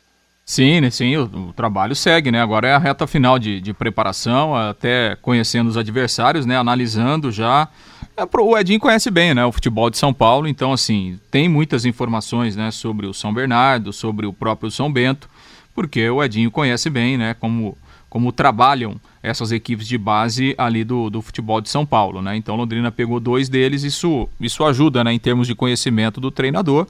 Sim, 0.48 0.80
né, 0.80 0.90
sim, 0.90 1.16
o, 1.16 1.24
o, 1.24 1.52
trabalho 1.52 1.92
segue, 1.96 2.30
né? 2.30 2.40
Agora 2.40 2.68
é 2.68 2.72
a 2.72 2.78
reta 2.78 3.04
final 3.04 3.36
de, 3.36 3.60
de 3.60 3.74
preparação, 3.74 4.54
até 4.54 5.16
conhecendo 5.20 5.68
os 5.68 5.76
adversários, 5.76 6.46
né? 6.46 6.56
Analisando 6.56 7.32
já. 7.32 7.68
É, 8.16 8.22
o 8.24 8.56
Edinho 8.56 8.78
conhece 8.78 9.10
bem, 9.10 9.34
né? 9.34 9.44
O 9.44 9.50
futebol 9.50 9.90
de 9.90 9.98
São 9.98 10.14
Paulo, 10.14 10.46
então, 10.46 10.72
assim, 10.72 11.18
tem 11.32 11.48
muitas 11.48 11.84
informações, 11.84 12.54
né? 12.54 12.70
Sobre 12.70 13.08
o 13.08 13.12
São 13.12 13.34
Bernardo, 13.34 13.92
sobre 13.92 14.24
o 14.24 14.32
próprio 14.32 14.70
São 14.70 14.90
Bento, 14.90 15.28
porque 15.74 16.08
o 16.08 16.22
Edinho 16.22 16.48
conhece 16.48 16.88
bem, 16.88 17.18
né? 17.18 17.34
Como, 17.34 17.76
como 18.08 18.30
trabalham 18.30 19.00
essas 19.24 19.50
equipes 19.50 19.88
de 19.88 19.98
base 19.98 20.54
ali 20.56 20.84
do, 20.84 21.10
do 21.10 21.20
futebol 21.20 21.60
de 21.60 21.68
São 21.68 21.84
Paulo, 21.84 22.22
né? 22.22 22.36
Então, 22.36 22.54
Londrina 22.54 22.92
pegou 22.92 23.18
dois 23.18 23.48
deles, 23.48 23.82
isso, 23.82 24.28
isso 24.40 24.64
ajuda, 24.64 25.02
né? 25.02 25.12
Em 25.12 25.18
termos 25.18 25.48
de 25.48 25.56
conhecimento 25.56 26.20
do 26.20 26.30
treinador. 26.30 26.86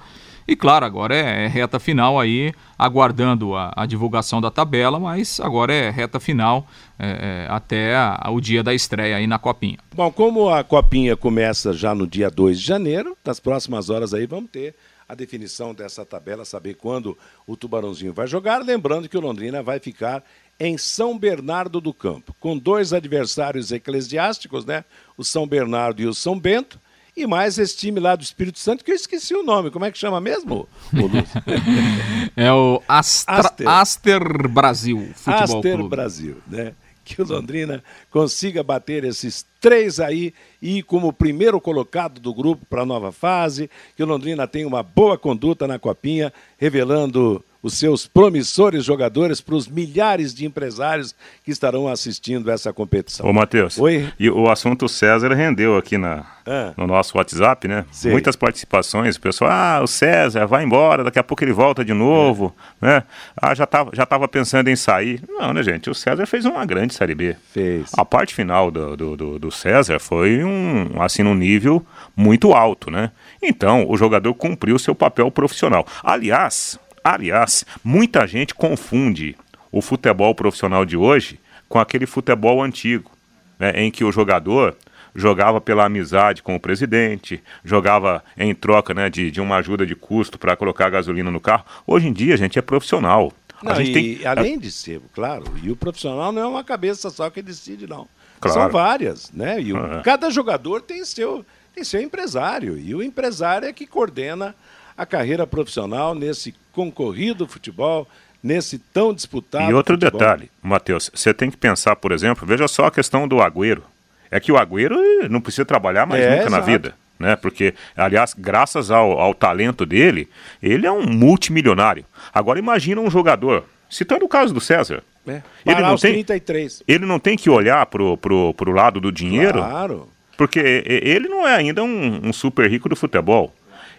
E 0.48 0.54
claro, 0.54 0.86
agora 0.86 1.16
é, 1.16 1.44
é 1.44 1.46
reta 1.48 1.80
final 1.80 2.20
aí, 2.20 2.52
aguardando 2.78 3.56
a, 3.56 3.72
a, 3.74 3.84
divulgação 3.84 4.40
da 4.40 4.50
tabela, 4.50 5.00
mas 5.00 5.40
agora 5.40 5.74
é 5.74 5.90
reta 5.90 6.20
final 6.20 6.68
é, 6.98 7.46
é, 7.48 7.52
até 7.52 7.96
a, 7.96 8.30
o 8.30 8.40
dia 8.40 8.62
da 8.62 8.72
estreia 8.72 9.16
aí 9.16 9.26
na 9.26 9.38
Copinha. 9.38 9.78
Bom, 9.94 10.10
como 10.12 10.48
a 10.48 10.62
Copinha 10.62 11.16
começa 11.16 11.72
já 11.72 11.94
no 11.94 12.06
dia 12.06 12.30
2 12.30 12.60
de 12.60 12.66
janeiro, 12.66 13.16
nas 13.24 13.40
próximas 13.40 13.90
horas 13.90 14.14
aí 14.14 14.26
vamos 14.26 14.50
ter 14.50 14.74
a 15.08 15.14
definição 15.14 15.74
dessa 15.74 16.04
tabela, 16.04 16.44
saber 16.44 16.74
quando 16.74 17.16
o 17.46 17.56
Tubarãozinho 17.56 18.12
vai 18.12 18.26
jogar. 18.26 18.62
Lembrando 18.62 19.08
que 19.08 19.16
o 19.16 19.20
Londrina 19.20 19.62
vai 19.62 19.78
ficar 19.78 20.22
em 20.58 20.78
São 20.78 21.18
Bernardo 21.18 21.80
do 21.80 21.92
Campo, 21.92 22.34
com 22.40 22.56
dois 22.56 22.92
adversários 22.92 23.70
eclesiásticos, 23.70 24.64
né? 24.64 24.84
O 25.16 25.24
São 25.24 25.46
Bernardo 25.46 26.02
e 26.02 26.06
o 26.06 26.14
São 26.14 26.38
Bento 26.38 26.80
e 27.16 27.26
mais 27.26 27.58
esse 27.58 27.76
time 27.76 27.98
lá 27.98 28.14
do 28.14 28.22
Espírito 28.22 28.58
Santo, 28.58 28.84
que 28.84 28.90
eu 28.90 28.94
esqueci 28.94 29.34
o 29.34 29.42
nome. 29.42 29.70
Como 29.70 29.84
é 29.84 29.90
que 29.90 29.96
chama 29.96 30.20
mesmo? 30.20 30.68
é 32.36 32.52
o 32.52 32.82
Astra, 32.86 33.40
Aster. 33.40 33.68
Aster 33.68 34.48
Brasil 34.48 35.08
Futebol 35.14 35.58
Aster 35.58 35.74
Clube. 35.74 35.88
Brasil, 35.88 36.36
né? 36.46 36.74
Que 37.02 37.22
o 37.22 37.26
Londrina 37.26 37.82
consiga 38.10 38.62
bater 38.62 39.04
esses 39.04 39.46
três 39.60 40.00
aí 40.00 40.34
e 40.60 40.82
como 40.82 41.12
primeiro 41.12 41.60
colocado 41.60 42.20
do 42.20 42.34
grupo 42.34 42.66
para 42.68 42.82
a 42.82 42.86
nova 42.86 43.12
fase. 43.12 43.70
Que 43.96 44.02
o 44.02 44.06
Londrina 44.06 44.46
tenha 44.46 44.66
uma 44.66 44.82
boa 44.82 45.16
conduta 45.16 45.66
na 45.66 45.78
Copinha, 45.78 46.32
revelando 46.58 47.42
os 47.66 47.74
seus 47.74 48.06
promissores 48.06 48.84
jogadores 48.84 49.40
para 49.40 49.56
os 49.56 49.66
milhares 49.66 50.32
de 50.32 50.46
empresários 50.46 51.14
que 51.42 51.50
estarão 51.50 51.88
assistindo 51.88 52.48
essa 52.48 52.72
competição. 52.72 53.26
Ô, 53.26 53.32
Matheus. 53.32 53.76
Oi? 53.78 54.08
E 54.20 54.30
o 54.30 54.48
assunto 54.48 54.88
César 54.88 55.34
rendeu 55.34 55.76
aqui 55.76 55.98
na, 55.98 56.24
ah. 56.46 56.72
no 56.76 56.86
nosso 56.86 57.18
WhatsApp, 57.18 57.66
né? 57.66 57.84
Sei. 57.90 58.12
Muitas 58.12 58.36
participações. 58.36 59.16
O 59.16 59.20
pessoal, 59.20 59.50
ah, 59.50 59.80
o 59.82 59.86
César 59.88 60.46
vai 60.46 60.62
embora, 60.62 61.02
daqui 61.02 61.18
a 61.18 61.24
pouco 61.24 61.42
ele 61.42 61.52
volta 61.52 61.84
de 61.84 61.92
novo, 61.92 62.54
é. 62.80 62.86
né? 62.86 63.02
Ah, 63.36 63.52
já 63.52 63.64
estava 63.64 63.90
já 63.92 64.06
tava 64.06 64.28
pensando 64.28 64.68
em 64.68 64.76
sair. 64.76 65.20
Não, 65.28 65.52
né, 65.52 65.62
gente? 65.62 65.90
O 65.90 65.94
César 65.94 66.24
fez 66.24 66.44
uma 66.44 66.64
grande 66.64 66.94
Série 66.94 67.16
B. 67.16 67.34
Fez. 67.52 67.90
A 67.96 68.04
parte 68.04 68.32
final 68.32 68.70
do, 68.70 68.96
do, 68.96 69.16
do, 69.16 69.38
do 69.40 69.50
César 69.50 69.98
foi 69.98 70.44
um, 70.44 71.02
assim, 71.02 71.24
num 71.24 71.34
nível 71.34 71.84
muito 72.14 72.52
alto, 72.52 72.92
né? 72.92 73.10
Então, 73.42 73.84
o 73.88 73.96
jogador 73.96 74.32
cumpriu 74.34 74.78
seu 74.78 74.94
papel 74.94 75.30
profissional. 75.32 75.84
Aliás, 76.04 76.78
Aliás, 77.06 77.64
muita 77.84 78.26
gente 78.26 78.52
confunde 78.52 79.36
o 79.70 79.80
futebol 79.80 80.34
profissional 80.34 80.84
de 80.84 80.96
hoje 80.96 81.38
com 81.68 81.78
aquele 81.78 82.04
futebol 82.04 82.60
antigo, 82.60 83.12
né, 83.60 83.70
em 83.76 83.92
que 83.92 84.02
o 84.02 84.10
jogador 84.10 84.76
jogava 85.14 85.60
pela 85.60 85.84
amizade 85.84 86.42
com 86.42 86.56
o 86.56 86.60
presidente, 86.60 87.40
jogava 87.64 88.24
em 88.36 88.52
troca 88.52 88.92
né, 88.92 89.08
de, 89.08 89.30
de 89.30 89.40
uma 89.40 89.54
ajuda 89.58 89.86
de 89.86 89.94
custo 89.94 90.36
para 90.36 90.56
colocar 90.56 90.90
gasolina 90.90 91.30
no 91.30 91.38
carro. 91.38 91.64
Hoje 91.86 92.08
em 92.08 92.12
dia, 92.12 92.34
a 92.34 92.36
gente 92.36 92.58
é 92.58 92.62
profissional. 92.62 93.32
Não, 93.62 93.70
a 93.70 93.76
gente 93.76 93.90
e, 93.90 94.16
tem... 94.16 94.26
além 94.26 94.58
de 94.58 94.72
ser, 94.72 95.00
claro, 95.14 95.44
e 95.62 95.70
o 95.70 95.76
profissional 95.76 96.32
não 96.32 96.42
é 96.42 96.46
uma 96.46 96.64
cabeça 96.64 97.08
só 97.08 97.30
que 97.30 97.40
decide, 97.40 97.86
não. 97.86 98.08
Claro. 98.40 98.60
São 98.60 98.68
várias, 98.68 99.30
né? 99.30 99.60
E 99.60 99.72
o, 99.72 100.02
cada 100.02 100.28
jogador 100.28 100.82
tem 100.82 101.04
seu, 101.04 101.46
tem 101.72 101.84
seu 101.84 102.00
empresário. 102.00 102.76
E 102.76 102.96
o 102.96 103.00
empresário 103.00 103.68
é 103.68 103.72
que 103.72 103.86
coordena 103.86 104.56
a 104.96 105.04
carreira 105.06 105.46
profissional 105.46 106.14
nesse 106.14 106.54
concorrido 106.72 107.46
futebol, 107.46 108.06
nesse 108.42 108.78
tão 108.78 109.12
disputado 109.12 109.70
E 109.70 109.74
outro 109.74 109.94
futebol. 109.94 110.20
detalhe, 110.20 110.50
Matheus, 110.62 111.10
você 111.14 111.32
tem 111.34 111.50
que 111.50 111.56
pensar, 111.56 111.96
por 111.96 112.12
exemplo, 112.12 112.46
veja 112.46 112.68
só 112.68 112.86
a 112.86 112.90
questão 112.90 113.26
do 113.26 113.36
Agüero. 113.40 113.82
É 114.30 114.38
que 114.40 114.50
o 114.52 114.56
Agüero 114.56 114.96
eh, 115.22 115.28
não 115.28 115.40
precisa 115.40 115.64
trabalhar 115.64 116.06
mais 116.06 116.22
É, 116.22 116.30
nunca 116.30 116.50
na 116.50 116.56
exato. 116.58 116.66
vida. 116.66 116.94
Né? 117.18 117.34
Porque, 117.36 117.74
aliás, 117.96 118.34
graças 118.36 118.90
ao, 118.90 119.12
ao 119.18 119.32
talento 119.32 119.86
dele, 119.86 120.28
ele 120.62 120.86
é 120.86 120.92
um 120.92 121.06
multimilionário. 121.06 122.04
Agora 122.34 122.58
imagina 122.58 123.00
um 123.00 123.10
jogador, 123.10 123.64
citando 123.88 124.24
o 124.24 124.28
caso 124.28 124.52
do 124.52 124.60
César. 124.60 125.02
É, 125.26 125.42
Ele 125.64 125.80
não 125.80 125.96
tem- 125.96 126.12
33. 126.12 126.82
Ele 126.86 127.04
não 127.06 127.18
tem 127.18 127.36
que 127.36 127.48
olhar 127.50 127.84
pro, 127.86 128.16
pro, 128.16 128.52
pro 128.54 128.70
lado 128.70 129.00
do 129.00 129.10
dinheiro, 129.10 129.58
Claro. 129.58 130.08
porque 130.36 130.84
ele 130.86 131.26
não 131.28 131.48
é 131.48 131.54
ainda 131.56 131.82
um, 131.82 132.28
um 132.28 132.32
super 132.32 132.70
rico 132.70 132.88
do 132.88 132.94
futebol. 132.94 133.52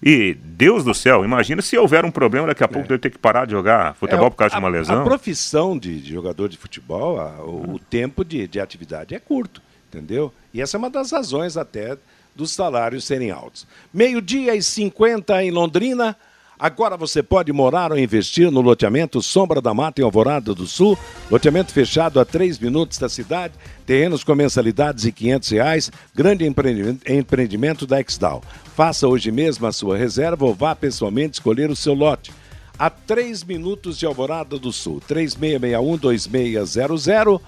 E, 0.03 0.33
Deus 0.35 0.83
do 0.83 0.93
céu, 0.93 1.25
imagina 1.25 1.61
se 1.61 1.77
houver 1.77 2.05
um 2.05 2.11
problema, 2.11 2.47
daqui 2.47 2.63
a 2.63 2.67
pouco 2.67 2.87
dele 2.87 2.99
ter 2.99 3.09
que 3.09 3.17
parar 3.17 3.45
de 3.45 3.51
jogar 3.51 3.95
futebol 3.95 4.27
É, 4.27 4.29
por 4.29 4.35
causa 4.35 4.55
a, 4.55 4.59
de 4.59 4.63
uma 4.63 4.69
lesão. 4.69 5.01
A 5.01 5.03
profissão 5.03 5.77
de, 5.77 5.99
de 5.99 6.11
jogador 6.13 6.47
de 6.49 6.57
futebol, 6.57 7.19
a- 7.19 7.41
o, 7.43 7.75
o 7.75 7.79
tempo 7.79 8.23
de, 8.23 8.47
de 8.47 8.59
atividade 8.59 9.15
é 9.15 9.19
curto, 9.19 9.61
entendeu? 9.89 10.31
E 10.53 10.61
essa 10.61 10.77
é 10.77 10.79
uma 10.79 10.89
das 10.89 11.11
razões 11.11 11.57
até 11.57 11.97
dos 12.35 12.53
salários 12.53 13.03
serem 13.05 13.31
altos. 13.31 13.65
Meio-dia 13.93 14.55
e 14.55 14.61
50 14.61 15.43
em 15.43 15.49
Londrina. 15.51 16.15
Agora 16.59 16.97
você 16.97 17.21
pode 17.21 17.53
morar 17.53 17.91
ou 17.91 17.99
investir 17.99 18.49
no 18.49 18.61
loteamento 18.61 19.21
Sombra 19.21 19.61
da 19.61 19.75
Mata 19.75 20.01
em 20.01 20.03
Alvorada 20.03 20.55
do 20.55 20.65
Sul. 20.65 20.97
Loteamento 21.29 21.71
fechado 21.71 22.19
a 22.19 22.25
3 22.25 22.57
minutos 22.57 22.97
da 22.97 23.07
cidade. 23.07 23.53
Terrenos 23.85 24.23
com 24.23 24.33
mensalidades 24.33 25.03
de 25.03 25.11
500 25.11 25.49
reais. 25.49 25.91
Grande 26.15 26.47
empreendimento, 26.47 27.85
da 27.85 28.01
Exdal. 28.01 28.41
Faça 28.75 29.07
hoje 29.07 29.31
mesmo 29.31 29.67
a 29.67 29.71
sua 29.71 29.95
reserva 29.97 30.45
ou 30.45 30.55
vá 30.55 30.75
pessoalmente 30.75 31.35
escolher 31.35 31.69
o 31.69 31.75
seu 31.75 31.93
lote 31.93 32.33
a 32.79 32.89
3 32.89 33.43
minutos 33.43 33.99
de 33.99 34.07
Alvorada 34.07 34.57
do 34.57 34.71
Sul. 34.71 34.99
3661-2600. 35.07 37.39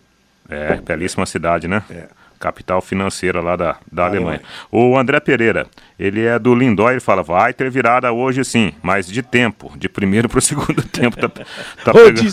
É, 0.50 0.76
belíssima 0.82 1.26
cidade, 1.28 1.68
né? 1.68 1.84
É. 1.90 2.06
Capital 2.46 2.80
financeira 2.80 3.42
lá 3.42 3.56
da, 3.56 3.78
da 3.92 4.06
Alemanha. 4.06 4.40
Alemanha. 4.40 4.42
O 4.72 4.96
André 4.98 5.20
Pereira, 5.20 5.66
ele 6.00 6.24
é 6.24 6.38
do 6.38 6.54
Lindói, 6.54 6.94
ele 6.94 7.00
fala, 7.00 7.24
vai 7.24 7.54
ter 7.54 7.72
virada 7.72 8.12
hoje 8.12 8.46
sim, 8.46 8.72
mas 8.84 9.08
de 9.08 9.24
tempo, 9.24 9.74
de 9.76 9.90
primeiro 9.90 10.30
para 10.30 10.38
o 10.38 10.42
segundo 10.42 10.84
tempo. 10.84 11.18
Tá, 11.18 11.30
tá 11.30 11.92
ou, 11.92 12.06
pegando- 12.06 12.22
de, 12.22 12.30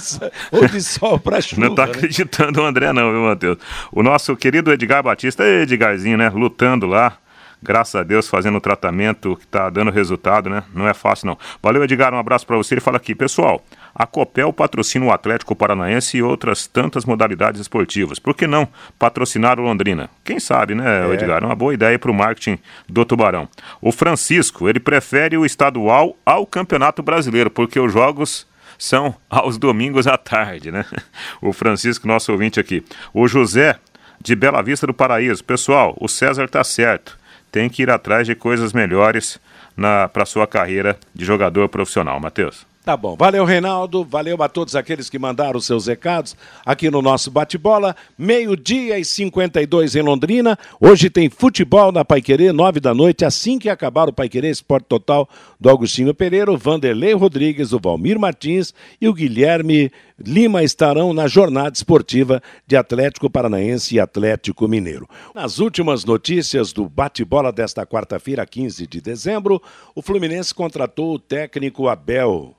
ou 0.51 0.69
de 0.69 0.83
sol 0.83 1.19
para 1.19 1.41
chuva. 1.41 1.63
Não 1.67 1.75
tá 1.75 1.87
né? 1.87 1.93
acreditando 1.93 2.61
o 2.61 2.65
André 2.65 2.93
não, 2.93 3.11
viu, 3.11 3.23
Matheus? 3.23 3.57
O 3.91 4.03
nosso 4.03 4.37
querido 4.37 4.71
Edgar 4.71 5.03
Batista, 5.03 5.45
Edgarzinho, 5.45 6.19
né, 6.19 6.29
lutando 6.29 6.87
lá, 6.87 7.17
graças 7.63 7.95
a 7.95 8.03
Deus, 8.03 8.29
fazendo 8.29 8.59
o 8.59 8.61
tratamento 8.61 9.37
que 9.37 9.47
tá 9.47 9.71
dando 9.71 9.91
resultado, 9.91 10.51
né? 10.51 10.65
Não 10.75 10.89
é 10.89 10.95
fácil 10.95 11.27
não. 11.27 11.39
Valeu, 11.63 11.85
Edgar, 11.85 12.13
um 12.13 12.19
abraço 12.19 12.47
para 12.47 12.57
você. 12.57 12.75
Ele 12.75 12.81
fala 12.81 12.97
aqui, 12.97 13.15
pessoal, 13.15 13.65
a 13.95 14.07
Copel 14.07 14.53
patrocina 14.53 15.07
o 15.07 15.13
Atlético 15.13 15.55
Paranaense 15.55 16.17
e 16.17 16.23
outras 16.23 16.67
tantas 16.67 17.05
modalidades 17.05 17.61
esportivas. 17.61 18.19
Por 18.19 18.35
que 18.35 18.47
não 18.47 18.69
patrocinar 18.99 19.61
o 19.61 19.63
Londrina? 19.63 20.11
Quem 20.25 20.41
sabe, 20.41 20.75
né, 20.75 21.09
É. 21.09 21.15
Edgar? 21.15 21.43
É 21.43 21.47
uma 21.47 21.55
boa 21.55 21.75
ideia 21.75 21.99
para 21.99 22.11
o 22.11 22.15
marketing 22.15 22.59
do 22.89 23.05
Tubarão. 23.05 23.49
O 23.81 23.93
Francisco, 23.93 24.69
ele 24.69 24.81
prefere 24.81 25.37
o 25.37 25.47
estadual 25.47 26.17
ao 26.25 26.47
Campeonato 26.47 27.03
Brasileiro, 27.03 27.51
porque 27.51 27.79
os 27.79 27.93
jogos 27.93 28.47
são 28.79 29.15
aos 29.31 29.59
domingos 29.59 30.07
à 30.07 30.17
tarde, 30.19 30.73
né? 30.73 30.85
O 31.41 31.53
Francisco, 31.53 32.07
nosso 32.09 32.33
ouvinte 32.33 32.59
aqui. 32.59 32.85
O 33.13 33.29
José, 33.29 33.79
de 34.21 34.35
Bela 34.35 34.63
Vista 34.63 34.87
do 34.87 34.95
Paraíso. 34.95 35.45
Pessoal, 35.45 35.97
o 36.01 36.09
César 36.09 36.49
tá 36.49 36.63
certo. 36.65 37.19
Tem 37.53 37.69
que 37.69 37.83
ir 37.83 37.91
atrás 37.91 38.27
de 38.27 38.35
coisas 38.35 38.73
melhores 38.73 39.39
para 40.13 40.27
sua 40.27 40.47
carreira 40.47 40.99
de 41.15 41.25
jogador 41.25 41.69
profissional. 41.69 42.19
Matheus. 42.19 42.72
Tá 42.85 42.97
bom. 42.97 43.15
Valeu, 43.15 43.45
Reinaldo. 43.45 44.05
Valeu 44.05 44.43
a 44.43 44.49
todos 44.49 44.75
aqueles 44.75 45.09
que 45.09 45.17
mandaram 45.17 45.57
os 45.57 45.67
seus 45.67 45.87
recados 45.87 46.35
aqui 46.67 46.91
no 46.91 47.01
nosso 47.01 47.31
bate-bola. 47.31 47.95
Meio-dia 48.19 48.99
e 48.99 49.05
52 49.05 49.95
em 49.95 50.03
Londrina. 50.03 50.59
Hoje 50.81 51.09
tem 51.09 51.31
futebol 51.31 51.93
na 51.93 52.05
Paiquerê, 52.05 52.51
nove 52.51 52.81
da 52.81 52.93
noite. 52.93 53.25
Assim 53.25 53.57
que 53.57 53.69
acabar 53.69 54.09
o 54.09 54.13
Paiquerê 54.13 54.51
Esporte 54.51 54.87
Total 54.87 55.29
do 55.61 55.71
Agostinho 55.71 56.13
Pereira, 56.13 56.51
o 56.51 56.59
Vanderlei 56.59 57.13
Rodrigues, 57.13 57.73
o 57.73 57.79
Valmir 57.79 58.19
Martins 58.19 58.75
e 59.01 59.07
o 59.07 59.15
Guilherme 59.15 59.93
Lima 60.19 60.65
estarão 60.65 61.13
na 61.13 61.29
jornada 61.29 61.77
esportiva 61.77 62.43
de 62.67 62.77
Atlético 62.77 63.31
Paranaense 63.31 63.95
e 63.95 64.01
Atlético 64.01 64.67
Mineiro. 64.67 65.09
Nas 65.33 65.61
últimas 65.61 66.05
notícias 66.05 66.73
do 66.73 66.89
bate-bola 66.89 67.53
desta 67.53 67.87
quarta-feira, 67.87 68.45
15 68.45 68.89
de 68.89 69.01
dezembro, 69.01 69.63
o 69.95 70.03
Fluminense 70.03 70.53
contratou 70.53 71.15
o 71.15 71.19
técnico 71.19 71.87
Abel. 71.87 72.57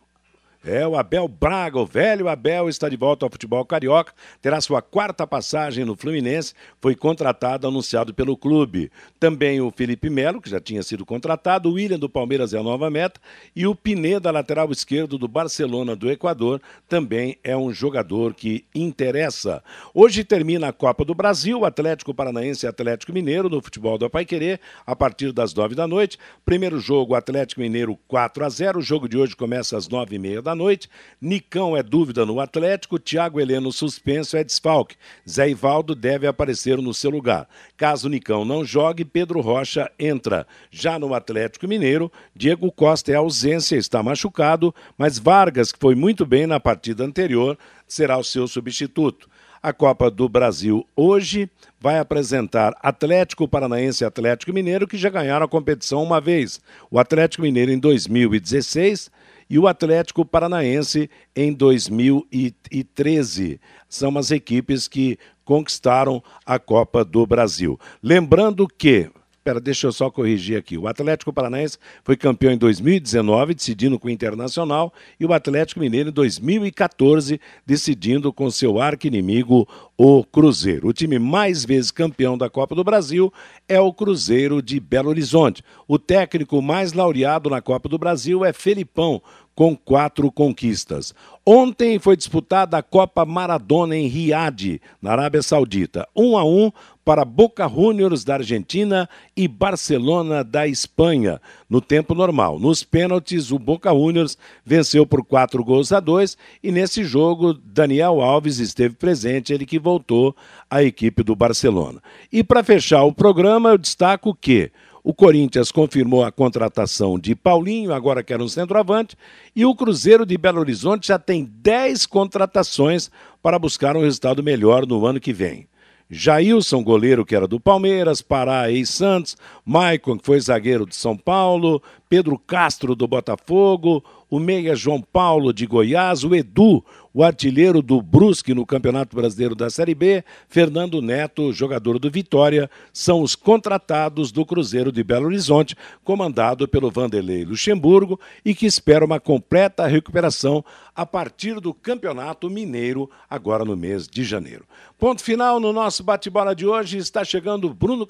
É, 0.66 0.88
o 0.88 0.96
Abel 0.96 1.28
Braga, 1.28 1.78
o 1.78 1.86
velho 1.86 2.30
Abel, 2.30 2.70
está 2.70 2.88
de 2.88 2.96
volta 2.96 3.26
ao 3.26 3.30
futebol 3.30 3.66
carioca, 3.66 4.14
terá 4.42 4.62
sua 4.62 4.82
quarta 4.82 5.28
passagem 5.28 5.84
no 5.84 5.94
Fluminense, 5.94 6.54
foi 6.80 6.96
contratado, 6.96 7.68
anunciado 7.68 8.14
pelo 8.14 8.38
clube. 8.38 8.90
Também 9.20 9.60
o 9.60 9.70
Felipe 9.70 10.10
Melo, 10.10 10.42
que 10.42 10.50
já 10.50 10.62
tinha 10.62 10.82
sido 10.82 11.06
contratado, 11.06 11.68
o 11.70 11.74
William 11.74 12.00
do 12.00 12.08
Palmeiras 12.08 12.54
é 12.54 12.60
a 12.60 12.64
nova 12.64 12.90
meta, 12.90 13.20
e 13.54 13.68
o 13.68 13.76
Pineda, 13.76 14.32
lateral 14.32 14.72
esquerdo 14.72 15.18
do 15.18 15.28
Barcelona 15.28 15.98
do 15.98 16.10
Equador, 16.10 16.62
também 16.88 17.38
é 17.44 17.58
um 17.58 17.74
jogador 17.74 18.34
que 18.34 18.66
interessa. 18.74 19.62
Hoje 19.94 20.24
termina 20.24 20.70
a 20.70 20.74
Copa 20.74 21.04
do 21.04 21.14
Brasil, 21.14 21.66
Atlético 21.66 22.14
Paranaense 22.14 22.66
e 22.66 22.70
Atlético 22.70 23.12
Mineiro, 23.12 23.50
no 23.50 23.62
futebol 23.62 23.98
do 23.98 24.06
Apaiquerê, 24.06 24.62
a 24.86 24.96
partir 24.96 25.34
das 25.34 25.54
nove 25.54 25.76
da 25.76 25.86
noite. 25.86 26.18
Primeiro 26.46 26.80
jogo, 26.80 27.16
Atlético 27.16 27.60
Mineiro 27.60 28.00
4 28.08 28.46
a 28.46 28.50
0 28.50 28.80
O 28.80 28.82
jogo 28.82 29.10
de 29.10 29.18
hoje 29.18 29.36
começa 29.36 29.76
às 29.76 29.90
nove 29.90 30.16
e 30.16 30.20
meia 30.20 30.42
da 30.42 30.53
noite. 30.56 30.90
Nicão 31.22 31.76
é 31.76 31.84
dúvida 31.84 32.26
no 32.26 32.40
Atlético, 32.40 33.00
Thiago 33.00 33.40
Heleno 33.40 33.72
suspenso 33.72 34.38
é 34.38 34.44
desfalque. 34.44 34.96
Zé 35.30 35.50
Ivaldo 35.50 35.96
deve 35.96 36.28
aparecer 36.28 36.78
no 36.78 36.94
seu 36.94 37.10
lugar. 37.10 37.48
Caso 37.78 38.10
Nicão 38.10 38.46
não 38.46 38.64
jogue, 38.64 39.06
Pedro 39.06 39.42
Rocha 39.42 39.92
entra. 39.98 40.46
Já 40.72 40.98
no 41.00 41.14
Atlético 41.14 41.68
Mineiro, 41.68 42.12
Diego 42.36 42.72
Costa 42.72 43.12
é 43.12 43.16
ausência, 43.16 43.76
está 43.76 44.02
machucado, 44.04 44.74
mas 44.98 45.20
Vargas, 45.20 45.72
que 45.72 45.80
foi 45.80 45.96
muito 45.96 46.26
bem 46.26 46.48
na 46.48 46.60
partida 46.60 47.04
anterior, 47.04 47.58
será 47.88 48.18
o 48.18 48.24
seu 48.24 48.48
substituto. 48.48 49.30
A 49.64 49.72
Copa 49.72 50.12
do 50.12 50.28
Brasil 50.28 50.86
hoje 50.94 51.50
vai 51.80 51.98
apresentar 51.98 52.76
Atlético 52.82 53.48
Paranaense 53.48 54.04
e 54.04 54.06
Atlético 54.06 54.52
Mineiro, 54.52 54.86
que 54.86 54.98
já 54.98 55.10
ganharam 55.10 55.46
a 55.46 55.50
competição 55.50 56.04
uma 56.04 56.20
vez. 56.20 56.60
O 56.92 57.00
Atlético 57.00 57.44
Mineiro 57.44 57.72
em 57.72 57.80
2016 57.80 59.10
e 59.50 59.60
o 59.60 59.68
Atlético 59.68 60.26
Paranaense 60.26 61.10
em 61.36 61.54
2013. 61.54 63.60
São 63.88 64.18
as 64.18 64.32
equipes 64.32 64.88
que 64.88 65.18
conquistaram 65.44 66.24
a 66.46 66.60
Copa 66.60 67.04
do 67.04 67.26
Brasil. 67.26 67.80
Lembrando 68.02 68.68
que 68.68 69.10
Espera, 69.44 69.60
deixa 69.60 69.88
eu 69.88 69.92
só 69.92 70.10
corrigir 70.10 70.58
aqui. 70.58 70.78
O 70.78 70.88
Atlético 70.88 71.34
Paranaense 71.34 71.78
foi 72.02 72.16
campeão 72.16 72.54
em 72.54 72.58
2019, 72.58 73.54
decidindo 73.54 74.00
com 74.00 74.08
o 74.08 74.10
Internacional, 74.10 74.94
e 75.20 75.26
o 75.26 75.34
Atlético 75.34 75.82
Mineiro 75.82 76.12
em 76.12 76.14
2014, 76.14 77.42
decidindo 77.66 78.32
com 78.32 78.50
seu 78.50 78.80
arqui-inimigo, 78.80 79.68
o 79.98 80.24
Cruzeiro. 80.24 80.88
O 80.88 80.94
time 80.94 81.20
mais 81.20 81.66
vezes 81.66 81.92
campeão 81.92 82.38
da 82.38 82.50
Copa 82.50 82.74
do 82.74 82.86
Brasil 82.86 83.34
é 83.68 83.82
o 83.82 83.92
Cruzeiro 83.92 84.62
de 84.62 84.80
Belo 84.80 85.10
Horizonte. 85.10 85.62
O 85.90 86.00
técnico 86.00 86.62
mais 86.62 86.94
laureado 86.94 87.50
na 87.50 87.62
Copa 87.62 87.90
do 87.90 87.98
Brasil 87.98 88.46
é 88.46 88.54
Felipão, 88.54 89.22
com 89.56 89.76
quatro 89.76 90.32
conquistas. 90.32 91.14
Ontem 91.46 92.00
foi 92.00 92.16
disputada 92.16 92.78
a 92.78 92.84
Copa 92.84 93.26
Maradona 93.26 93.96
em 93.96 94.08
Riad, 94.08 94.82
na 95.02 95.12
Arábia 95.12 95.42
Saudita. 95.42 96.08
1 96.16 96.24
um 96.24 96.38
a 96.38 96.44
1 96.44 96.66
um 96.66 96.72
para 97.04 97.26
Boca 97.26 97.68
Juniors 97.68 98.24
da 98.24 98.36
Argentina 98.36 99.10
e 99.36 99.48
Barcelona 99.48 100.44
da 100.44 100.66
Espanha, 100.66 101.42
no 101.70 101.82
tempo 101.82 102.16
normal. 102.16 102.58
Nos 102.60 102.84
pênaltis, 102.84 103.52
o 103.52 103.60
Boca 103.60 103.92
Juniors 103.92 104.38
venceu 104.66 105.06
por 105.06 105.24
quatro 105.24 105.64
gols 105.64 105.92
a 105.92 106.00
dois 106.00 106.38
e 106.64 106.72
nesse 106.72 107.04
jogo, 107.04 107.54
Daniel 107.54 108.22
Alves 108.22 108.60
esteve 108.60 108.96
presente, 108.96 109.54
ele 109.54 109.66
que 109.66 109.78
voltou 109.78 110.36
à 110.70 110.82
equipe 110.82 111.24
do 111.24 111.36
Barcelona. 111.36 112.02
E 112.32 112.44
para 112.44 112.64
fechar 112.64 113.04
o 113.04 113.14
programa, 113.14 113.72
eu 113.72 113.78
destaco 113.78 114.34
que 114.34 114.72
o 115.04 115.14
Corinthians 115.14 115.72
confirmou 115.72 116.24
a 116.24 116.32
contratação 116.32 117.20
de 117.20 117.36
Paulinho, 117.36 117.94
agora 117.94 118.24
que 118.24 118.32
era 118.32 118.44
um 118.44 118.48
centroavante, 118.48 119.18
e 119.56 119.66
o 119.66 119.76
Cruzeiro 119.76 120.26
de 120.26 120.38
Belo 120.38 120.60
Horizonte 120.60 121.08
já 121.08 121.20
tem 121.20 121.44
10 121.44 122.06
contratações 122.06 123.12
para 123.42 123.60
buscar 123.60 123.98
um 123.98 124.02
resultado 124.02 124.42
melhor 124.42 124.88
no 124.88 125.06
ano 125.06 125.20
que 125.20 125.34
vem. 125.34 125.68
Jailson, 126.10 126.84
goleiro 126.84 127.26
que 127.26 127.36
era 127.36 127.48
do 127.48 127.60
Palmeiras, 127.60 128.22
Pará, 128.22 128.72
ex-Santos, 128.72 129.36
Maicon, 129.66 130.18
que 130.18 130.26
foi 130.26 130.40
zagueiro 130.40 130.86
de 130.86 130.96
São 130.96 131.18
Paulo, 131.18 131.82
Pedro 132.08 132.38
Castro 132.38 132.96
do 132.96 133.08
Botafogo, 133.08 134.04
o 134.30 134.40
meia 134.40 134.76
João 134.76 135.02
Paulo 135.02 135.52
de 135.52 135.66
Goiás, 135.66 136.24
o 136.24 136.36
Edu, 136.36 136.84
o 137.14 137.24
artilheiro 137.24 137.82
do 137.82 138.02
Brusque 138.02 138.54
no 138.54 138.66
Campeonato 138.66 139.16
Brasileiro 139.16 139.54
da 139.54 139.70
Série 139.70 139.94
B, 139.94 140.24
Fernando 140.48 141.02
Neto, 141.02 141.54
jogador 141.54 142.00
do 142.00 142.10
Vitória, 142.10 142.70
são 142.92 143.22
os 143.22 143.36
contratados 143.36 144.32
do 144.32 144.46
Cruzeiro 144.46 144.92
de 144.92 145.04
Belo 145.04 145.28
Horizonte, 145.28 145.76
comandado 146.04 146.68
pelo 146.68 146.90
Vanderlei 146.90 147.46
Luxemburgo 147.46 148.20
e 148.44 148.56
que 148.56 148.66
espera 148.66 149.06
uma 149.06 149.20
completa 149.20 149.86
recuperação 149.86 150.66
a 150.96 151.06
partir 151.06 151.60
do 151.60 151.74
Campeonato 151.74 152.50
Mineiro, 152.50 153.10
agora 153.30 153.66
no 153.66 153.76
mês 153.76 154.08
de 154.08 154.24
janeiro. 154.24 154.66
Ponto 155.00 155.24
final 155.24 155.60
no 155.60 155.74
nosso 155.74 156.04
bate-bola 156.04 156.56
de 156.56 156.66
hoje. 156.66 156.98
Está 156.98 157.26
chegando 157.26 157.74
Bruno 157.74 158.06